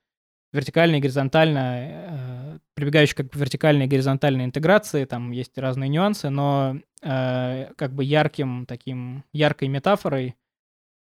[0.52, 6.28] вертикально и горизонтально, э, прибегающий как бы вертикальной и горизонтальной интеграции, там есть разные нюансы,
[6.28, 10.36] но э, как бы ярким таким, яркой метафорой,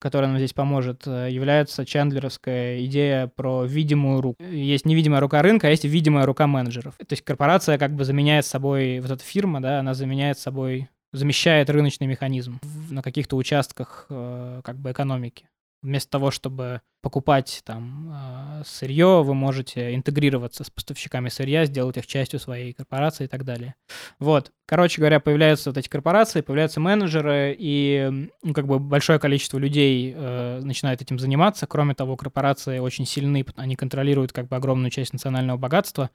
[0.00, 4.42] которая нам здесь поможет, э, является чандлеровская идея про видимую руку.
[4.42, 6.94] Есть невидимая рука рынка, а есть видимая рука менеджеров.
[6.96, 11.68] То есть корпорация как бы заменяет собой, вот эта фирма, да, она заменяет собой, замещает
[11.68, 12.58] рыночный механизм
[12.90, 15.46] на каких-то участках э, как бы экономики.
[15.82, 22.06] Вместо того, чтобы покупать там а, сырье, вы можете интегрироваться с поставщиками сырья, сделать их
[22.06, 23.74] частью своей корпорации и так далее.
[24.18, 24.52] Вот.
[24.66, 30.12] Короче говоря, появляются вот эти корпорации, появляются менеджеры, и ну, как бы большое количество людей
[30.14, 31.66] э, начинает этим заниматься.
[31.66, 36.10] Кроме того, корпорации очень сильны, они контролируют как бы огромную часть национального богатства,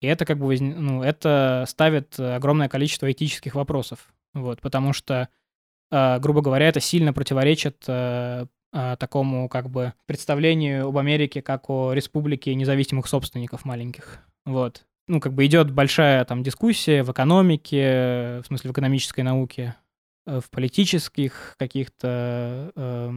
[0.00, 4.12] и это как бы ну, это ставит огромное количество этических вопросов.
[4.32, 5.28] Вот, потому что,
[5.90, 11.92] э, грубо говоря, это сильно противоречит э, такому как бы представлению об Америке как о
[11.92, 14.20] республике независимых собственников маленьких.
[14.44, 14.84] Вот.
[15.08, 19.74] Ну, как бы идет большая там дискуссия в экономике, в смысле в экономической науке,
[20.26, 23.12] э, в политических каких-то э,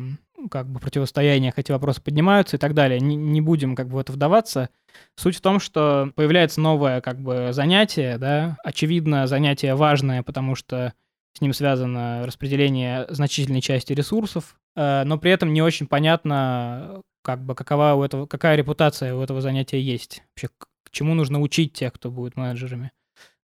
[0.50, 3.00] как бы противостояниях эти вопросы поднимаются и так далее.
[3.00, 4.70] Не, не будем как бы в это вдаваться.
[5.16, 10.94] Суть в том, что появляется новое как бы занятие, да, очевидно, занятие важное, потому что
[11.36, 17.44] с ним связано распределение значительной части ресурсов, э, но при этом не очень понятно, как
[17.44, 20.24] бы какова у этого, какая репутация у этого занятия есть.
[20.30, 22.92] Вообще, к чему нужно учить тех, кто будет менеджерами.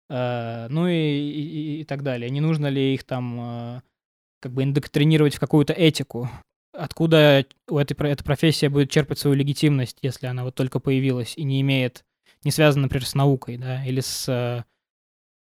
[0.10, 2.30] Э, ну и, и, и так далее.
[2.30, 3.82] Не нужно ли их там э,
[4.40, 6.30] как бы индоктринировать в какую-то этику?
[6.74, 11.44] Откуда у этой, эта профессия будет черпать свою легитимность, если она вот только появилась и
[11.44, 12.04] не имеет,
[12.44, 14.66] не связана, например, с наукой, да, или с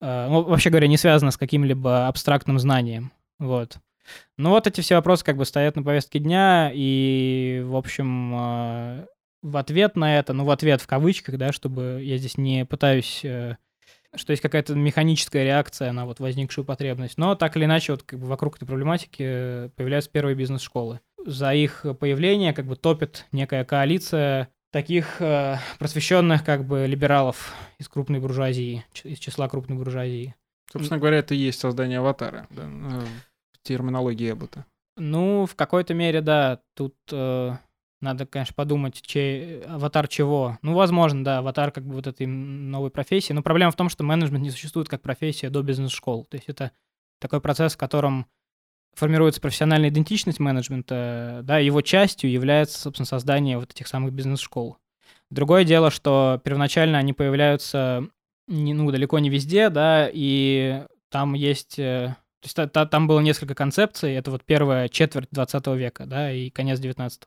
[0.01, 3.13] ну, вообще говоря, не связано с каким-либо абстрактным знанием.
[3.39, 3.79] Вот.
[4.37, 9.07] Ну вот эти все вопросы как бы стоят на повестке дня, и, в общем, э,
[9.43, 13.25] в ответ на это, ну, в ответ в кавычках, да, чтобы я здесь не пытаюсь,
[13.25, 13.57] э,
[14.15, 18.19] что есть какая-то механическая реакция на вот возникшую потребность, но так или иначе вот как
[18.19, 21.01] бы вокруг этой проблематики появляются первые бизнес-школы.
[21.25, 27.89] За их появление как бы топит некая коалиция таких э, просвещенных как бы либералов из
[27.89, 30.35] крупной буржуазии, из числа крупной буржуазии.
[30.73, 34.65] Собственно говоря, это и есть создание аватара, да, ну, в терминологии Эббота.
[34.97, 36.61] Ну, в какой-то мере, да.
[36.75, 37.57] Тут э,
[38.01, 40.59] надо, конечно, подумать, чей, аватар чего.
[40.63, 43.33] Ну, возможно, да, аватар как бы вот этой новой профессии.
[43.33, 46.25] Но проблема в том, что менеджмент не существует как профессия до бизнес-школ.
[46.27, 46.73] То есть это
[47.19, 48.27] такой процесс, в котором
[48.95, 54.77] формируется профессиональная идентичность менеджмента, да, его частью является, собственно, создание вот этих самых бизнес-школ.
[55.31, 58.09] Другое дело, что первоначально они появляются
[58.49, 61.79] не, ну, далеко не везде, да, и там есть...
[61.79, 66.07] Э, то есть та, та, там было несколько концепций, это вот первая четверть 20 века,
[66.07, 67.23] да, и конец 19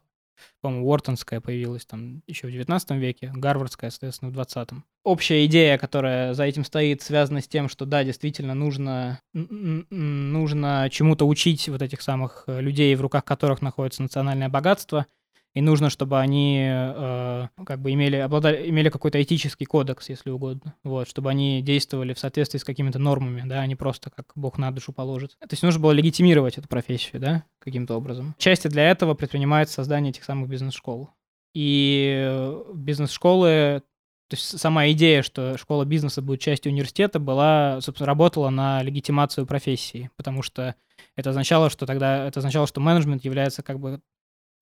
[0.62, 4.86] по-моему, Уортонская появилась там еще в 19 веке, Гарвардская, соответственно, в 20-м.
[5.04, 11.28] Общая идея, которая за этим стоит, связана с тем, что да, действительно нужно, нужно чему-то
[11.28, 15.06] учить вот этих самых э, людей, в руках которых находится национальное богатство–
[15.54, 20.74] и нужно, чтобы они э, как бы имели, обладали, имели какой-то этический кодекс, если угодно,
[20.84, 24.58] вот, чтобы они действовали в соответствии с какими-то нормами, да, а не просто как Бог
[24.58, 25.38] на душу положит.
[25.40, 28.36] То есть нужно было легитимировать эту профессию, да, каким-то образом.
[28.38, 31.10] Части для этого предпринимается создание этих самых бизнес-школ.
[31.54, 33.84] И бизнес-школы
[34.30, 39.46] то есть сама идея, что школа бизнеса будет частью университета, была, собственно, работала на легитимацию
[39.46, 40.74] профессии, потому что
[41.16, 44.02] это означало, что тогда это означало, что менеджмент является как бы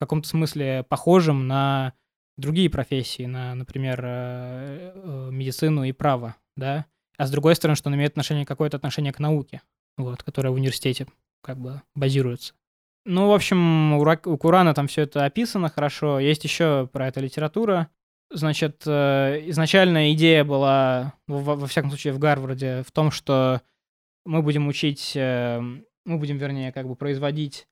[0.02, 1.94] каком-то смысле похожим на
[2.38, 6.86] другие профессии, на, например, э, э, медицину и право, да,
[7.18, 9.61] а с другой стороны, что он имеет отношение, какое-то отношение к науке,
[9.98, 11.06] вот, которая в университете
[11.44, 12.53] как бы базируется.
[13.06, 16.19] Ну, в общем, у, Курана там все это описано хорошо.
[16.19, 17.90] Есть еще про это литература.
[18.32, 23.61] Значит, э, изначальная идея была, во всяком случае, в Гарварде, в том, что
[24.26, 27.68] мы будем учить, мы будем, вернее, как бы производить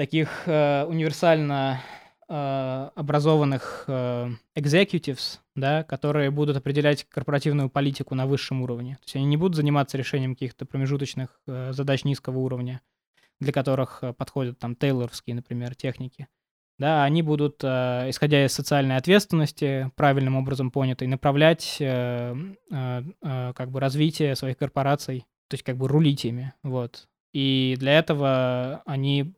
[0.00, 1.82] таких э, универсально
[2.26, 8.94] э, образованных э, executives, да, которые будут определять корпоративную политику на высшем уровне.
[8.94, 12.80] То есть они не будут заниматься решением каких-то промежуточных э, задач низкого уровня,
[13.40, 16.28] для которых э, подходят там тейлоровские, например, техники.
[16.78, 22.34] Да, они будут, э, исходя из социальной ответственности, правильным образом понятой, направлять э,
[22.70, 27.09] э, э, как бы развитие своих корпораций, то есть как бы рулить ими, вот.
[27.32, 29.34] И для этого они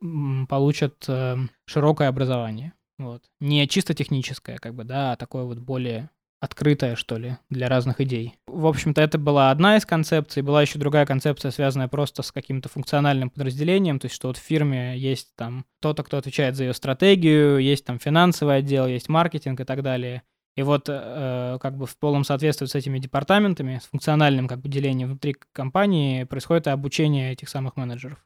[0.49, 1.37] получат э,
[1.67, 2.73] широкое образование.
[2.99, 3.23] Вот.
[3.41, 6.11] Не чисто техническое, как бы, да, а такое вот более
[6.43, 8.35] открытое, что ли, для разных идей.
[8.49, 10.43] В общем-то, это была одна из концепций.
[10.43, 14.43] Была еще другая концепция, связанная просто с каким-то функциональным подразделением, то есть что вот в
[14.43, 19.61] фирме есть там кто-то, кто отвечает за ее стратегию, есть там финансовый отдел, есть маркетинг
[19.61, 20.23] и так далее.
[20.55, 24.69] И вот э, как бы в полном соответствии с этими департаментами, с функциональным как бы
[24.69, 28.25] делением внутри компании происходит обучение этих самых менеджеров.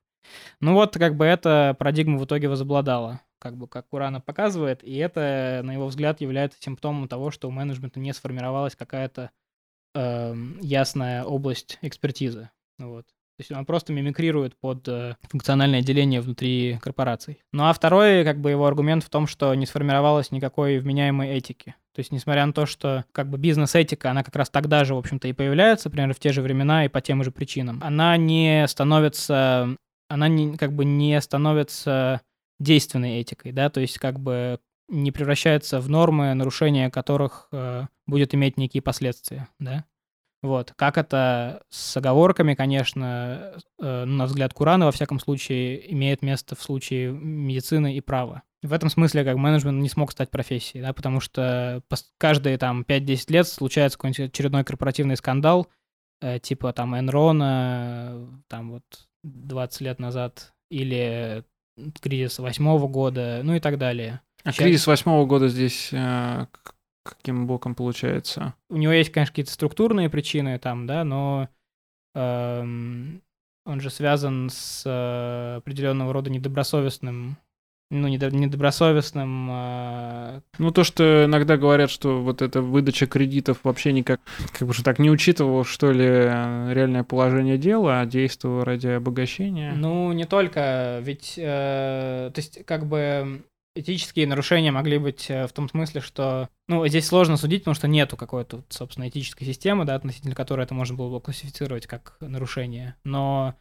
[0.60, 4.96] Ну вот как бы эта парадигма в итоге возобладала, как бы как Курана показывает, и
[4.96, 9.30] это, на его взгляд, является симптомом того, что у менеджмента не сформировалась какая-то
[9.94, 12.50] э, ясная область экспертизы.
[12.78, 13.06] Вот.
[13.06, 17.42] То есть он просто мимикрирует под э, функциональное деление внутри корпораций.
[17.52, 21.74] Ну а второй, как бы его аргумент в том, что не сформировалось никакой вменяемой этики.
[21.96, 24.98] То есть, несмотря на то, что как бы бизнес-этика, она как раз тогда же, в
[24.98, 28.66] общем-то, и появляется, примерно в те же времена и по тем же причинам, она не
[28.68, 29.74] становится,
[30.06, 32.20] она не, как бы не становится
[32.60, 34.60] действенной этикой, да, то есть как бы
[34.90, 39.86] не превращается в нормы, нарушение которых э, будет иметь некие последствия, да.
[40.42, 40.74] Вот.
[40.76, 46.62] Как это с оговорками, конечно, э, на взгляд Курана, во всяком случае, имеет место в
[46.62, 48.42] случае медицины и права.
[48.62, 51.82] В этом смысле как менеджмент не смог стать профессией, да, потому что
[52.18, 55.68] каждые там 5-10 лет случается какой-нибудь очередной корпоративный скандал,
[56.20, 58.82] э, типа там Энрона, там вот
[59.24, 61.44] 20 лет назад, или
[62.00, 64.20] кризис восьмого года, ну и так далее.
[64.42, 64.64] А Сейчас...
[64.64, 66.46] кризис восьмого года здесь э,
[67.06, 68.54] каким боком получается?
[68.68, 71.48] У него есть, конечно, какие-то структурные причины там, да, но
[72.14, 73.22] эм,
[73.64, 77.38] он же связан с э, определенного рода недобросовестным
[77.90, 79.48] ну, недобросовестным...
[79.50, 80.40] Э...
[80.58, 84.20] Ну, то, что иногда говорят, что вот эта выдача кредитов вообще никак,
[84.52, 89.72] как бы же так, не учитывал, что ли, реальное положение дела, а действовал ради обогащения.
[89.76, 93.44] Ну, не только, ведь, э, то есть, как бы
[93.76, 97.88] этические нарушения могли быть э, в том смысле, что, ну, здесь сложно судить, потому что
[97.88, 102.96] нету какой-то, собственно, этической системы, да, относительно которой это можно было бы классифицировать как нарушение.
[103.04, 103.54] Но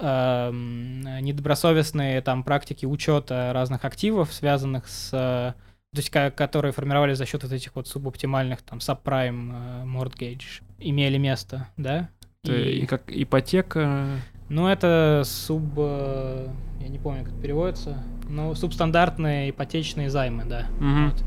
[0.00, 5.54] недобросовестные там практики учета разных активов, связанных с,
[5.94, 11.18] то есть, которые формировались за счет вот этих вот субоптимальных там subprime э, mortgage, имели
[11.18, 12.08] место, да?
[12.42, 14.04] И, и как ипотека.
[14.48, 15.62] Ну, это суб...
[15.76, 16.48] Э,
[16.80, 18.02] я не помню, как это переводится.
[18.28, 20.66] Ну, субстандартные ипотечные займы, да.
[20.78, 21.04] Угу.
[21.04, 21.24] Вот.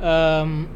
[0.00, 0.66] Эм,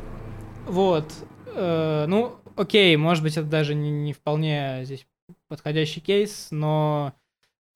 [0.69, 1.13] вот.
[1.57, 5.05] Э, ну, окей, может быть, это даже не, не вполне здесь
[5.49, 7.15] подходящий кейс, но...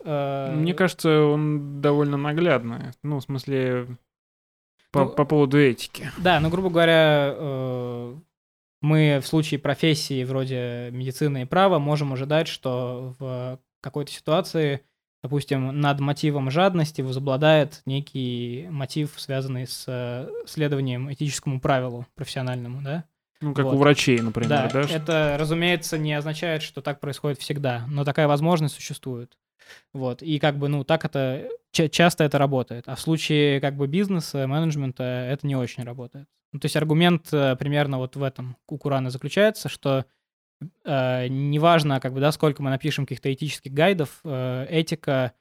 [0.05, 0.55] Э...
[0.55, 2.93] Мне кажется, он довольно наглядный.
[3.03, 3.99] Ну, в смысле,
[4.91, 6.11] по, ну, по поводу этики.
[6.19, 8.17] Да, ну, грубо говоря, э,
[8.83, 14.81] мы в случае профессии вроде медицины и права можем ожидать, что в какой-то ситуации,
[15.23, 23.05] допустим, над мотивом жадности возобладает некий мотив, связанный с э, следованием этическому правилу профессиональному, да?
[23.41, 23.75] Ну, как вот.
[23.75, 24.81] у врачей, например, да, да?
[24.83, 29.39] Это, разумеется, не означает, что так происходит всегда, но такая возможность существует.
[29.93, 30.23] Вот.
[30.23, 32.85] И как бы, ну, так это часто это работает.
[32.87, 36.29] А в случае как бы бизнеса, менеджмента это не очень работает.
[36.53, 40.05] Ну, то есть аргумент э, примерно вот в этом у Курана заключается, что
[40.85, 45.33] э, неважно, как бы, да, сколько мы напишем каких-то этических гайдов, э, этика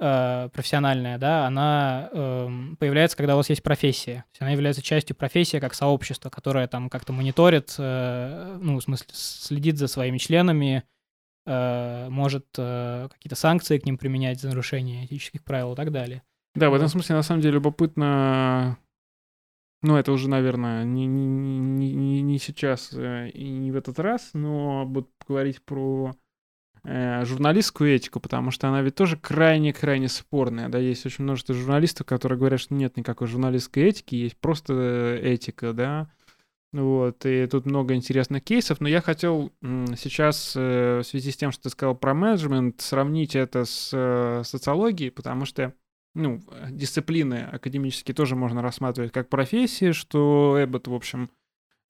[0.00, 2.48] э, профессиональная, да, она э,
[2.78, 4.14] появляется, когда у вас есть профессия.
[4.14, 8.82] То есть она является частью профессии как сообщества, которое там как-то мониторит, э, ну, в
[8.82, 10.82] смысле, следит за своими членами,
[11.46, 16.22] э, может э, какие-то санкции к ним применять за нарушение этических правил и так далее.
[16.54, 18.78] Да, в этом смысле, на самом деле, любопытно
[19.82, 24.30] ну, это уже, наверное, не, не, не, не сейчас э, и не в этот раз,
[24.34, 26.14] но вот говорить про
[26.84, 32.38] журналистскую этику, потому что она ведь тоже крайне-крайне спорная, да, есть очень множество журналистов, которые
[32.38, 36.08] говорят, что нет никакой журналистской этики, есть просто этика, да,
[36.72, 41.50] вот, и тут много интересных кейсов, но я хотел сейчас э, в связи с тем,
[41.50, 45.74] что ты сказал про менеджмент, сравнить это с э, социологией, потому что
[46.14, 46.40] ну,
[46.70, 51.30] дисциплины академические тоже можно рассматривать как профессии, что Эббот, в общем,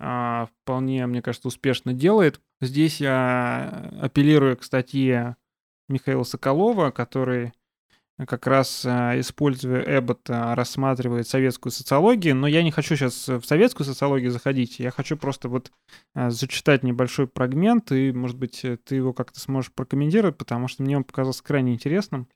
[0.00, 2.40] вполне, мне кажется, успешно делает.
[2.60, 5.36] Здесь я апеллирую к статье
[5.88, 7.52] Михаила Соколова, который
[8.26, 13.86] как раз а, используя Эббота, рассматривает советскую социологию, но я не хочу сейчас в советскую
[13.86, 15.72] социологию заходить, я хочу просто вот
[16.14, 20.96] а, зачитать небольшой фрагмент, и, может быть, ты его как-то сможешь прокомментировать, потому что мне
[20.96, 22.28] он показался крайне интересным.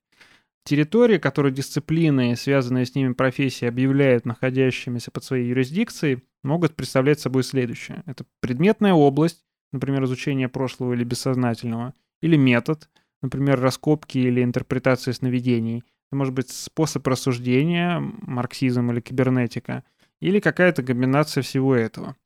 [0.65, 7.43] Территории, которые дисциплины связанные с ними профессии объявляют находящимися под своей юрисдикцией, могут представлять собой
[7.43, 8.03] следующее.
[8.07, 12.89] Это предметная область, например, изучение прошлого или бессознательного, или метод,
[13.23, 15.83] например, раскопки или интерпретации сновидений.
[16.09, 19.83] Это может быть способ рассуждения, марксизм или кибернетика,
[20.21, 22.17] или какая-то комбинация всего этого.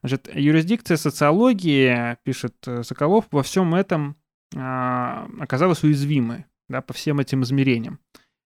[0.00, 4.16] Значит, юрисдикция социологии, пишет э, Соколов, во всем этом
[4.54, 8.00] а, оказалась уязвимой да, по всем этим измерениям.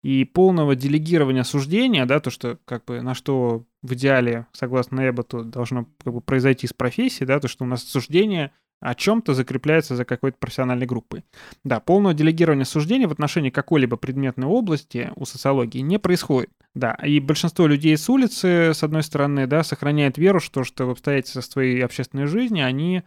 [0.02, 5.44] И полного делегирования суждения, да, то, что как бы на что в идеале, согласно Эбботу,
[5.44, 8.50] должно как бы произойти с профессией, да, то, что у нас суждение
[8.80, 11.24] о чем-то закрепляется за какой-то профессиональной группой.
[11.64, 16.50] Да, полного делегирования суждений в отношении какой-либо предметной области у социологии не происходит.
[16.74, 20.90] Да, и большинство людей с улицы, с одной стороны, да, сохраняет веру, что, что в
[20.90, 23.02] обстоятельствах своей общественной жизни они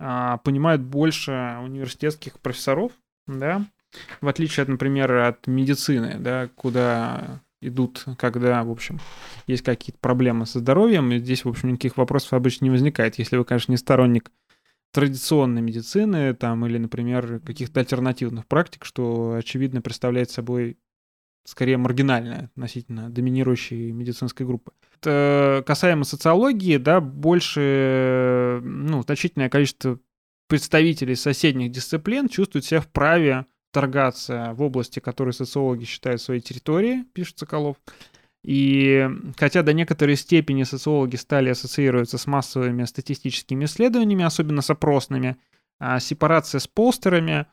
[0.00, 2.92] а, понимают больше университетских профессоров,
[3.26, 3.66] да,
[4.22, 9.00] в отличие, от, например, от медицины, да, куда идут, когда, в общем,
[9.46, 13.36] есть какие-то проблемы со здоровьем, и здесь, в общем, никаких вопросов обычно не возникает, если
[13.36, 14.30] вы, конечно, не сторонник
[14.92, 20.76] традиционной медицины, там, или, например, каких-то альтернативных практик, что, очевидно, представляет собой
[21.44, 24.72] скорее маргинальная относительно доминирующей медицинской группы.
[25.00, 29.98] Это касаемо социологии, да, больше, ну, значительное количество
[30.48, 37.38] представителей соседних дисциплин чувствуют себя вправе торгаться в области, которые социологи считают своей территорией, пишет
[37.38, 37.76] Соколов.
[38.44, 45.36] И хотя до некоторой степени социологи стали ассоциироваться с массовыми статистическими исследованиями, особенно с опросными,
[45.78, 47.46] а сепарация с постерами,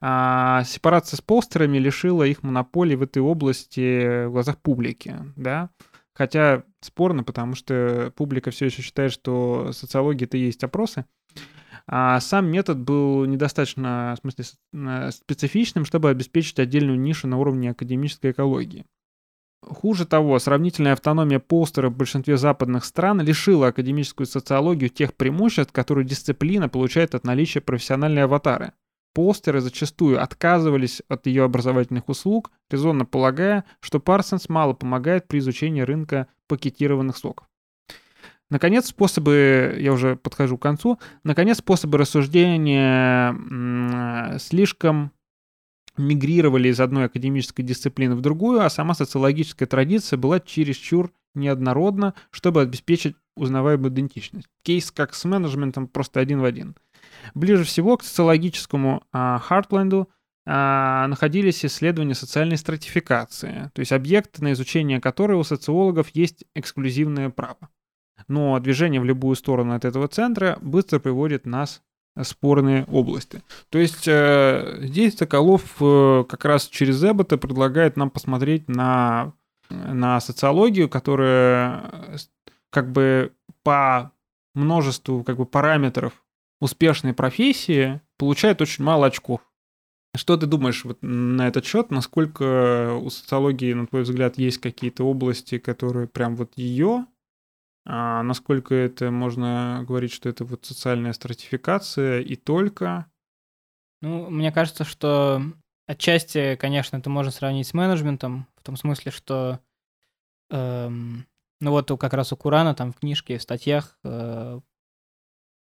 [0.00, 5.70] а сепарация с постерами лишила их монополии в этой области в глазах публики, да,
[6.14, 11.04] хотя спорно, потому что публика все еще считает, что социология это и есть опросы,
[11.90, 18.32] а сам метод был недостаточно в смысле, специфичным, чтобы обеспечить отдельную нишу на уровне академической
[18.32, 18.84] экологии.
[19.62, 26.06] Хуже того, сравнительная автономия полстера в большинстве западных стран лишила академическую социологию тех преимуществ, которые
[26.06, 28.72] дисциплина получает от наличия профессиональной аватары.
[29.14, 35.80] Полстеры зачастую отказывались от ее образовательных услуг, резонно полагая, что Парсонс мало помогает при изучении
[35.80, 37.47] рынка пакетированных соков.
[38.50, 43.36] Наконец, способы, я уже подхожу к концу, наконец, способы рассуждения
[44.38, 45.12] слишком
[45.98, 52.62] мигрировали из одной академической дисциплины в другую, а сама социологическая традиция была чересчур неоднородна, чтобы
[52.62, 54.48] обеспечить узнаваемую идентичность.
[54.62, 56.76] Кейс как с менеджментом просто один в один.
[57.34, 59.42] Ближе всего к социологическому а,
[60.46, 67.30] а, находились исследования социальной стратификации, то есть объекты, на изучение которой у социологов есть эксклюзивное
[67.30, 67.68] право
[68.28, 71.82] но движение в любую сторону от этого центра быстро приводит нас
[72.14, 73.42] в спорные области.
[73.70, 79.32] То есть э, здесь Соколов э, как раз через Эббота предлагает нам посмотреть на,
[79.70, 82.16] на социологию, которая э,
[82.70, 83.32] как бы
[83.62, 84.12] по
[84.54, 86.12] множеству как бы параметров
[86.60, 89.40] успешной профессии получает очень мало очков.
[90.16, 91.90] Что ты думаешь вот на этот счет?
[91.90, 97.06] Насколько у социологии, на твой взгляд, есть какие-то области, которые прям вот ее
[97.90, 103.06] а насколько это можно говорить, что это вот социальная стратификация и только?
[104.02, 105.42] Ну, мне кажется, что
[105.86, 109.60] отчасти, конечно, это можно сравнить с менеджментом, в том смысле, что,
[110.50, 111.26] эм,
[111.62, 114.60] ну вот как раз у Курана там в книжке, в статьях э,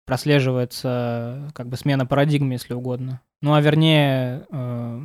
[0.05, 3.23] прослеживается как бы смена парадигмы, если угодно.
[3.41, 5.01] Ну, а вернее, э,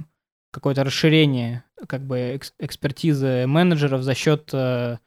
[0.51, 4.97] какое-то расширение как бы экспертизы менеджеров за счет э,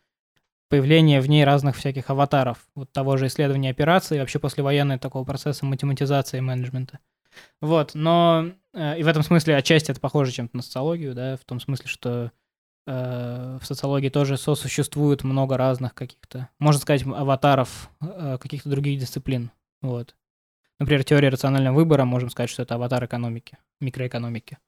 [0.69, 5.65] появление в ней разных всяких аватаров, вот того же исследования операций, вообще послевоенного такого процесса
[5.65, 6.99] математизации менеджмента.
[7.61, 11.45] Вот, но э, и в этом смысле отчасти это похоже чем-то на социологию, да, в
[11.45, 12.33] том смысле, что
[12.87, 19.51] э, в социологии тоже сосуществует много разных каких-то, можно сказать, аватаров э, каких-то других дисциплин,
[19.83, 20.17] вот.
[20.81, 24.59] например, теория рационального выбора, можем сказать, что это аватар экономики, микроэкономики,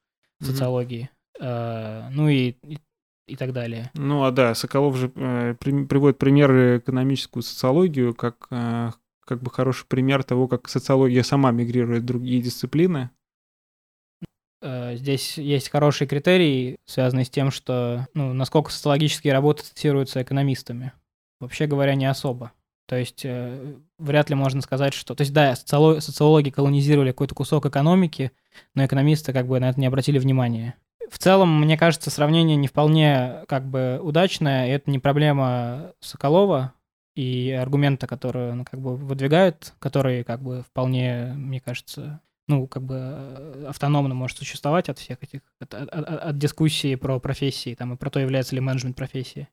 [0.41, 1.09] социологии.
[1.39, 2.09] Mm-hmm.
[2.11, 2.77] Ну и, и,
[3.27, 3.91] и так далее.
[3.93, 8.91] Ну а да, Соколов же э, при, приводит примеры экономическую социологию как, э,
[9.25, 13.09] как бы хороший пример того, как социология сама мигрирует в другие дисциплины.
[14.61, 20.93] Э, здесь есть хороший критерий, связанный с тем, что ну, насколько социологические работы цитируются экономистами.
[21.39, 22.51] Вообще говоря, не особо.
[22.87, 25.15] То есть э, вряд ли можно сказать, что...
[25.15, 28.31] То есть да, социологи колонизировали какой-то кусок экономики,
[28.75, 30.75] но экономисты как бы на это не обратили внимания.
[31.11, 36.73] В целом, мне кажется, сравнение не вполне как бы удачное, и это не проблема Соколова
[37.15, 42.83] и аргумента, которые ну, как бы выдвигают, которые как бы вполне, мне кажется, ну, как
[42.83, 47.97] бы автономно может существовать от всех этих, от, от, от, дискуссии про профессии, там, и
[47.97, 49.49] про то, является ли менеджмент профессией.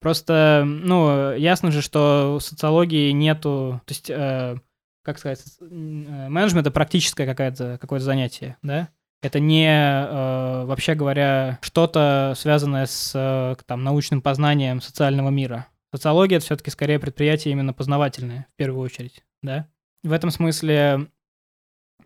[0.00, 4.56] Просто, ну, ясно же, что социологии нету, то есть, э,
[5.02, 8.88] как сказать, э, менеджмент— это практическое какое-то какое занятие, да?
[9.24, 15.66] Это не, э, вообще говоря, что-то связанное с э, там, научным познанием социального мира.
[15.94, 19.66] Социология— это все-таки скорее предприятие именно познавательное, в первую очередь, да?
[20.02, 21.08] В этом смысле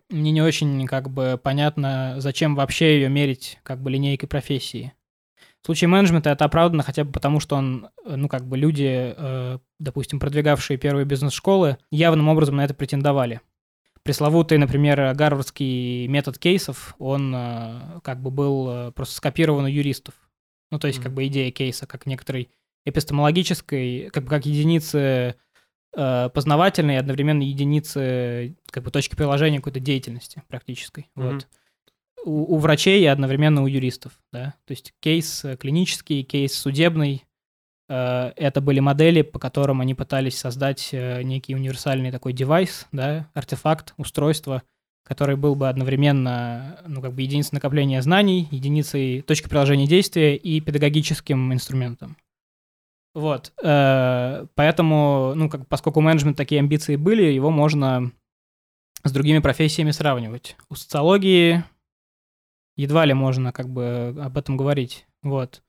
[0.09, 4.93] мне не очень как бы понятно, зачем вообще ее мерить как бы линейкой профессии.
[5.61, 9.13] В случае менеджмента это оправдано хотя бы потому, что он, э, ну как бы люди,
[9.17, 13.41] э, допустим, продвигавшие первые бизнес-школы, явным образом на это претендовали.
[14.09, 20.15] Пресловутый, например, гарвардский метод кейсов, он э, как бы был просто скопирован у юристов.
[20.71, 22.49] Ну то есть как бы идея кейса, как некоторой
[22.85, 25.35] эпистемологической, как бы как единицы
[25.95, 31.09] э, познавательной и одновременно единицы как бы точки приложения какой-то деятельности практической.
[31.15, 31.33] Mm-hmm.
[31.33, 31.47] Вот.
[32.25, 34.55] У, у врачей и одновременно у юристов, да.
[34.65, 37.25] То есть кейс э, клинический, кейс судебный.
[37.89, 43.27] Э, это были модели, по которым они пытались создать э, некий универсальный такой девайс, да,
[43.33, 44.61] артефакт, устройство,
[45.03, 50.61] который был бы одновременно, ну, как бы единицей накопления знаний, единицей точки приложения действия и
[50.61, 52.15] педагогическим инструментом.
[53.15, 53.51] Вот.
[53.63, 58.11] Э, поэтому, ну, как, поскольку у менеджмента такие амбиции были, его можно
[59.03, 60.55] с другими профессиями сравнивать.
[60.69, 61.63] У социологии
[62.75, 65.07] едва ли можно как бы об этом говорить.
[65.23, 65.63] Вот.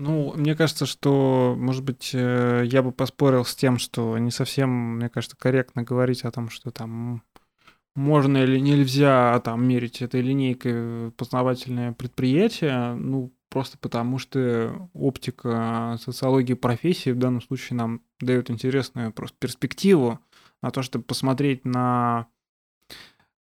[0.00, 4.96] Ну, мне кажется, что, может быть, э, я бы поспорил с тем, что не совсем,
[4.96, 7.22] мне кажется, корректно говорить о том, что там
[7.94, 12.94] можно или нельзя там мерить этой линейкой познавательное предприятие.
[12.94, 20.18] Ну, просто потому что оптика социологии профессии в данном случае нам дает интересную просто перспективу
[20.62, 22.26] на то, чтобы посмотреть на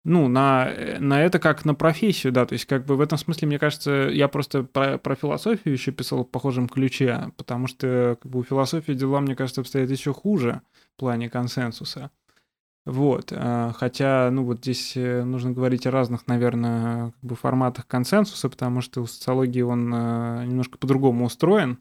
[0.05, 3.47] ну, на, на это как на профессию, да, то есть как бы в этом смысле,
[3.47, 8.31] мне кажется, я просто про, про философию еще писал в похожем ключе, потому что как
[8.31, 10.61] бы у философии дела, мне кажется, обстоят еще хуже
[10.95, 12.11] в плане консенсуса.
[12.85, 17.85] Вот, э, хотя, ну вот здесь э, нужно говорить о разных, наверное, как бы форматах
[17.85, 21.79] консенсуса, потому что у социологии он э, немножко по-другому устроен.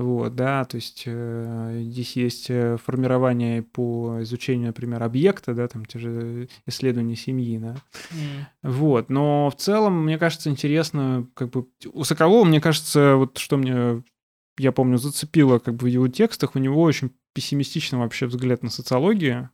[0.00, 2.50] Вот, да, то есть здесь есть
[2.84, 7.74] формирование по изучению, например, объекта, да, там те же исследования семьи, да.
[8.10, 8.46] Mm.
[8.62, 13.56] Вот, но в целом, мне кажется, интересно, как бы у Соколова, мне кажется, вот что
[13.56, 14.02] мне,
[14.56, 18.70] я помню, зацепило как бы в его текстах, у него очень пессимистичный вообще взгляд на
[18.70, 19.50] социологию,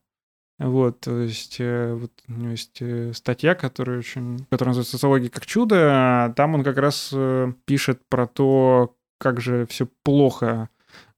[0.58, 5.28] вот, то есть, э, вот у него есть э, статья, которая очень, которая называется «Социология
[5.28, 6.32] как чудо».
[6.36, 10.68] Там он как раз э, пишет про то, как же все плохо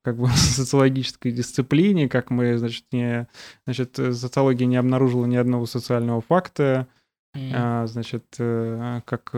[0.02, 3.26] как бы социологической дисциплине, как мы, значит, не,
[3.64, 6.86] значит, социология не обнаружила ни одного социального факта,
[7.34, 7.88] mm.
[7.88, 8.24] значит,
[9.04, 9.34] как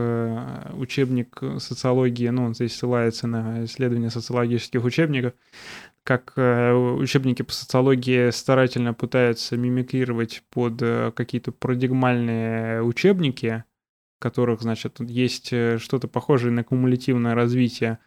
[0.77, 5.33] учебник социологии, ну, он здесь ссылается на исследования социологических учебников,
[6.09, 13.65] как э, учебники по социологии старательно пытаются мимикрировать под э, какие-то парадигмальные учебники,
[14.17, 17.99] в которых, значит, есть э, что-то похожее на кумулятивное развитие.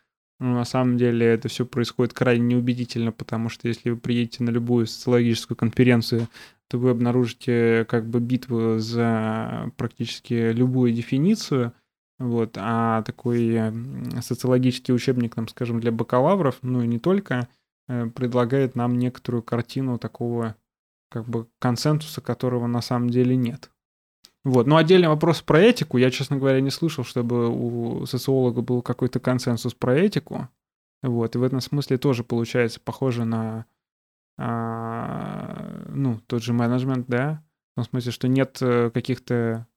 [0.41, 4.49] Но на самом деле это все происходит крайне неубедительно, потому что если вы приедете на
[4.49, 6.27] любую социологическую конференцию,
[6.67, 11.73] то вы обнаружите как бы битву за практически любую дефиницию,
[12.19, 13.57] вот, а такой
[14.21, 17.47] социологический учебник, там, скажем, для бакалавров, ну и не только–
[17.87, 20.55] Э, предлагает нам некоторую картину такого
[21.09, 23.70] как бы консенсуса, которого на самом деле нет.
[24.43, 24.67] Вот.
[24.67, 25.97] Но отдельный вопрос про этику.
[25.97, 30.49] Я, честно говоря, не слышал, чтобы у социолога был какой-то консенсус про этику.
[31.03, 31.35] Вот.
[31.35, 33.65] И в этом смысле тоже получается похоже на
[34.37, 37.43] а, ну, тот же менеджмент, да,
[37.73, 39.67] в том смысле, что нет э, каких-то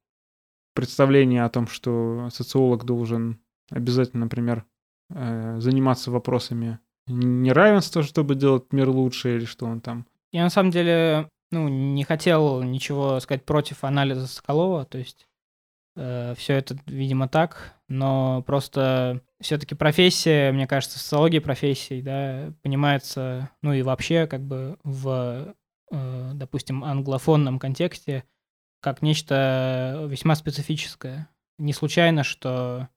[0.74, 4.64] представлений о том, что социолог должен обязательно, например,
[5.10, 10.06] э, заниматься вопросами неравенство, чтобы делать мир лучше, или что он там?
[10.32, 15.26] Я на самом деле ну, не хотел ничего сказать против анализа Соколова, то есть
[15.96, 23.50] э, все это, видимо, так, но просто все-таки профессия, мне кажется, социология профессий, да, понимается,
[23.62, 25.54] ну и вообще как бы в,
[25.92, 28.24] э, допустим, англофонном контексте
[28.80, 31.30] как нечто весьма специфическое.
[31.58, 32.88] Не случайно, что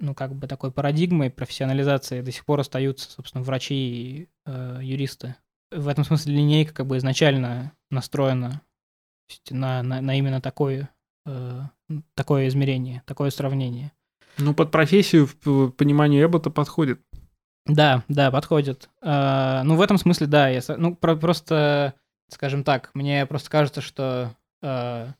[0.00, 5.34] ну, как бы такой парадигмой профессионализации до сих пор остаются, собственно, врачи и э, юристы.
[5.70, 8.62] В этом смысле линейка как бы изначально настроена
[9.50, 10.88] на, на, на именно такое,
[11.26, 11.60] э,
[12.14, 13.92] такое измерение, такое сравнение.
[14.38, 17.00] Ну, под профессию в пониманию Эббота подходит.
[17.66, 18.88] Да, да, подходит.
[19.02, 20.48] Э, ну, в этом смысле, да.
[20.48, 21.94] Я, ну, про, просто,
[22.30, 25.12] скажем так, мне просто кажется, что э,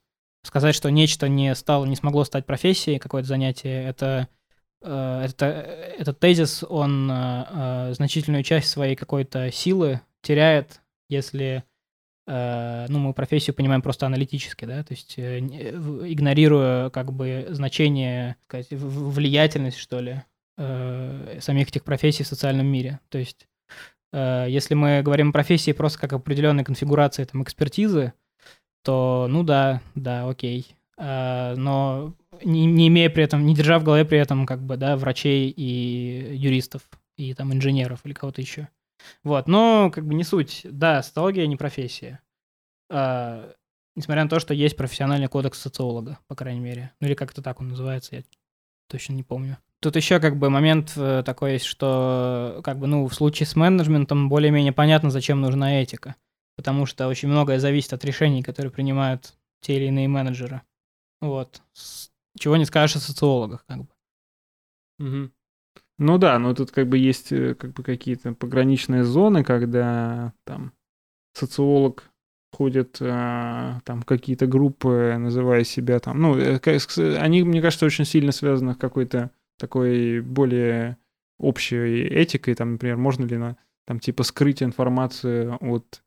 [0.45, 4.29] сказать, что нечто не стало, не смогло стать профессией, какое-то занятие, это
[4.81, 11.65] Э, это, этот тезис, он э, э, значительную часть своей какой-то силы теряет, если
[12.27, 19.79] ну, мы профессию понимаем просто аналитически, да, то есть игнорируя как бы значение, сказать, влиятельность,
[19.79, 20.23] что ли,
[20.57, 23.01] самих этих профессий в социальном мире.
[23.09, 23.47] То есть
[24.13, 28.13] если мы говорим о профессии просто как определенной конфигурации там, экспертизы,
[28.83, 30.75] то, ну да, да, окей.
[30.97, 34.97] Но не, не имея при этом, не держа в голове при этом, как бы, да,
[34.97, 36.83] врачей и юристов,
[37.17, 38.69] и там инженеров или кого-то еще.
[39.23, 40.63] Вот, но как бы не суть.
[40.65, 42.21] Да, социология не профессия.
[42.91, 43.53] А,
[43.95, 46.93] несмотря на то, что есть профессиональный кодекс социолога, по крайней мере.
[47.01, 48.23] Ну или как-то так он называется, я
[48.89, 49.59] точно не помню.
[49.81, 53.55] Тут еще как бы момент э, такой есть, что как бы, ну, в случае с
[53.55, 56.17] менеджментом более-менее понятно, зачем нужна этика.
[56.57, 60.63] Потому что очень многое зависит от решений, которые принимают те или иные менеджеры.
[61.21, 61.63] Вот.
[62.37, 63.89] Чего не скажешь о социологах, как бы.
[64.99, 65.31] Угу.
[65.99, 70.73] Ну да, но тут как бы есть э, как бы какие-то пограничные зоны, когда там
[71.33, 72.11] социолог
[72.53, 76.59] ходит э, там какие-то группы, называя себя там, ну, э,
[77.19, 80.99] они, мне кажется, очень сильно связаны с какой-то такой более
[81.39, 86.03] общей этикой, там, например, можно ли на, там, типа, скрыть информацию от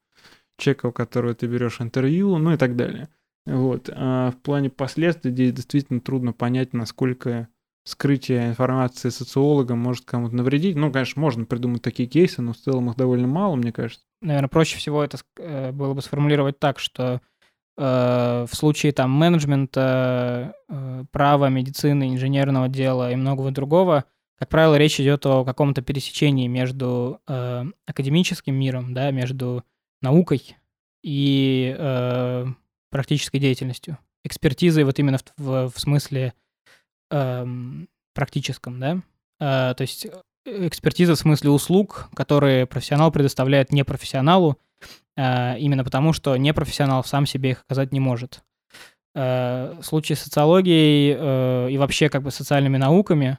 [0.57, 3.09] человека, у которого ты берешь интервью, ну и так далее.
[3.45, 3.89] Вот.
[3.93, 7.47] А в плане последствий действительно трудно понять, насколько
[7.83, 10.75] скрытие информации социологом может кому-то навредить.
[10.75, 14.05] Ну, конечно, можно придумать такие кейсы, но в целом их довольно мало, мне кажется.
[14.21, 17.21] Наверное, проще всего это э, было бы сформулировать так, что
[17.77, 24.05] э, в случае там менеджмента, э, права, медицины, инженерного дела и многого другого,
[24.37, 29.63] как правило, речь идет о каком-то пересечении между э, академическим миром, да, между
[30.01, 30.55] наукой
[31.03, 32.45] и э,
[32.89, 33.99] практической деятельностью.
[34.23, 36.33] Экспертизой вот именно в, в, в смысле
[37.11, 39.01] эм, практическом, да?
[39.39, 44.57] Э, то есть э, экспертиза в смысле услуг, которые профессионал предоставляет непрофессионалу,
[45.15, 48.43] э, именно потому, что непрофессионал сам себе их оказать не может.
[49.13, 53.37] Э, в случае с социологией э, и вообще как бы социальными науками,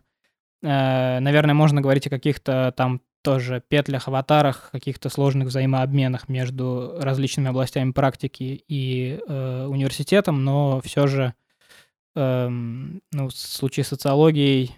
[0.62, 7.48] э, наверное, можно говорить о каких-то там тоже петлях, аватарах, каких-то сложных взаимообменах между различными
[7.48, 11.34] областями практики и э, университетом, но все же
[12.14, 14.76] э, ну, в случае с социологией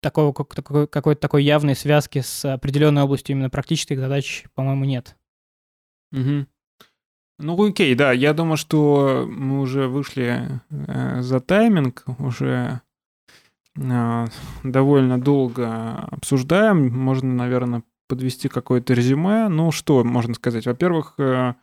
[0.00, 5.16] такого, какой, какой-то такой явной связки с определенной областью именно практических задач, по-моему, нет.
[6.12, 6.46] Угу.
[7.38, 12.80] Ну, окей, да, я думаю, что мы уже вышли э, за тайминг, уже
[13.76, 14.26] а,
[14.62, 16.88] довольно долго обсуждаем.
[16.96, 19.48] Можно, наверное, подвести какое-то резюме.
[19.48, 20.66] Ну, что можно сказать?
[20.66, 21.54] Во-первых, э,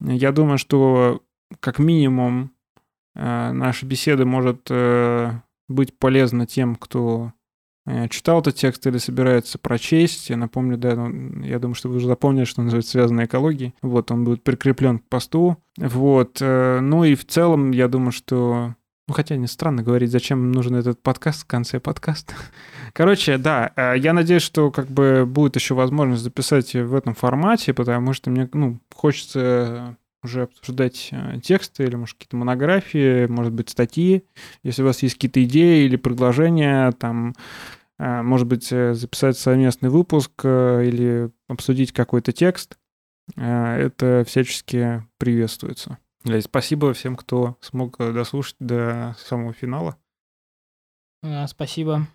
[0.00, 1.22] я думаю, что
[1.60, 2.48] как минимум э,
[3.24, 5.32] наша беседа может э,
[5.68, 7.32] быть полезна тем, кто
[8.10, 10.30] читал этот текст или собирается прочесть.
[10.30, 13.72] Я напомню, да, ну, я думаю, что вы уже запомнили, что он называется «Связанная экология».
[13.82, 15.56] Вот, он будет прикреплен к посту.
[15.76, 18.74] Вот, ну и в целом, я думаю, что
[19.10, 22.32] ну, хотя не странно говорить, зачем нужен этот подкаст в конце подкаста.
[22.92, 27.74] Короче, да, э, я надеюсь, что как бы будет еще возможность записать в этом формате,
[27.74, 33.70] потому что мне, ну, хочется уже обсуждать э, тексты или, может, какие-то монографии, может быть,
[33.70, 34.24] статьи.
[34.62, 37.34] Если у вас есть какие-то идеи или предложения, там,
[37.98, 42.76] э, может быть, записать совместный выпуск или обсудить какой-то текст,
[43.36, 45.98] это всячески приветствуется.
[46.40, 49.96] Спасибо всем, кто смог э, дослушать до самого финала.
[51.48, 52.08] Спасибо.